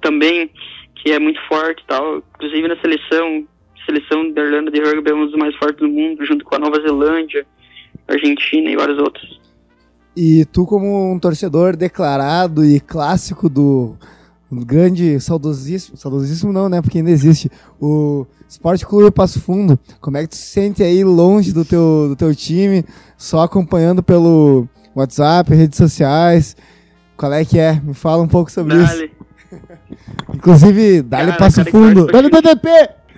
também, 0.00 0.50
que 0.96 1.12
é 1.12 1.18
muito 1.18 1.40
forte 1.48 1.82
e 1.82 1.86
tal, 1.86 2.18
inclusive 2.18 2.68
na 2.68 2.80
seleção, 2.80 3.46
seleção 3.84 4.30
da 4.32 4.42
Irlanda 4.42 4.70
de 4.70 4.80
rugby 4.80 5.10
é 5.10 5.14
um 5.14 5.26
dos 5.26 5.36
mais 5.36 5.54
fortes 5.56 5.78
do 5.78 5.88
mundo, 5.88 6.24
junto 6.24 6.44
com 6.44 6.54
a 6.54 6.58
Nova 6.58 6.80
Zelândia, 6.80 7.46
Argentina 8.06 8.70
e 8.70 8.76
vários 8.76 8.98
outros. 8.98 9.40
E 10.16 10.44
tu, 10.46 10.66
como 10.66 11.12
um 11.12 11.18
torcedor 11.18 11.76
declarado 11.76 12.64
e 12.64 12.80
clássico 12.80 13.48
do, 13.48 13.96
do 14.50 14.64
grande, 14.64 15.20
saudosíssimo, 15.20 15.96
saudosíssimo 15.96 16.52
não, 16.52 16.68
né? 16.68 16.80
Porque 16.80 16.98
ainda 16.98 17.10
existe, 17.10 17.50
o 17.80 18.26
Esporte 18.48 18.86
Clube 18.86 19.10
Passo 19.10 19.40
Fundo, 19.40 19.78
como 20.00 20.16
é 20.16 20.22
que 20.22 20.30
tu 20.30 20.36
se 20.36 20.46
sente 20.46 20.82
aí 20.82 21.04
longe 21.04 21.52
do 21.52 21.64
teu, 21.64 22.08
do 22.08 22.16
teu 22.16 22.34
time, 22.34 22.84
só 23.16 23.42
acompanhando 23.42 24.02
pelo 24.02 24.66
WhatsApp, 24.94 25.54
redes 25.54 25.76
sociais? 25.76 26.56
Qual 27.16 27.32
é 27.32 27.44
que 27.44 27.58
é? 27.58 27.80
Me 27.80 27.94
fala 27.94 28.22
um 28.22 28.28
pouco 28.28 28.50
sobre 28.50 28.76
isso. 28.76 28.86
Dale. 28.86 29.10
Inclusive, 30.34 31.02
dá-lhe 31.02 31.32
Passo 31.32 31.64
cara 31.64 31.70
Fundo. 31.70 32.06
Dale 32.06 32.30
DDP! 32.30 32.68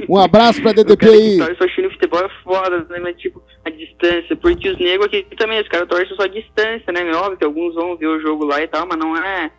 Um 0.08 0.16
abraço 0.16 0.62
pra 0.62 0.72
DDP 0.72 1.06
aí. 1.06 1.38
torce 1.38 1.74
só 1.74 1.82
no 1.82 1.90
futebol 1.90 2.20
é 2.20 2.28
foda, 2.42 2.86
né? 2.88 2.98
Mas 3.00 3.16
tipo, 3.16 3.42
a 3.64 3.70
distância. 3.70 4.34
Porque 4.36 4.70
os 4.70 4.78
negros 4.78 5.06
aqui 5.06 5.24
também, 5.36 5.60
os 5.60 5.68
caras 5.68 5.88
torcem 5.88 6.16
só 6.16 6.22
a 6.22 6.28
distância, 6.28 6.92
né? 6.92 7.12
Óbvio 7.12 7.36
que 7.36 7.44
alguns 7.44 7.74
vão 7.74 7.96
ver 7.96 8.06
o 8.06 8.20
jogo 8.20 8.44
lá 8.44 8.62
e 8.62 8.68
tal, 8.68 8.86
mas 8.86 8.98
não 8.98 9.16
é. 9.16 9.50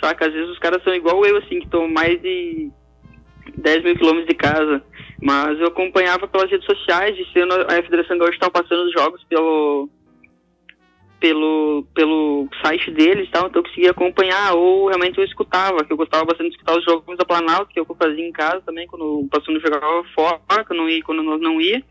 Saca, 0.00 0.26
às 0.26 0.32
vezes 0.32 0.50
os 0.50 0.58
caras 0.58 0.82
são 0.82 0.94
igual 0.94 1.24
eu, 1.24 1.36
assim, 1.38 1.58
que 1.58 1.64
estão 1.64 1.88
mais 1.88 2.20
de 2.20 2.70
10 3.56 3.84
mil 3.84 3.96
quilômetros 3.96 4.28
de 4.28 4.34
casa. 4.34 4.82
Mas 5.22 5.58
eu 5.58 5.68
acompanhava 5.68 6.28
pelas 6.28 6.50
redes 6.50 6.66
sociais, 6.66 7.16
e 7.18 7.24
sendo 7.32 7.54
a 7.54 7.82
Federação 7.82 8.18
Gaúcha 8.18 8.34
estava 8.34 8.52
passando 8.52 8.84
os 8.84 8.92
jogos 8.92 9.24
pelo 9.24 9.88
pelo 11.18 11.86
pelo 11.94 12.46
site 12.62 12.90
deles 12.90 13.28
tal, 13.30 13.46
então 13.46 13.60
eu 13.60 13.64
conseguia 13.64 13.90
acompanhar, 13.90 14.54
ou 14.54 14.88
realmente 14.88 15.16
eu 15.16 15.24
escutava, 15.24 15.82
que 15.82 15.90
eu 15.90 15.96
gostava 15.96 16.26
bastante 16.26 16.50
de 16.50 16.56
escutar 16.56 16.76
os 16.76 16.84
jogos 16.84 17.16
da 17.16 17.24
Planalto, 17.24 17.72
que 17.72 17.80
eu 17.80 17.86
fazia 17.98 18.26
em 18.26 18.32
casa 18.32 18.60
também, 18.60 18.86
quando 18.86 19.20
o 19.20 19.28
passando 19.28 19.58
jogava 19.58 20.04
fora, 20.14 20.64
quando 20.66 20.88
ia, 20.90 21.02
quando 21.02 21.22
nós 21.22 21.40
não 21.40 21.58
ia. 21.60 21.82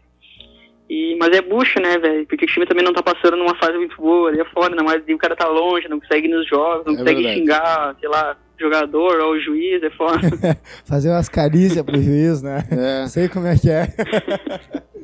E, 0.90 1.18
mas 1.20 1.36
é 1.36 1.42
bucha, 1.42 1.80
né, 1.80 1.98
velho? 1.98 2.28
Porque 2.28 2.46
o 2.46 2.48
time 2.48 2.66
também 2.66 2.84
não 2.86 2.94
tá 2.94 3.02
passando 3.02 3.36
numa 3.38 3.56
fase 3.56 3.78
muito 3.78 3.96
boa, 3.98 4.30
ali 4.30 4.40
é 4.40 4.46
foda, 4.46 4.82
mais 4.84 5.02
o 5.08 5.18
cara 5.18 5.36
tá 5.36 5.48
longe, 5.48 5.88
não 5.90 6.00
consegue 6.00 6.28
ir 6.28 6.32
nos 6.32 6.48
jogos, 6.48 6.86
não 6.86 6.94
É 6.94 6.98
consegue 6.98 7.22
verdade. 7.24 7.40
xingar, 7.40 7.96
sei 8.00 8.10
lá, 8.10 8.38
jogador 8.60 9.20
ou 9.22 9.32
o 9.34 9.40
juiz, 9.40 9.82
é 9.82 9.90
foda. 9.90 10.20
Fazer 10.86 11.10
umas 11.10 11.28
carícias 11.28 11.84
pro 11.84 12.00
juiz, 12.00 12.42
né? 12.44 12.60
É. 12.72 13.08
Sei 13.08 13.28
como 13.28 13.48
é 13.48 13.58
que 13.58 13.70
é. 13.70 13.88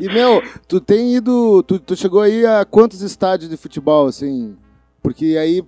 E, 0.00 0.06
meu, 0.08 0.42
tu 0.68 0.80
tem 0.80 1.16
ido. 1.16 1.62
Tu, 1.64 1.78
tu 1.80 1.96
chegou 1.96 2.20
aí 2.20 2.46
a 2.46 2.64
quantos 2.64 3.02
estádios 3.02 3.50
de 3.50 3.56
futebol, 3.56 4.06
assim? 4.06 4.56
Porque 5.02 5.36
aí 5.38 5.62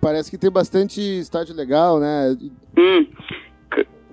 parece 0.00 0.30
que 0.30 0.36
tem 0.38 0.50
bastante 0.50 1.00
estádio 1.00 1.54
legal, 1.54 2.00
né? 2.00 2.36
Hum. 2.76 3.06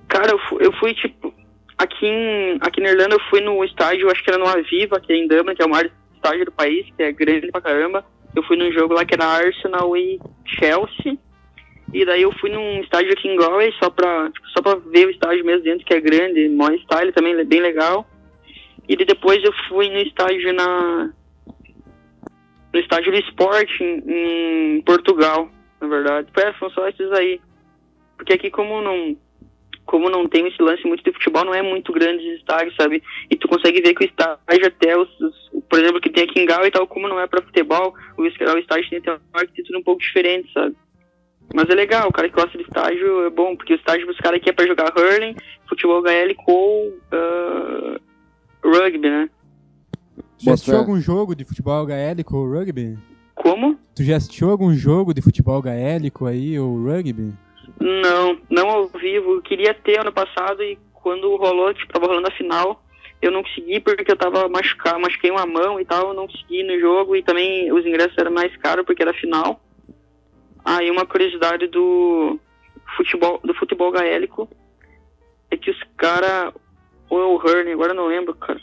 Cara, 0.07 0.31
eu 0.31 0.39
fui, 0.47 0.65
eu 0.65 0.71
fui, 0.73 0.93
tipo. 0.93 1.33
Aqui, 1.77 2.05
em, 2.05 2.57
aqui 2.61 2.81
na 2.81 2.89
Irlanda 2.89 3.15
eu 3.15 3.29
fui 3.29 3.41
no 3.41 3.63
estádio, 3.63 4.09
acho 4.11 4.23
que 4.23 4.29
era 4.29 4.39
no 4.39 4.47
Aviva, 4.47 4.99
que 4.99 5.11
é 5.11 5.17
em 5.17 5.27
Dublin, 5.27 5.55
que 5.55 5.61
é 5.61 5.65
o 5.65 5.69
maior 5.69 5.89
estádio 6.13 6.45
do 6.45 6.51
país, 6.51 6.85
que 6.95 7.03
é 7.03 7.11
grande 7.11 7.51
pra 7.51 7.61
caramba. 7.61 8.05
Eu 8.35 8.43
fui 8.43 8.57
num 8.57 8.71
jogo 8.71 8.93
lá 8.93 9.05
que 9.05 9.13
era 9.13 9.25
Arsenal 9.25 9.95
e 9.97 10.19
Chelsea. 10.45 11.17
E 11.93 12.05
daí 12.05 12.23
eu 12.23 12.31
fui 12.39 12.49
num 12.49 12.81
estádio 12.81 13.11
aqui 13.13 13.27
em 13.27 13.35
Galway 13.37 13.71
só 13.79 13.89
pra, 13.89 14.31
tipo, 14.31 14.47
só 14.49 14.61
pra 14.61 14.75
ver 14.75 15.07
o 15.07 15.11
estádio 15.11 15.45
mesmo 15.45 15.63
dentro, 15.63 15.85
que 15.85 15.93
é 15.93 16.01
grande, 16.01 16.49
maior 16.49 16.75
style 16.79 17.11
também, 17.11 17.45
bem 17.45 17.61
legal. 17.61 18.07
E 18.87 18.95
depois 18.95 19.43
eu 19.43 19.53
fui 19.69 19.89
no 19.89 19.99
estádio 19.99 20.53
na. 20.53 21.11
No 22.73 22.79
estádio 22.79 23.11
do 23.11 23.19
esporte 23.19 23.83
em, 23.83 24.77
em 24.77 24.81
Portugal, 24.81 25.47
na 25.79 25.87
verdade. 25.87 26.27
É, 26.35 26.53
são 26.53 26.69
só 26.71 26.87
esses 26.87 27.11
aí. 27.11 27.39
Porque 28.17 28.33
aqui 28.33 28.49
como 28.49 28.81
não. 28.81 29.15
Como 29.93 30.09
não 30.09 30.25
tem 30.25 30.47
esse 30.47 30.59
lance 30.59 30.83
muito 30.87 31.03
de 31.03 31.11
futebol, 31.11 31.45
não 31.45 31.53
é 31.53 31.61
muito 31.61 31.93
grande 31.93 32.25
esse 32.25 32.37
estádio, 32.37 32.73
sabe? 32.75 33.03
E 33.29 33.35
tu 33.35 33.47
consegue 33.47 33.79
ver 33.79 33.93
que 33.93 34.03
o 34.03 34.07
estádio 34.07 34.65
até 34.65 34.97
os, 34.97 35.07
os- 35.21 35.51
por 35.69 35.77
exemplo, 35.77 36.01
que 36.01 36.09
tem 36.09 36.23
aqui 36.23 36.39
em 36.41 36.47
Galway 36.47 36.69
e 36.69 36.71
tal, 36.71 36.87
como 36.87 37.07
não 37.07 37.19
é 37.19 37.27
pra 37.27 37.43
futebol, 37.43 37.93
o, 38.17 38.23
o 38.23 38.25
estádio 38.25 38.89
tem 38.89 38.97
até 38.97 39.11
uma 39.11 39.19
arquitetura 39.41 39.77
um 39.77 39.83
pouco 39.83 40.01
diferente, 40.01 40.51
sabe? 40.51 40.75
Mas 41.53 41.69
é 41.69 41.75
legal, 41.75 42.09
o 42.09 42.11
cara 42.11 42.27
que 42.27 42.33
gosta 42.33 42.57
de 42.57 42.63
estádio 42.63 43.23
é 43.27 43.29
bom, 43.29 43.55
porque 43.55 43.73
o 43.73 43.75
estádio 43.75 44.07
dos 44.07 44.17
caras 44.17 44.39
aqui 44.39 44.49
é 44.49 44.53
pra 44.53 44.65
jogar 44.65 44.91
hurling, 44.97 45.35
futebol 45.69 46.01
gaélico 46.01 46.51
ou 46.51 46.97
ah, 47.11 47.99
rugby, 48.65 49.07
né? 49.11 49.29
Já 50.39 50.53
assistiu 50.53 50.73
fé. 50.73 50.79
algum 50.79 50.99
jogo 50.99 51.35
de 51.35 51.45
futebol 51.45 51.85
gaélico 51.85 52.35
ou 52.35 52.51
rugby? 52.51 52.97
Como? 53.35 53.77
Tu 53.95 54.03
já 54.03 54.15
assistiu 54.15 54.49
algum 54.49 54.73
jogo 54.73 55.13
de 55.13 55.21
futebol 55.21 55.61
gaélico 55.61 56.25
aí 56.25 56.57
ou 56.57 56.83
rugby? 56.83 57.31
Não, 57.79 58.37
não 58.49 58.69
ao 58.69 58.87
vivo. 58.87 59.41
Queria 59.41 59.73
ter 59.73 59.99
ano 59.99 60.11
passado 60.11 60.63
e 60.63 60.77
quando 60.93 61.35
rolou, 61.35 61.73
tipo, 61.73 61.91
tava 61.91 62.07
rolando 62.07 62.27
a 62.27 62.31
final, 62.31 62.81
eu 63.21 63.31
não 63.31 63.43
consegui 63.43 63.79
porque 63.79 64.11
eu 64.11 64.17
tava 64.17 64.47
machucado, 64.47 64.99
machuquei 64.99 65.31
uma 65.31 65.45
mão 65.45 65.79
e 65.79 65.85
tal, 65.85 66.13
não 66.13 66.27
consegui 66.27 66.63
no 66.63 66.79
jogo 66.79 67.15
e 67.15 67.23
também 67.23 67.71
os 67.71 67.85
ingressos 67.85 68.17
eram 68.17 68.31
mais 68.31 68.55
caros 68.57 68.85
porque 68.85 69.01
era 69.01 69.13
final. 69.13 69.61
Aí 70.63 70.89
uma 70.89 71.05
curiosidade 71.05 71.67
do 71.67 72.39
futebol, 72.95 73.39
do 73.43 73.53
futebol 73.53 73.91
gaélico 73.91 74.49
é 75.51 75.57
que 75.57 75.69
os 75.69 75.79
caras, 75.97 76.53
ou 77.09 77.21
é 77.21 77.25
o 77.25 77.35
Hurling, 77.35 77.73
agora 77.73 77.93
não 77.93 78.07
lembro, 78.07 78.33
cara. 78.35 78.59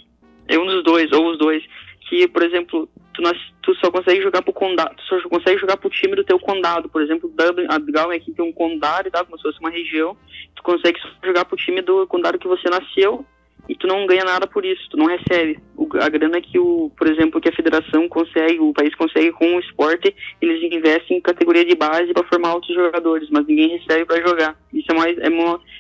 É 0.49 0.59
um 0.59 0.67
dos 0.67 0.83
dois, 0.83 1.13
ou 1.13 1.31
os 1.31 1.39
dois. 1.39 1.63
Que, 2.09 2.27
por 2.27 2.43
exemplo, 2.43 2.89
tu, 3.13 3.23
tu 3.63 3.75
só 3.77 3.91
consegue 3.91 4.23
jogar 4.23 4.43
pro 4.43 4.53
condado, 4.53 4.95
tu 4.97 5.03
só 5.05 5.29
consegue 5.29 5.59
jogar 5.59 5.77
pro 5.77 5.91
time 5.91 6.17
do 6.17 6.25
teu 6.25 6.39
condado. 6.39 6.89
Por 6.89 7.03
exemplo, 7.03 7.29
Dublin, 7.29 7.67
a 7.69 7.79
Galway 7.79 8.19
aqui 8.19 8.33
tem 8.33 8.45
um 8.45 8.53
condado 8.53 9.09
e 9.09 9.11
tal, 9.11 9.25
como 9.25 9.37
se 9.37 9.43
fosse 9.43 9.61
uma 9.61 9.71
região. 9.71 10.17
Tu 10.55 10.63
consegue 10.63 10.99
jogar 11.25 11.45
pro 11.45 11.57
time 11.57 11.81
do 11.83 12.07
condado 12.07 12.39
que 12.39 12.49
você 12.49 12.69
nasceu 12.69 13.25
e 13.69 13.75
tu 13.75 13.87
não 13.87 14.07
ganha 14.07 14.25
nada 14.25 14.47
por 14.47 14.65
isso, 14.65 14.89
tu 14.91 14.97
não 14.97 15.07
recebe. 15.07 15.59
O- 15.77 15.89
a 16.01 16.09
grana 16.09 16.41
que 16.41 16.59
o, 16.59 16.91
por 16.97 17.07
exemplo, 17.09 17.41
que 17.41 17.49
a 17.49 17.55
federação 17.55 18.09
consegue, 18.09 18.59
o 18.59 18.73
país 18.73 18.95
consegue 18.95 19.33
com 19.33 19.57
o 19.57 19.61
esporte, 19.61 20.15
eles 20.41 20.63
investem 20.73 21.19
em 21.19 21.21
categoria 21.21 21.65
de 21.65 21.75
base 21.75 22.13
para 22.13 22.27
formar 22.27 22.55
outros 22.55 22.75
jogadores, 22.75 23.29
mas 23.31 23.47
ninguém 23.47 23.79
recebe 23.79 24.05
para 24.05 24.27
jogar. 24.27 24.57
Isso 24.73 24.91
é 24.91 24.95
mais 24.95 25.19
é, 25.19 25.29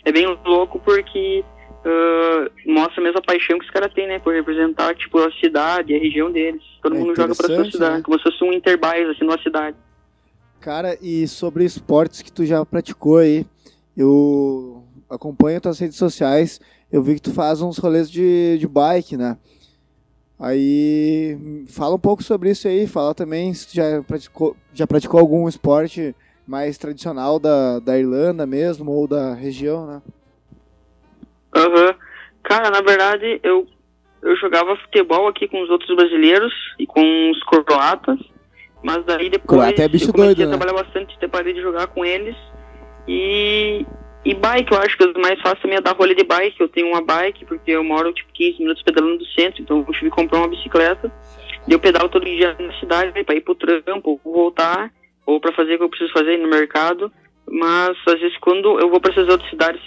é 0.04 0.12
bem 0.12 0.26
louco 0.44 0.78
porque 0.80 1.42
ah, 1.84 2.50
mostra 2.66 3.00
a 3.00 3.04
mesma 3.04 3.22
paixão 3.22 3.58
que 3.58 3.64
os 3.64 3.70
caras 3.70 3.92
têm, 3.92 4.06
né, 4.06 4.18
por 4.18 4.34
representar 4.34 4.94
tipo 4.94 5.18
a 5.18 5.30
cidade, 5.32 5.94
a 5.94 5.98
região 5.98 6.30
deles. 6.30 6.62
Todo 6.82 6.96
É 6.96 6.98
mundo 6.98 7.14
joga 7.14 7.34
para 7.34 7.46
sua 7.46 7.70
cidade, 7.70 7.96
né? 7.96 8.02
como 8.02 8.18
se 8.18 8.24
fosse 8.24 8.44
um 8.44 8.52
interbais 8.52 9.08
assim 9.08 9.24
numa 9.24 9.40
cidade. 9.42 9.76
Cara, 10.60 10.96
e 11.00 11.26
sobre 11.26 11.64
esportes 11.64 12.20
que 12.20 12.30
tu 12.30 12.44
já 12.44 12.64
praticou 12.66 13.18
aí, 13.18 13.46
eu 13.96 14.84
acompanho 15.08 15.60
tuas 15.60 15.78
redes 15.78 15.96
sociais, 15.96 16.60
eu 16.92 17.02
vi 17.02 17.14
que 17.14 17.22
tu 17.22 17.32
faz 17.32 17.62
uns 17.62 17.78
rolês 17.78 18.10
de, 18.10 18.58
de 18.58 18.68
bike, 18.68 19.16
né? 19.16 19.38
Aí, 20.38 21.38
fala 21.66 21.96
um 21.96 21.98
pouco 21.98 22.22
sobre 22.22 22.50
isso 22.50 22.66
aí, 22.66 22.86
fala 22.86 23.14
também 23.14 23.52
se 23.52 23.68
tu 23.68 23.74
já 23.74 24.02
praticou, 24.02 24.56
já 24.72 24.86
praticou 24.86 25.20
algum 25.20 25.46
esporte 25.48 26.14
mais 26.46 26.78
tradicional 26.78 27.38
da, 27.38 27.78
da 27.78 27.98
Irlanda 27.98 28.46
mesmo, 28.46 28.90
ou 28.90 29.06
da 29.06 29.34
região, 29.34 29.86
né? 29.86 30.02
Aham. 31.54 31.94
Cara, 32.42 32.70
na 32.70 32.80
verdade, 32.80 33.40
eu, 33.42 33.66
eu 34.22 34.36
jogava 34.36 34.76
futebol 34.76 35.28
aqui 35.28 35.46
com 35.46 35.62
os 35.62 35.70
outros 35.70 35.94
brasileiros 35.94 36.52
e 36.78 36.86
com 36.86 37.30
os 37.30 37.42
croatas, 37.44 38.18
mas 38.82 39.04
daí 39.04 39.28
depois 39.28 39.60
Croata 39.60 39.82
é 39.82 39.88
bicho 39.88 40.08
eu 40.08 40.12
comecei 40.12 40.34
doido, 40.34 40.48
a 40.48 40.52
né? 40.52 40.58
trabalhar 40.58 40.82
bastante, 40.84 41.18
ter 41.18 41.28
parei 41.28 41.52
de 41.52 41.60
jogar 41.60 41.86
com 41.88 42.04
eles. 42.04 42.36
E, 43.06 43.84
e 44.24 44.34
bike, 44.34 44.72
eu 44.72 44.78
acho 44.78 44.96
que 44.96 45.04
o 45.04 45.20
mais 45.20 45.40
fácil 45.40 45.60
também 45.60 45.78
é 45.78 45.80
dar 45.80 45.94
rolê 45.94 46.14
de 46.14 46.24
bike. 46.24 46.60
Eu 46.60 46.68
tenho 46.68 46.88
uma 46.88 47.02
bike, 47.02 47.44
porque 47.44 47.72
eu 47.72 47.84
moro 47.84 48.12
tipo 48.12 48.32
15 48.32 48.58
minutos 48.58 48.82
pedalando 48.82 49.18
do 49.18 49.26
centro, 49.26 49.62
então 49.62 49.78
eu 49.78 49.92
tive 49.92 50.10
que 50.10 50.16
comprar 50.16 50.38
uma 50.38 50.48
bicicleta. 50.48 51.12
E 51.68 51.72
eu 51.72 51.78
pedalo 51.78 52.08
todo 52.08 52.24
dia 52.24 52.56
na 52.58 52.72
cidade, 52.80 53.12
né, 53.14 53.22
pra 53.22 53.34
ir 53.34 53.42
pro 53.42 53.54
trampo, 53.54 54.18
ou 54.24 54.32
voltar, 54.32 54.90
ou 55.26 55.38
pra 55.38 55.52
fazer 55.52 55.74
o 55.74 55.78
que 55.78 55.84
eu 55.84 55.88
preciso 55.90 56.12
fazer 56.12 56.38
no 56.38 56.48
mercado. 56.48 57.12
Mas 57.46 57.96
às 58.06 58.20
vezes 58.20 58.36
quando 58.38 58.80
eu 58.80 58.88
vou 58.88 59.00
pra 59.00 59.12
essas 59.12 59.28
outras 59.28 59.50
cidades 59.50 59.80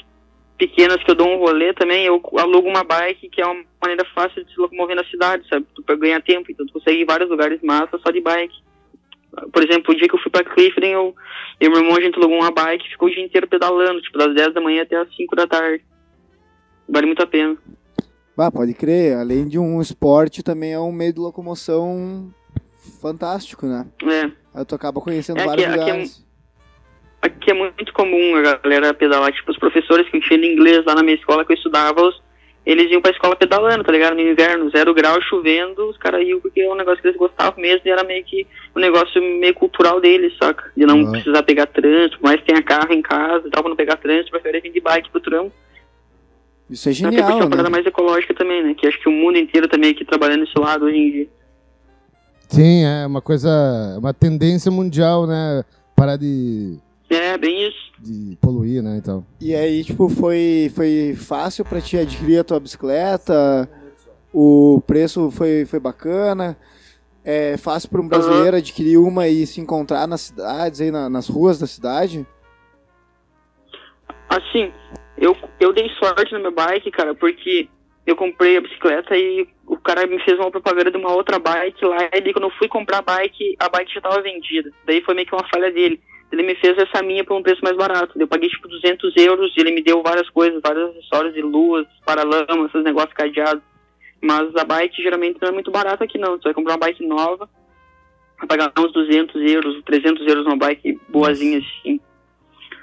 pequenas 0.67 1.03
que 1.03 1.11
eu 1.11 1.15
dou 1.15 1.27
um 1.27 1.37
rolê 1.37 1.73
também, 1.73 2.05
eu 2.05 2.21
alugo 2.37 2.67
uma 2.69 2.83
bike, 2.83 3.29
que 3.29 3.41
é 3.41 3.45
uma 3.45 3.63
maneira 3.81 4.05
fácil 4.15 4.43
de 4.45 4.53
se 4.53 4.59
locomover 4.59 4.95
na 4.95 5.03
cidade, 5.05 5.47
sabe? 5.49 5.65
Tu 5.75 5.83
pra 5.83 5.95
ganhar 5.95 6.21
tempo, 6.21 6.51
então 6.51 6.65
tu 6.65 6.73
consegue 6.73 6.99
ir 6.99 7.03
em 7.03 7.05
vários 7.05 7.29
lugares 7.29 7.61
massa 7.61 7.97
só 7.97 8.11
de 8.11 8.21
bike. 8.21 8.55
Por 9.51 9.63
exemplo, 9.63 9.93
o 9.93 9.97
dia 9.97 10.07
que 10.07 10.15
eu 10.15 10.19
fui 10.19 10.31
pra 10.31 10.43
Clifton, 10.43 10.85
eu, 10.85 11.15
e 11.59 11.67
meu 11.67 11.79
irmão, 11.79 11.97
a 11.97 12.01
gente 12.01 12.17
alugou 12.17 12.37
uma 12.37 12.51
bike 12.51 12.85
e 12.85 12.91
ficou 12.91 13.07
o 13.07 13.11
dia 13.11 13.23
inteiro 13.23 13.47
pedalando, 13.47 14.01
tipo, 14.01 14.17
das 14.17 14.33
10 14.35 14.53
da 14.53 14.61
manhã 14.61 14.83
até 14.83 14.95
as 14.95 15.13
5 15.15 15.35
da 15.35 15.47
tarde. 15.47 15.83
Vale 16.87 17.07
muito 17.07 17.21
a 17.23 17.27
pena. 17.27 17.57
Bah, 18.37 18.51
pode 18.51 18.73
crer, 18.73 19.17
além 19.17 19.47
de 19.47 19.57
um 19.59 19.81
esporte, 19.81 20.41
também 20.43 20.73
é 20.73 20.79
um 20.79 20.91
meio 20.91 21.13
de 21.13 21.19
locomoção 21.19 22.33
fantástico, 23.01 23.65
né? 23.65 23.85
É. 24.03 24.31
Aí 24.53 24.65
tu 24.65 24.75
acaba 24.75 25.01
conhecendo 25.01 25.39
É, 25.39 25.45
vários 25.45 25.65
aqui- 25.65 25.73
aqui 25.79 25.89
é 25.89 25.93
lugares. 25.93 26.25
Aqui 27.23 27.51
é 27.51 27.53
muito 27.53 27.93
comum 27.93 28.35
a 28.35 28.41
galera 28.57 28.93
pedalar, 28.93 29.31
tipo, 29.31 29.49
os 29.49 29.57
professores 29.57 30.07
que 30.09 30.17
eu 30.17 30.21
tinha 30.21 30.37
de 30.39 30.45
inglês 30.45 30.83
lá 30.85 30.93
na 30.93 31.01
minha 31.03 31.15
escola 31.15 31.45
que 31.45 31.53
eu 31.53 31.55
estudava, 31.55 32.01
eles 32.65 32.91
iam 32.91 33.01
pra 33.01 33.11
escola 33.11 33.33
pedalando, 33.33 33.81
tá 33.81 33.93
ligado? 33.93 34.13
No 34.15 34.19
inverno, 34.21 34.69
zero 34.71 34.93
grau, 34.93 35.21
chovendo, 35.21 35.89
os 35.89 35.97
caras 35.97 36.27
iam 36.27 36.41
porque 36.41 36.59
é 36.59 36.69
um 36.69 36.75
negócio 36.75 37.01
que 37.01 37.07
eles 37.07 37.17
gostavam 37.17 37.61
mesmo 37.61 37.81
e 37.85 37.89
era 37.91 38.03
meio 38.03 38.25
que 38.25 38.45
um 38.75 38.79
negócio 38.81 39.21
meio 39.21 39.53
cultural 39.53 40.01
deles, 40.01 40.33
saca? 40.37 40.69
De 40.75 40.85
não 40.85 41.07
Ah. 41.07 41.11
precisar 41.11 41.43
pegar 41.43 41.65
trânsito, 41.67 42.17
mas 42.21 42.41
tenha 42.43 42.61
carro 42.61 42.91
em 42.91 43.01
casa 43.01 43.47
e 43.47 43.51
tal, 43.51 43.63
pra 43.63 43.69
não 43.69 43.75
pegar 43.77 43.95
trânsito, 43.95 44.31
prefere 44.31 44.59
vir 44.59 44.73
de 44.73 44.81
bike 44.81 45.09
pro 45.09 45.21
trampo. 45.21 45.53
Isso 46.69 46.89
é 46.89 46.91
Até 46.91 47.01
porque 47.03 47.15
é 47.15 47.19
genial, 47.21 47.37
uma 47.39 47.49
parada 47.49 47.69
né? 47.69 47.73
mais 47.73 47.85
ecológica 47.85 48.33
também, 48.33 48.63
né? 48.63 48.73
Que 48.73 48.85
acho 48.87 48.99
que 48.99 49.07
o 49.07 49.11
mundo 49.13 49.37
inteiro 49.37 49.69
também 49.69 49.91
aqui 49.91 50.03
trabalhando 50.03 50.41
nesse 50.41 50.59
lado 50.59 50.85
hoje 50.85 50.97
em 50.97 51.11
dia. 51.11 51.27
Sim, 52.49 52.83
é 52.85 53.05
uma 53.07 53.21
coisa, 53.21 53.49
uma 53.97 54.13
tendência 54.13 54.69
mundial, 54.71 55.25
né? 55.25 55.63
Parar 55.95 56.17
de, 56.17 56.77
É, 57.15 57.37
bem 57.37 57.67
isso. 57.67 57.91
de 57.99 58.37
poluir, 58.41 58.81
né, 58.83 58.97
então. 58.97 59.25
E 59.39 59.55
aí, 59.55 59.83
tipo, 59.83 60.09
foi, 60.09 60.71
foi 60.75 61.15
fácil 61.15 61.63
pra 61.63 61.79
ti 61.81 61.97
adquirir 61.97 62.39
a 62.39 62.43
tua 62.43 62.59
bicicleta? 62.59 63.69
O 64.33 64.81
preço 64.87 65.29
foi, 65.31 65.65
foi 65.65 65.79
bacana? 65.79 66.57
É 67.23 67.55
fácil 67.57 67.89
para 67.89 68.01
um 68.01 68.07
brasileiro 68.07 68.57
adquirir 68.57 68.97
uma 68.97 69.27
e 69.27 69.45
se 69.47 69.61
encontrar 69.61 70.07
nas 70.07 70.21
cidades, 70.21 70.81
aí 70.81 70.91
na- 70.91 71.09
nas 71.09 71.27
ruas 71.29 71.57
da 71.59 71.67
cidade? 71.67 72.25
Assim, 74.29 74.71
eu, 75.17 75.35
eu 75.59 75.71
dei 75.73 75.89
sorte 75.99 76.31
na 76.33 76.39
minha 76.39 76.51
bike, 76.51 76.91
cara, 76.91 77.13
porque 77.15 77.69
eu 78.05 78.15
comprei 78.15 78.57
a 78.57 78.61
bicicleta 78.61 79.15
e 79.15 79.47
o 79.65 79.77
cara 79.77 80.05
me 80.07 80.19
fez 80.25 80.37
uma 80.37 80.51
propaganda 80.51 80.91
de 80.91 80.97
uma 80.97 81.13
outra 81.13 81.39
bike 81.39 81.85
lá, 81.85 82.09
e 82.13 82.21
daí 82.21 82.33
quando 82.33 82.45
eu 82.45 82.51
fui 82.57 82.67
comprar 82.67 82.97
a 82.97 83.01
bike, 83.01 83.55
a 83.59 83.69
bike 83.69 83.93
já 83.93 84.01
tava 84.01 84.21
vendida. 84.21 84.69
Daí 84.85 85.01
foi 85.03 85.13
meio 85.13 85.27
que 85.27 85.35
uma 85.35 85.47
falha 85.47 85.71
dele. 85.71 86.01
Ele 86.33 86.41
me 86.41 86.55
fez 86.55 86.75
essa 86.79 87.03
minha 87.03 87.23
por 87.23 87.37
um 87.37 87.43
preço 87.43 87.61
mais 87.63 87.77
barato. 87.77 88.19
Eu 88.19 88.27
paguei 88.27 88.49
tipo 88.49 88.67
200 88.67 89.15
euros 89.17 89.53
e 89.55 89.61
ele 89.61 89.71
me 89.71 89.83
deu 89.83 90.01
várias 90.01 90.27
coisas, 90.31 90.59
vários 90.63 90.89
acessórios 90.89 91.31
de 91.35 91.43
luz, 91.43 91.85
paralamas, 92.03 92.71
esses 92.71 92.83
negócios 92.83 93.13
cadeados. 93.13 93.61
Mas 94.19 94.55
a 94.55 94.63
bike 94.63 95.03
geralmente 95.03 95.37
não 95.39 95.49
é 95.49 95.51
muito 95.51 95.69
barata 95.69 96.03
aqui 96.03 96.17
não. 96.17 96.39
Tu 96.39 96.45
vai 96.45 96.53
comprar 96.55 96.73
uma 96.73 96.79
bike 96.79 97.05
nova, 97.05 97.47
vai 98.39 98.47
pagar 98.47 98.73
uns 98.79 98.91
200 98.91 99.35
euros, 99.51 99.83
300 99.85 100.25
euros 100.25 100.43
numa 100.45 100.57
bike 100.57 100.99
boazinha 101.07 101.59
assim. 101.59 101.99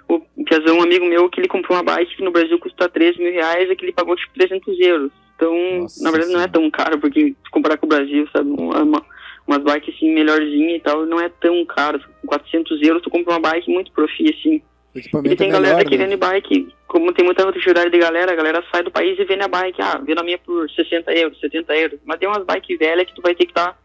O 0.06 0.20
Piazão, 0.44 0.78
um 0.78 0.82
amigo 0.82 1.06
meu, 1.06 1.28
que 1.28 1.40
ele 1.40 1.48
comprou 1.48 1.76
uma 1.76 1.82
bike 1.82 2.16
que 2.16 2.22
no 2.22 2.30
Brasil 2.30 2.56
custa 2.60 2.88
13 2.88 3.18
mil 3.18 3.32
reais 3.32 3.68
e 3.68 3.74
que 3.74 3.84
ele 3.84 3.92
pagou 3.92 4.14
tipo 4.14 4.32
300 4.34 4.78
euros. 4.78 5.10
Então, 5.34 5.52
Nossa 5.80 6.04
na 6.04 6.10
verdade, 6.12 6.32
não 6.32 6.40
é 6.40 6.46
tão 6.46 6.70
caro, 6.70 7.00
porque 7.00 7.34
comparar 7.50 7.78
com 7.78 7.86
o 7.86 7.88
Brasil, 7.88 8.28
sabe, 8.32 8.48
uma, 8.48 8.82
uma, 8.82 9.04
umas 9.50 9.64
bikes 9.64 9.94
assim, 9.94 10.14
melhorzinha 10.14 10.76
e 10.76 10.80
tal, 10.80 11.04
não 11.04 11.20
é 11.20 11.28
tão 11.28 11.64
caro. 11.64 12.00
Com 12.20 12.28
400 12.28 12.80
euros, 12.82 13.02
tu 13.02 13.10
compra 13.10 13.34
uma 13.34 13.40
bike 13.40 13.70
muito 13.70 13.90
profi, 13.92 14.30
assim. 14.30 14.62
E 14.94 14.98
equipamento 15.00 15.36
tem 15.36 15.48
é 15.48 15.52
galera 15.52 15.76
melhor, 15.76 15.88
querendo 15.88 16.10
né? 16.10 16.16
bike, 16.16 16.68
como 16.86 17.12
tem 17.12 17.24
muita 17.24 17.44
notoriedade 17.44 17.90
de 17.90 17.98
galera, 17.98 18.32
a 18.32 18.36
galera 18.36 18.64
sai 18.72 18.82
do 18.82 18.90
país 18.90 19.18
e 19.18 19.24
vende 19.24 19.42
a 19.42 19.48
bike. 19.48 19.82
Ah, 19.82 20.00
vendo 20.04 20.20
a 20.20 20.22
minha 20.22 20.38
por 20.38 20.70
60 20.70 21.12
euros, 21.12 21.40
70 21.40 21.76
euros. 21.76 22.00
Mas 22.04 22.18
tem 22.18 22.28
umas 22.28 22.44
bikes 22.44 22.78
velhas 22.78 23.06
que 23.06 23.14
tu 23.14 23.22
vai 23.22 23.34
ter 23.34 23.44
que 23.44 23.52
estar 23.52 23.76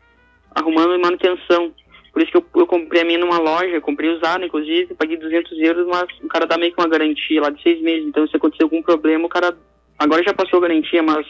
arrumando 0.54 1.00
manutenção. 1.00 1.74
Por 2.12 2.22
isso 2.22 2.32
que 2.32 2.38
eu, 2.38 2.46
eu 2.56 2.68
comprei 2.68 3.02
a 3.02 3.06
minha 3.06 3.20
numa 3.20 3.40
loja, 3.40 3.82
comprei 3.82 4.10
usado, 4.10 4.46
inclusive, 4.46 4.96
paguei 4.96 5.18
200 5.18 5.52
euros, 5.60 5.86
mas 5.88 6.06
o 6.24 6.28
cara 6.28 6.48
dá 6.48 6.58
meio 6.58 6.74
que 6.74 6.80
uma 6.80 6.88
garantia 6.88 7.42
lá 7.42 7.50
de 7.50 7.62
seis 7.62 7.82
meses. 7.82 8.08
Então, 8.08 8.26
se 8.28 8.38
acontecer 8.38 8.64
algum 8.64 8.82
problema, 8.82 9.26
o 9.26 9.30
cara. 9.30 9.56
Agora 9.98 10.24
já 10.24 10.34
passou 10.34 10.60
a 10.60 10.62
garantia, 10.68 11.02
mas 11.02 11.26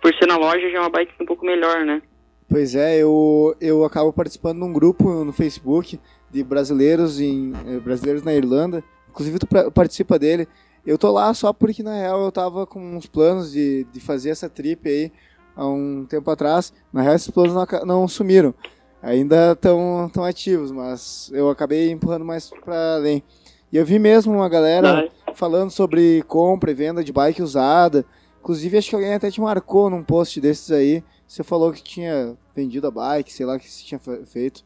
por 0.00 0.14
ser 0.14 0.26
na 0.26 0.36
loja 0.36 0.70
já 0.70 0.78
é 0.78 0.80
uma 0.80 0.90
bike 0.90 1.12
um 1.20 1.26
pouco 1.26 1.44
melhor, 1.44 1.84
né? 1.84 2.02
Pois 2.48 2.74
é, 2.74 2.96
eu, 2.96 3.54
eu 3.60 3.84
acabo 3.84 4.12
participando 4.12 4.58
de 4.58 4.64
um 4.64 4.72
grupo 4.72 5.22
no 5.24 5.32
Facebook 5.32 6.00
de 6.30 6.42
brasileiros 6.42 7.20
em 7.20 7.52
eh, 7.66 7.78
brasileiros 7.78 8.22
na 8.22 8.34
Irlanda. 8.34 8.82
Inclusive 9.10 9.38
tu 9.38 9.46
pra- 9.46 9.70
participa 9.70 10.18
dele. 10.18 10.48
Eu 10.86 10.96
tô 10.96 11.12
lá 11.12 11.32
só 11.34 11.52
porque 11.52 11.82
na 11.82 11.94
real 11.94 12.22
eu 12.24 12.32
tava 12.32 12.66
com 12.66 12.80
uns 12.96 13.06
planos 13.06 13.52
de, 13.52 13.84
de 13.92 14.00
fazer 14.00 14.30
essa 14.30 14.48
trip 14.48 14.88
aí 14.88 15.12
há 15.54 15.66
um 15.66 16.06
tempo 16.08 16.30
atrás. 16.30 16.72
Na 16.90 17.02
real 17.02 17.14
esses 17.16 17.28
planos 17.30 17.54
não, 17.54 17.66
não 17.84 18.08
sumiram. 18.08 18.54
Ainda 19.02 19.52
estão 19.52 20.10
tão 20.12 20.24
ativos, 20.24 20.72
mas 20.72 21.30
eu 21.34 21.50
acabei 21.50 21.90
empurrando 21.90 22.24
mais 22.24 22.50
pra 22.64 22.94
além. 22.94 23.22
E 23.70 23.76
eu 23.76 23.84
vi 23.84 23.98
mesmo 23.98 24.32
uma 24.32 24.48
galera 24.48 25.08
falando 25.34 25.70
sobre 25.70 26.22
compra 26.26 26.70
e 26.70 26.74
venda 26.74 27.04
de 27.04 27.12
bike 27.12 27.42
usada. 27.42 28.06
Inclusive, 28.40 28.78
acho 28.78 28.88
que 28.88 28.94
alguém 28.94 29.12
até 29.12 29.30
te 29.30 29.40
marcou 29.40 29.90
num 29.90 30.02
post 30.02 30.40
desses 30.40 30.70
aí. 30.72 31.04
Você 31.28 31.44
falou 31.44 31.70
que 31.72 31.82
tinha 31.82 32.34
vendido 32.56 32.86
a 32.86 32.90
bike, 32.90 33.30
sei 33.32 33.44
lá 33.44 33.56
o 33.56 33.60
que 33.60 33.70
você 33.70 33.84
tinha 33.84 33.98
fe- 33.98 34.24
feito. 34.24 34.64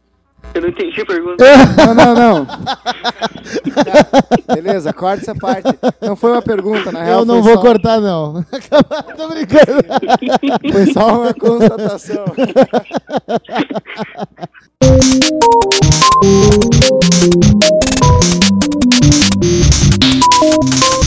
Eu 0.55 0.63
não 0.63 0.69
entendi 0.71 1.01
a 1.01 1.07
pergunta. 1.07 1.45
Não, 1.77 1.95
não, 1.95 2.15
não. 2.15 2.47
Beleza, 4.55 4.93
corta 4.93 5.23
essa 5.23 5.35
parte. 5.37 5.69
Não 6.01 6.17
foi 6.17 6.33
uma 6.33 6.43
pergunta, 6.43 6.91
na 6.91 7.03
real. 7.05 7.21
Eu 7.21 7.25
não 7.25 7.41
vou 7.43 7.55
só- 7.55 7.61
cortar, 7.61 8.01
não. 8.01 8.43
Tô 9.17 9.29
brincando. 9.29 9.85
Foi 10.73 10.93
só 10.93 11.21
uma 11.23 11.33
constatação. 11.35 12.25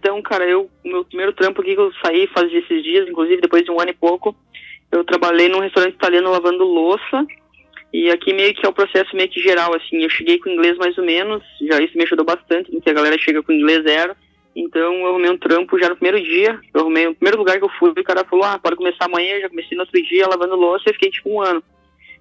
então, 0.00 0.20
cara, 0.22 0.48
eu, 0.48 0.70
o 0.82 0.88
meu 0.88 1.04
primeiro 1.04 1.34
trampo 1.34 1.60
aqui 1.60 1.74
que 1.74 1.80
eu 1.80 1.92
saí 2.02 2.26
faz 2.28 2.50
esses 2.50 2.82
dias, 2.82 3.06
inclusive 3.06 3.42
depois 3.42 3.62
de 3.62 3.70
um 3.70 3.78
ano 3.78 3.90
e 3.90 3.94
pouco, 3.94 4.34
eu 4.90 5.04
trabalhei 5.04 5.48
num 5.48 5.60
restaurante 5.60 5.94
italiano 5.94 6.30
lavando 6.30 6.64
louça. 6.64 7.26
E 7.92 8.10
aqui 8.10 8.32
meio 8.32 8.54
que 8.54 8.64
é 8.64 8.68
o 8.68 8.72
processo 8.72 9.14
meio 9.14 9.28
que 9.28 9.40
geral, 9.40 9.74
assim, 9.74 10.02
eu 10.02 10.08
cheguei 10.08 10.38
com 10.38 10.48
inglês 10.48 10.78
mais 10.78 10.96
ou 10.96 11.04
menos, 11.04 11.42
já 11.68 11.82
isso 11.82 11.98
me 11.98 12.04
ajudou 12.04 12.24
bastante, 12.24 12.70
porque 12.70 12.88
a 12.88 12.94
galera 12.94 13.18
chega 13.18 13.42
com 13.42 13.52
inglês 13.52 13.82
zero. 13.82 14.16
Então 14.56 14.94
eu 14.94 15.08
arrumei 15.08 15.30
um 15.30 15.38
trampo 15.38 15.78
já 15.78 15.88
no 15.88 15.96
primeiro 15.96 16.24
dia, 16.24 16.58
eu 16.72 16.80
arrumei 16.80 17.06
o 17.06 17.14
primeiro 17.14 17.38
lugar 17.38 17.58
que 17.58 17.64
eu 17.64 17.70
fui, 17.78 17.90
o 17.90 18.04
cara 18.04 18.24
falou, 18.24 18.44
ah, 18.44 18.58
pode 18.58 18.76
começar 18.76 19.04
amanhã, 19.04 19.38
já 19.40 19.48
comecei 19.48 19.76
no 19.76 19.82
outro 19.82 20.02
dia 20.02 20.26
lavando 20.26 20.56
louça 20.56 20.84
e 20.88 20.92
fiquei 20.94 21.10
tipo 21.10 21.30
um 21.30 21.42
ano. 21.42 21.62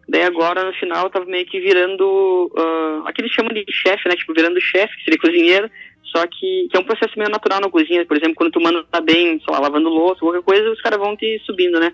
Daí 0.08 0.24
agora, 0.24 0.64
no 0.64 0.74
final, 0.74 1.06
eu 1.06 1.10
tava 1.12 1.26
meio 1.26 1.46
que 1.46 1.60
virando, 1.60 2.52
ah, 2.58 3.04
aqui 3.06 3.22
eles 3.22 3.32
chamam 3.32 3.54
de 3.54 3.64
chefe, 3.72 4.10
né, 4.10 4.16
tipo, 4.16 4.34
virando 4.34 4.60
chefe, 4.60 4.98
que 4.98 5.04
seria 5.04 5.20
cozinheiro, 5.20 5.72
só 6.12 6.26
que, 6.28 6.68
que 6.70 6.78
é 6.78 6.80
um 6.80 6.84
processo 6.84 7.18
meio 7.18 7.30
natural 7.30 7.62
na 7.62 7.70
cozinha, 7.70 8.06
por 8.06 8.18
exemplo, 8.18 8.36
quando 8.36 8.52
tu 8.52 8.62
manda 8.62 8.84
tá 8.84 9.02
bem, 9.02 9.40
sei 9.40 9.54
lá, 9.54 9.60
lavando 9.60 9.90
louça, 9.90 10.20
qualquer 10.20 10.42
coisa, 10.42 10.72
os 10.72 10.82
caras 10.82 11.00
vão 11.00 11.16
te 11.16 11.40
subindo, 11.46 11.80
né. 11.80 11.94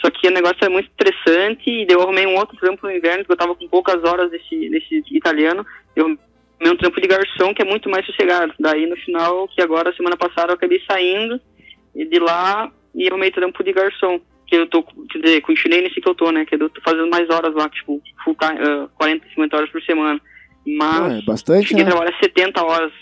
Só 0.00 0.10
que 0.10 0.26
o 0.26 0.32
negócio 0.32 0.58
é 0.62 0.68
muito 0.68 0.88
estressante 0.88 1.70
e 1.70 1.86
eu 1.88 2.02
arrumei 2.02 2.26
um 2.26 2.36
outro 2.36 2.56
trampo 2.56 2.86
no 2.86 2.92
inverno, 2.92 3.24
que 3.24 3.30
eu 3.30 3.36
tava 3.36 3.54
com 3.54 3.68
poucas 3.68 4.02
horas 4.04 4.30
desse, 4.30 4.68
desse 4.68 5.02
italiano, 5.12 5.64
eu 5.94 6.04
arrumei 6.06 6.72
um 6.72 6.76
trampo 6.76 7.00
de 7.00 7.06
garçom 7.06 7.54
que 7.54 7.62
é 7.62 7.64
muito 7.64 7.88
mais 7.88 8.04
sossegado. 8.06 8.52
Daí 8.58 8.86
no 8.86 8.96
final, 8.96 9.46
que 9.48 9.62
agora, 9.62 9.94
semana 9.94 10.16
passada, 10.16 10.52
eu 10.52 10.54
acabei 10.54 10.82
saindo 10.88 11.40
de 11.94 12.18
lá 12.18 12.70
e 12.94 13.06
arrumei 13.08 13.30
trampo 13.30 13.62
de 13.62 13.72
garçom. 13.72 14.20
Que 14.46 14.56
eu 14.56 14.66
tô, 14.66 14.82
quer 14.82 15.18
dizer, 15.20 15.40
continuei 15.40 15.82
nesse 15.82 16.00
que 16.00 16.08
eu 16.08 16.14
tô, 16.14 16.30
né? 16.30 16.44
Que 16.44 16.56
eu 16.56 16.68
tô 16.68 16.80
fazendo 16.82 17.08
mais 17.08 17.28
horas 17.30 17.54
lá, 17.54 17.68
tipo, 17.68 18.02
full 18.22 18.36
time, 18.38 18.58
ah, 18.60 18.88
40, 18.98 19.26
50 19.28 19.56
horas 19.56 19.70
por 19.70 19.82
semana. 19.82 20.20
Mas 20.66 20.98
Pô, 20.98 21.06
é 21.06 21.22
bastante, 21.22 21.68
cheguei 21.68 21.84
né? 21.84 21.90
a 21.90 21.94
trabalhar 21.94 22.18
70 22.18 22.64
horas. 22.64 22.92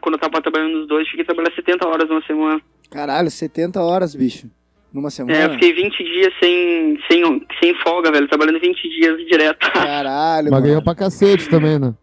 Quando 0.00 0.14
eu 0.14 0.18
tava 0.20 0.40
trabalhando 0.42 0.78
nos 0.78 0.88
dois, 0.88 1.06
cheguei 1.08 1.22
a 1.22 1.26
trabalhar 1.26 1.52
70 1.54 1.88
horas 1.88 2.08
numa 2.08 2.22
semana. 2.22 2.60
Caralho, 2.90 3.30
70 3.30 3.80
horas, 3.82 4.14
bicho. 4.14 4.48
Numa 4.92 5.06
É, 5.06 5.08
eu 5.08 5.10
semana. 5.12 5.50
fiquei 5.54 5.72
20 5.72 6.04
dias 6.04 6.32
sem, 6.42 6.98
sem, 7.08 7.46
sem 7.62 7.74
folga, 7.82 8.10
velho, 8.10 8.28
trabalhando 8.28 8.60
20 8.60 8.88
dias 8.88 9.16
direto. 9.26 9.60
Caralho, 9.72 10.50
Mas 10.50 10.62
ganhou 10.62 10.82
pra 10.82 10.94
cacete 10.94 11.48
também, 11.48 11.78
né? 11.78 11.94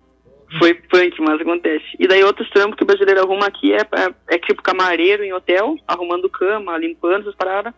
Foi 0.60 0.74
punk, 0.74 1.20
mas 1.20 1.42
acontece. 1.42 1.84
E 2.00 2.08
daí 2.08 2.24
outros 2.24 2.50
trampos 2.52 2.78
que 2.78 2.84
o 2.84 2.88
brasileiro 2.88 3.20
arruma 3.22 3.46
aqui 3.48 3.74
é, 3.74 3.82
é, 3.82 4.36
é 4.36 4.38
tipo 4.40 4.62
camareiro 4.64 5.22
em 5.24 5.34
hotel, 5.34 5.76
arrumando 5.86 6.30
cama, 6.30 6.78
limpando 6.78 7.22
essas 7.24 7.36
paradas. 7.36 7.74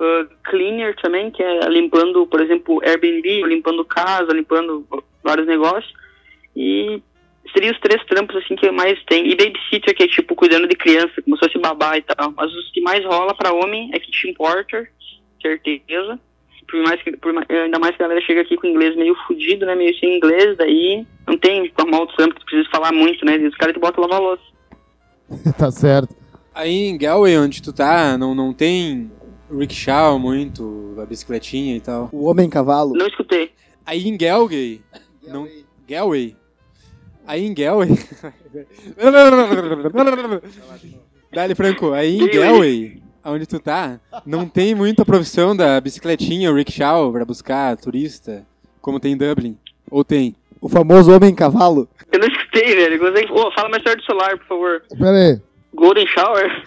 Uh, 0.00 0.26
cleaner 0.44 0.94
também, 0.96 1.30
que 1.30 1.42
é 1.42 1.68
limpando, 1.68 2.26
por 2.26 2.40
exemplo, 2.40 2.80
Airbnb, 2.82 3.42
limpando 3.46 3.84
casa, 3.84 4.32
limpando 4.32 4.86
vários 5.22 5.46
negócios. 5.46 5.92
E 6.54 7.02
seria 7.52 7.72
os 7.72 7.80
três 7.80 8.04
trampos 8.06 8.36
assim 8.36 8.56
que 8.56 8.70
mais 8.70 9.02
tem. 9.04 9.28
E 9.28 9.34
babysitter, 9.34 9.94
que 9.94 10.02
é 10.02 10.08
tipo 10.08 10.34
cuidando 10.34 10.68
de 10.68 10.76
criança, 10.76 11.22
como 11.22 11.36
se 11.36 11.44
fosse 11.44 11.58
babá 11.58 11.96
e 11.96 12.02
tal. 12.02 12.32
Mas 12.36 12.52
os 12.52 12.70
que 12.70 12.80
mais 12.80 13.04
rola 13.04 13.34
pra 13.34 13.52
homem 13.52 13.90
é 13.92 13.98
kitchen 13.98 14.34
porter, 14.34 14.90
certeza. 15.40 16.18
Por 16.68 16.82
mais 16.82 17.00
que, 17.00 17.16
por, 17.16 17.32
ainda 17.48 17.78
mais 17.78 17.96
que 17.96 18.02
a 18.02 18.08
galera 18.08 18.26
chega 18.26 18.40
aqui 18.40 18.56
com 18.56 18.66
inglês 18.66 18.96
meio 18.96 19.14
fudido, 19.26 19.64
né? 19.64 19.74
Meio 19.74 19.96
sem 19.98 20.16
inglês, 20.16 20.56
daí 20.56 21.06
não 21.26 21.38
tem 21.38 21.72
normal 21.78 22.00
outro 22.00 22.16
trampo 22.16 22.34
que 22.34 22.40
tu 22.40 22.46
precisa 22.46 22.70
falar 22.70 22.92
muito, 22.92 23.24
né? 23.24 23.36
E 23.38 23.46
os 23.46 23.54
caras 23.56 23.74
te 23.74 23.80
botam 23.80 24.02
lavar 24.02 24.20
louça. 24.20 24.42
tá 25.56 25.70
certo. 25.70 26.14
Aí 26.52 26.86
em 26.86 26.98
Galway, 26.98 27.36
onde 27.36 27.62
tu 27.62 27.72
tá, 27.72 28.18
não, 28.18 28.34
não 28.34 28.52
tem 28.52 29.10
rickshaw 29.50 30.18
muito, 30.18 30.96
a 30.98 31.06
bicicletinha 31.06 31.76
e 31.76 31.80
tal. 31.80 32.08
O 32.12 32.28
homem 32.28 32.50
cavalo. 32.50 32.94
Não 32.94 33.06
escutei. 33.06 33.52
Aí 33.84 34.08
em 34.08 34.16
Galway, 34.16 34.80
não, 35.22 35.46
Galway. 35.88 36.34
Aí 37.26 37.44
em 37.44 37.52
Galway. 37.54 37.88
Dali 41.32 41.54
Franco, 41.54 41.92
aí 41.92 42.18
em 42.18 42.30
Galway, 42.30 43.02
onde 43.24 43.46
tu 43.46 43.58
tá, 43.58 44.00
não 44.24 44.46
tem 44.48 44.74
muita 44.74 45.04
profissão 45.04 45.54
da 45.56 45.80
bicicletinha, 45.80 46.50
o 46.50 46.54
rickshaw 46.54 47.12
pra 47.12 47.24
buscar 47.24 47.76
turista, 47.76 48.46
como 48.80 49.00
tem 49.00 49.12
em 49.12 49.16
Dublin. 49.16 49.58
Ou 49.90 50.04
tem? 50.04 50.34
O 50.60 50.68
famoso 50.68 51.14
homem 51.14 51.34
cavalo. 51.34 51.88
Eu 52.10 52.20
não 52.20 52.28
escutei, 52.28 52.74
velho. 52.74 53.04
Ô, 53.34 53.52
fala 53.52 53.68
mais 53.68 53.82
perto 53.82 53.98
do 53.98 54.04
celular, 54.04 54.38
por 54.38 54.46
favor. 54.46 54.82
Pera 54.98 55.16
aí. 55.16 55.40
Golden 55.74 56.06
Shower? 56.06 56.64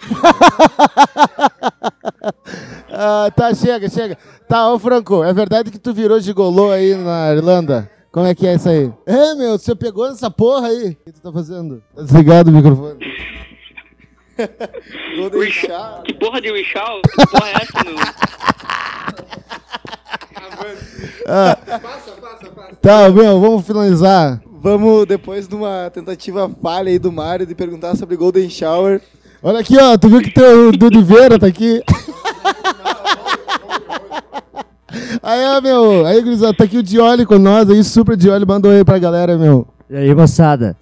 Ah, 2.92 3.30
tá, 3.34 3.54
chega, 3.54 3.88
chega. 3.88 4.18
Tá, 4.48 4.70
ô 4.70 4.78
Franco, 4.78 5.22
é 5.22 5.32
verdade 5.32 5.70
que 5.70 5.78
tu 5.78 5.94
virou 5.94 6.20
gigolô 6.20 6.70
aí 6.72 6.94
na 6.94 7.32
Irlanda? 7.32 7.90
Como 8.12 8.26
é 8.26 8.34
que 8.34 8.44
é 8.46 8.54
isso 8.54 8.68
aí? 8.68 8.92
É, 9.06 9.34
meu, 9.34 9.56
você 9.56 9.74
pegou 9.74 10.08
nessa 10.08 10.28
porra 10.30 10.66
aí? 10.68 10.90
O 10.90 10.96
que 10.96 11.12
tu 11.12 11.20
tá 11.20 11.32
fazendo? 11.32 11.80
Tá 11.94 12.02
desligado 12.02 12.50
o 12.50 12.52
microfone. 12.52 12.98
Que 16.04 16.14
porra 16.14 16.40
de 16.40 16.50
Wishal? 16.50 17.02
Que 17.02 17.26
porra 17.26 17.48
é 17.48 17.52
essa, 17.56 17.84
meu? 17.84 17.94
Tá, 22.80 23.10
meu, 23.10 23.38
vamos 23.38 23.66
finalizar. 23.66 24.40
Vamos, 24.62 25.06
depois 25.06 25.46
de 25.46 25.54
uma 25.54 25.90
tentativa 25.92 26.50
falha 26.62 26.88
aí 26.90 26.98
do 26.98 27.12
Mário 27.12 27.44
de 27.44 27.54
perguntar 27.54 27.96
sobre 27.96 28.16
Golden 28.16 28.48
Shower. 28.48 29.02
Olha 29.42 29.60
aqui, 29.60 29.76
ó, 29.78 29.98
tu 29.98 30.08
viu 30.08 30.22
que 30.22 30.30
teu 30.30 30.72
do 30.72 30.86
Oliveira 30.86 31.38
tá 31.38 31.46
aqui? 31.46 31.82
Aí, 35.22 35.44
ó, 35.46 35.60
meu, 35.60 36.06
aí, 36.06 36.20
gurizada, 36.22 36.54
tá 36.54 36.64
aqui 36.64 36.78
o 36.78 36.82
Dioli 36.82 37.24
com 37.26 37.38
nós 37.38 37.68
aí, 37.70 37.82
super 37.84 38.16
Dioli, 38.16 38.44
manda 38.46 38.68
um 38.68 38.72
aí 38.72 38.84
pra 38.84 38.98
galera, 38.98 39.36
meu. 39.38 39.66
E 39.88 39.96
aí, 39.96 40.14
moçada? 40.14 40.76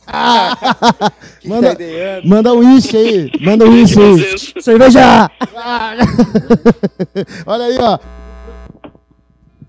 Que 1.41 1.49
Manda- 1.49 1.75
tá? 1.75 1.83
Manda 2.25 2.53
um 2.53 2.59
wish 2.59 2.95
aí, 2.97 3.31
manda 3.41 3.65
um 3.65 3.71
wish 3.71 3.99
aí. 3.99 4.39
Cerveja! 4.63 5.31
Olha 7.47 7.65
aí, 7.65 7.79
ó. 7.81 7.99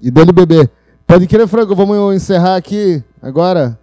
E 0.02 0.10
dele 0.12 0.32
bebê. 0.32 0.70
Pode 1.06 1.28
querer, 1.28 1.48
Franco, 1.48 1.76
vamos 1.76 2.16
encerrar 2.16 2.56
aqui 2.56 3.04
agora. 3.22 3.78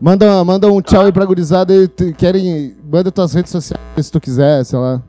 Manda, 0.00 0.42
manda 0.44 0.66
um 0.70 0.80
tchau 0.80 1.04
aí 1.04 1.12
pra 1.12 1.24
gurizada 1.24 1.72
aí. 1.74 1.86
tu- 1.88 2.14
Querem, 2.14 2.74
manda 2.84 3.10
tuas 3.12 3.34
redes 3.34 3.50
sociais 3.52 3.80
se 4.00 4.10
tu 4.10 4.20
quiser, 4.20 4.64
sei 4.64 4.78
lá. 4.78 5.02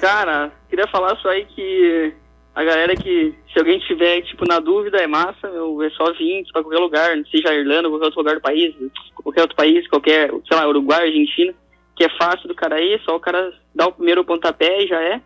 Cara, 0.00 0.52
queria 0.70 0.86
falar 0.88 1.16
só 1.16 1.30
aí 1.30 1.44
que 1.46 2.14
a 2.60 2.64
galera 2.64 2.96
que, 2.96 3.32
se 3.52 3.58
alguém 3.58 3.78
tiver, 3.80 4.20
tipo, 4.22 4.44
na 4.46 4.58
dúvida, 4.58 4.98
é 4.98 5.06
massa, 5.06 5.48
meu, 5.48 5.80
é 5.82 5.90
só 5.90 6.12
vir 6.12 6.44
pra 6.52 6.62
qualquer 6.62 6.78
lugar, 6.80 7.16
seja 7.30 7.54
Irlanda, 7.54 7.88
qualquer 7.88 8.06
outro 8.06 8.20
lugar 8.20 8.34
do 8.34 8.40
país, 8.40 8.74
qualquer 9.14 9.42
outro 9.42 9.56
país, 9.56 9.86
qualquer, 9.88 10.30
sei 10.30 10.56
lá, 10.56 10.66
Uruguai, 10.68 11.06
Argentina, 11.06 11.54
que 11.94 12.04
é 12.04 12.08
fácil 12.18 12.48
do 12.48 12.54
cara 12.56 12.80
ir, 12.80 13.00
só 13.04 13.14
o 13.14 13.20
cara 13.20 13.52
dá 13.74 13.86
o 13.86 13.92
primeiro 13.92 14.24
pontapé 14.24 14.82
e 14.82 14.88
já 14.88 15.00
é. 15.00 15.20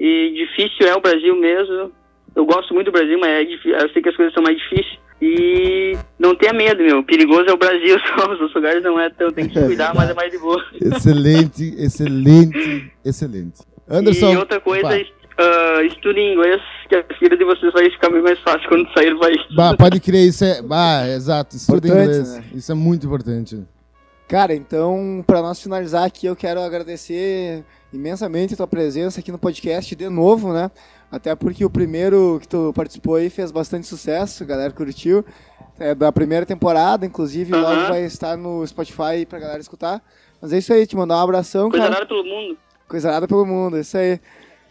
E 0.00 0.32
difícil 0.34 0.86
é 0.88 0.96
o 0.96 1.00
Brasil 1.00 1.36
mesmo. 1.36 1.92
Eu 2.34 2.44
gosto 2.44 2.74
muito 2.74 2.86
do 2.86 2.92
Brasil, 2.92 3.18
mas 3.20 3.30
é 3.30 3.44
difí- 3.44 3.70
eu 3.70 3.88
sei 3.90 4.02
que 4.02 4.08
as 4.08 4.16
coisas 4.16 4.34
são 4.34 4.42
mais 4.42 4.56
difíceis. 4.58 4.98
E 5.22 5.96
não 6.18 6.34
tenha 6.34 6.52
medo, 6.52 6.82
meu. 6.82 7.04
Perigoso 7.04 7.44
é 7.48 7.52
o 7.52 7.56
Brasil, 7.56 7.96
só 8.18 8.24
os 8.24 8.40
outros 8.40 8.54
lugares 8.54 8.82
não 8.82 8.98
é 8.98 9.08
tão. 9.10 9.30
Tem 9.30 9.46
que 9.48 9.54
se 9.58 9.64
cuidar, 9.64 9.94
mas 9.94 10.10
é 10.10 10.14
mais 10.14 10.32
de 10.32 10.38
boa. 10.38 10.60
Excelente, 10.82 11.72
excelente, 11.78 12.90
excelente. 13.04 13.60
Anderson. 13.88 14.32
E 14.32 14.36
outra 14.36 14.60
coisa, 14.60 14.86
Opa. 14.88 14.96
Est- 15.38 15.40
ah, 15.40 15.82
estudem 15.84 16.32
inglês, 16.34 16.60
que 16.88 16.94
a 16.96 17.04
vida 17.20 17.36
de 17.36 17.44
vocês 17.44 17.72
vai 17.72 17.90
ficar 17.90 18.10
bem 18.10 18.22
mais 18.22 18.38
fácil 18.40 18.68
quando 18.68 18.90
sair 18.92 19.10
do 19.12 19.20
país. 19.20 19.38
Bah, 19.54 19.76
pode 19.76 20.00
crer, 20.00 20.28
isso 20.28 20.44
é. 20.44 20.62
Bah, 20.62 21.06
exato, 21.08 21.56
Importante, 21.56 21.92
inglês. 21.92 22.34
né? 22.36 22.44
Isso 22.54 22.72
é 22.72 22.74
muito 22.74 23.06
importante. 23.06 23.62
Cara, 24.28 24.54
então, 24.54 25.22
para 25.26 25.42
nós 25.42 25.60
finalizar 25.62 26.04
aqui, 26.04 26.26
eu 26.26 26.34
quero 26.34 26.60
agradecer 26.60 27.62
imensamente 27.92 28.54
a 28.54 28.56
tua 28.56 28.66
presença 28.66 29.20
aqui 29.20 29.30
no 29.30 29.38
podcast 29.38 29.94
de 29.94 30.08
novo, 30.08 30.52
né? 30.52 30.70
Até 31.12 31.34
porque 31.36 31.64
o 31.64 31.70
primeiro 31.70 32.38
que 32.40 32.48
tu 32.48 32.72
participou 32.74 33.16
aí 33.16 33.28
fez 33.30 33.52
bastante 33.52 33.86
sucesso, 33.86 34.42
a 34.42 34.46
galera 34.46 34.72
curtiu. 34.72 35.24
É 35.78 35.94
da 35.94 36.10
primeira 36.10 36.46
temporada, 36.46 37.04
inclusive, 37.04 37.52
logo 37.52 37.66
Aham. 37.66 37.88
vai 37.88 38.04
estar 38.04 38.36
no 38.36 38.66
Spotify 38.66 39.26
pra 39.28 39.38
galera 39.38 39.60
escutar. 39.60 40.00
Mas 40.40 40.52
é 40.52 40.58
isso 40.58 40.72
aí, 40.72 40.86
te 40.86 40.96
mandar 40.96 41.16
um 41.16 41.20
abração, 41.22 41.68
Coisa 41.68 41.84
cara. 41.84 41.94
rara 41.96 42.06
pelo 42.06 42.24
mundo. 42.24 42.56
Coisa 42.88 43.10
nada 43.10 43.26
pelo 43.28 43.44
mundo, 43.46 43.76
é 43.76 43.80
isso 43.80 43.96
aí. 43.96 44.20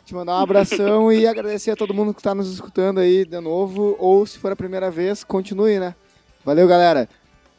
Te 0.05 0.13
mandar 0.13 0.37
um 0.37 0.43
abração 0.43 1.11
e 1.13 1.25
agradecer 1.25 1.71
a 1.71 1.75
todo 1.77 1.93
mundo 1.93 2.13
que 2.13 2.21
tá 2.21 2.35
nos 2.35 2.51
escutando 2.51 2.99
aí 2.99 3.23
de 3.23 3.39
novo. 3.39 3.95
Ou 3.97 4.25
se 4.25 4.37
for 4.37 4.51
a 4.51 4.55
primeira 4.55 4.91
vez, 4.91 5.23
continue, 5.23 5.79
né? 5.79 5.95
Valeu, 6.43 6.67
galera. 6.67 7.07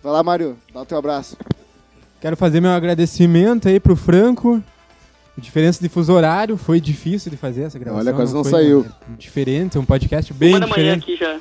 Vai 0.02 0.12
lá, 0.12 0.22
Mário, 0.22 0.58
dá 0.72 0.82
o 0.82 0.84
teu 0.84 0.98
abraço. 0.98 1.38
Quero 2.20 2.36
fazer 2.36 2.60
meu 2.60 2.70
agradecimento 2.72 3.66
aí 3.66 3.80
pro 3.80 3.96
Franco. 3.96 4.62
A 5.36 5.40
diferença 5.40 5.80
de 5.80 5.88
fuso 5.88 6.12
horário 6.12 6.58
foi 6.58 6.80
difícil 6.80 7.30
de 7.30 7.36
fazer 7.38 7.62
essa 7.62 7.78
gravação. 7.78 8.06
Olha, 8.06 8.14
quase 8.14 8.34
não 8.34 8.44
foi, 8.44 8.52
saiu. 8.52 8.86
Diferente, 9.18 9.78
é 9.78 9.80
um 9.80 9.84
podcast 9.84 10.32
bem 10.34 10.50
Uma 10.50 10.60
da 10.60 10.66
manhã 10.66 10.98
diferente. 10.98 11.24
aqui 11.24 11.40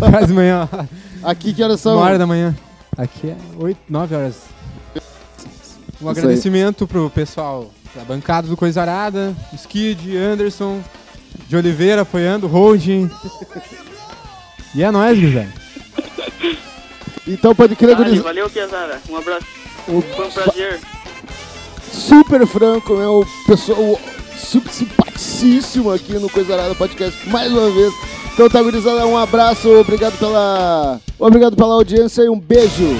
Quase 0.10 0.32
manhã, 0.32 0.68
ó. 0.72 0.84
Aqui 1.22 1.54
que 1.54 1.62
horas 1.62 1.80
são? 1.80 1.96
uma 1.96 2.04
hora 2.04 2.18
da 2.18 2.26
manhã. 2.26 2.56
Aqui 2.96 3.28
é 3.28 3.36
8, 3.56 3.78
9 3.88 4.14
horas. 4.16 4.42
Um 6.02 6.08
aí. 6.08 6.18
agradecimento 6.18 6.88
pro 6.88 7.08
pessoal 7.08 7.70
da 7.94 8.04
bancada 8.04 8.46
do 8.48 8.56
Coisa 8.56 8.80
Arada, 8.82 9.34
Skid, 9.54 10.16
Anderson, 10.16 10.80
de 11.48 11.56
Oliveira 11.56 12.02
apoiando, 12.02 12.46
Holding. 12.46 13.10
E 14.72 14.84
é 14.84 14.90
nóis, 14.92 15.18
Guilherme. 15.18 15.52
Então 17.26 17.54
pode 17.54 17.76
crer, 17.76 17.94
Vale, 17.96 18.04
gurizada. 18.10 18.28
valeu, 18.28 18.50
Piazara. 18.50 19.00
Um 19.08 19.16
abraço. 19.16 19.46
O 19.88 20.00
Foi 20.00 20.26
um 20.26 20.30
prazer. 20.30 20.80
super 21.92 22.46
franco, 22.46 22.94
né? 22.96 23.06
O 23.06 23.24
pessoal 23.46 24.00
super 24.36 24.72
simpaticíssimo 24.72 25.92
aqui 25.92 26.14
no 26.14 26.30
Coisa 26.30 26.54
Arada 26.54 26.74
Podcast 26.74 27.28
mais 27.28 27.52
uma 27.52 27.70
vez. 27.70 27.92
Então 28.32 28.48
tá, 28.48 28.62
gurizada, 28.62 29.06
um 29.06 29.16
abraço, 29.16 29.68
obrigado 29.68 30.18
pela, 30.18 31.00
obrigado 31.18 31.56
pela 31.56 31.74
audiência 31.74 32.22
e 32.22 32.28
um 32.28 32.38
beijo. 32.38 32.96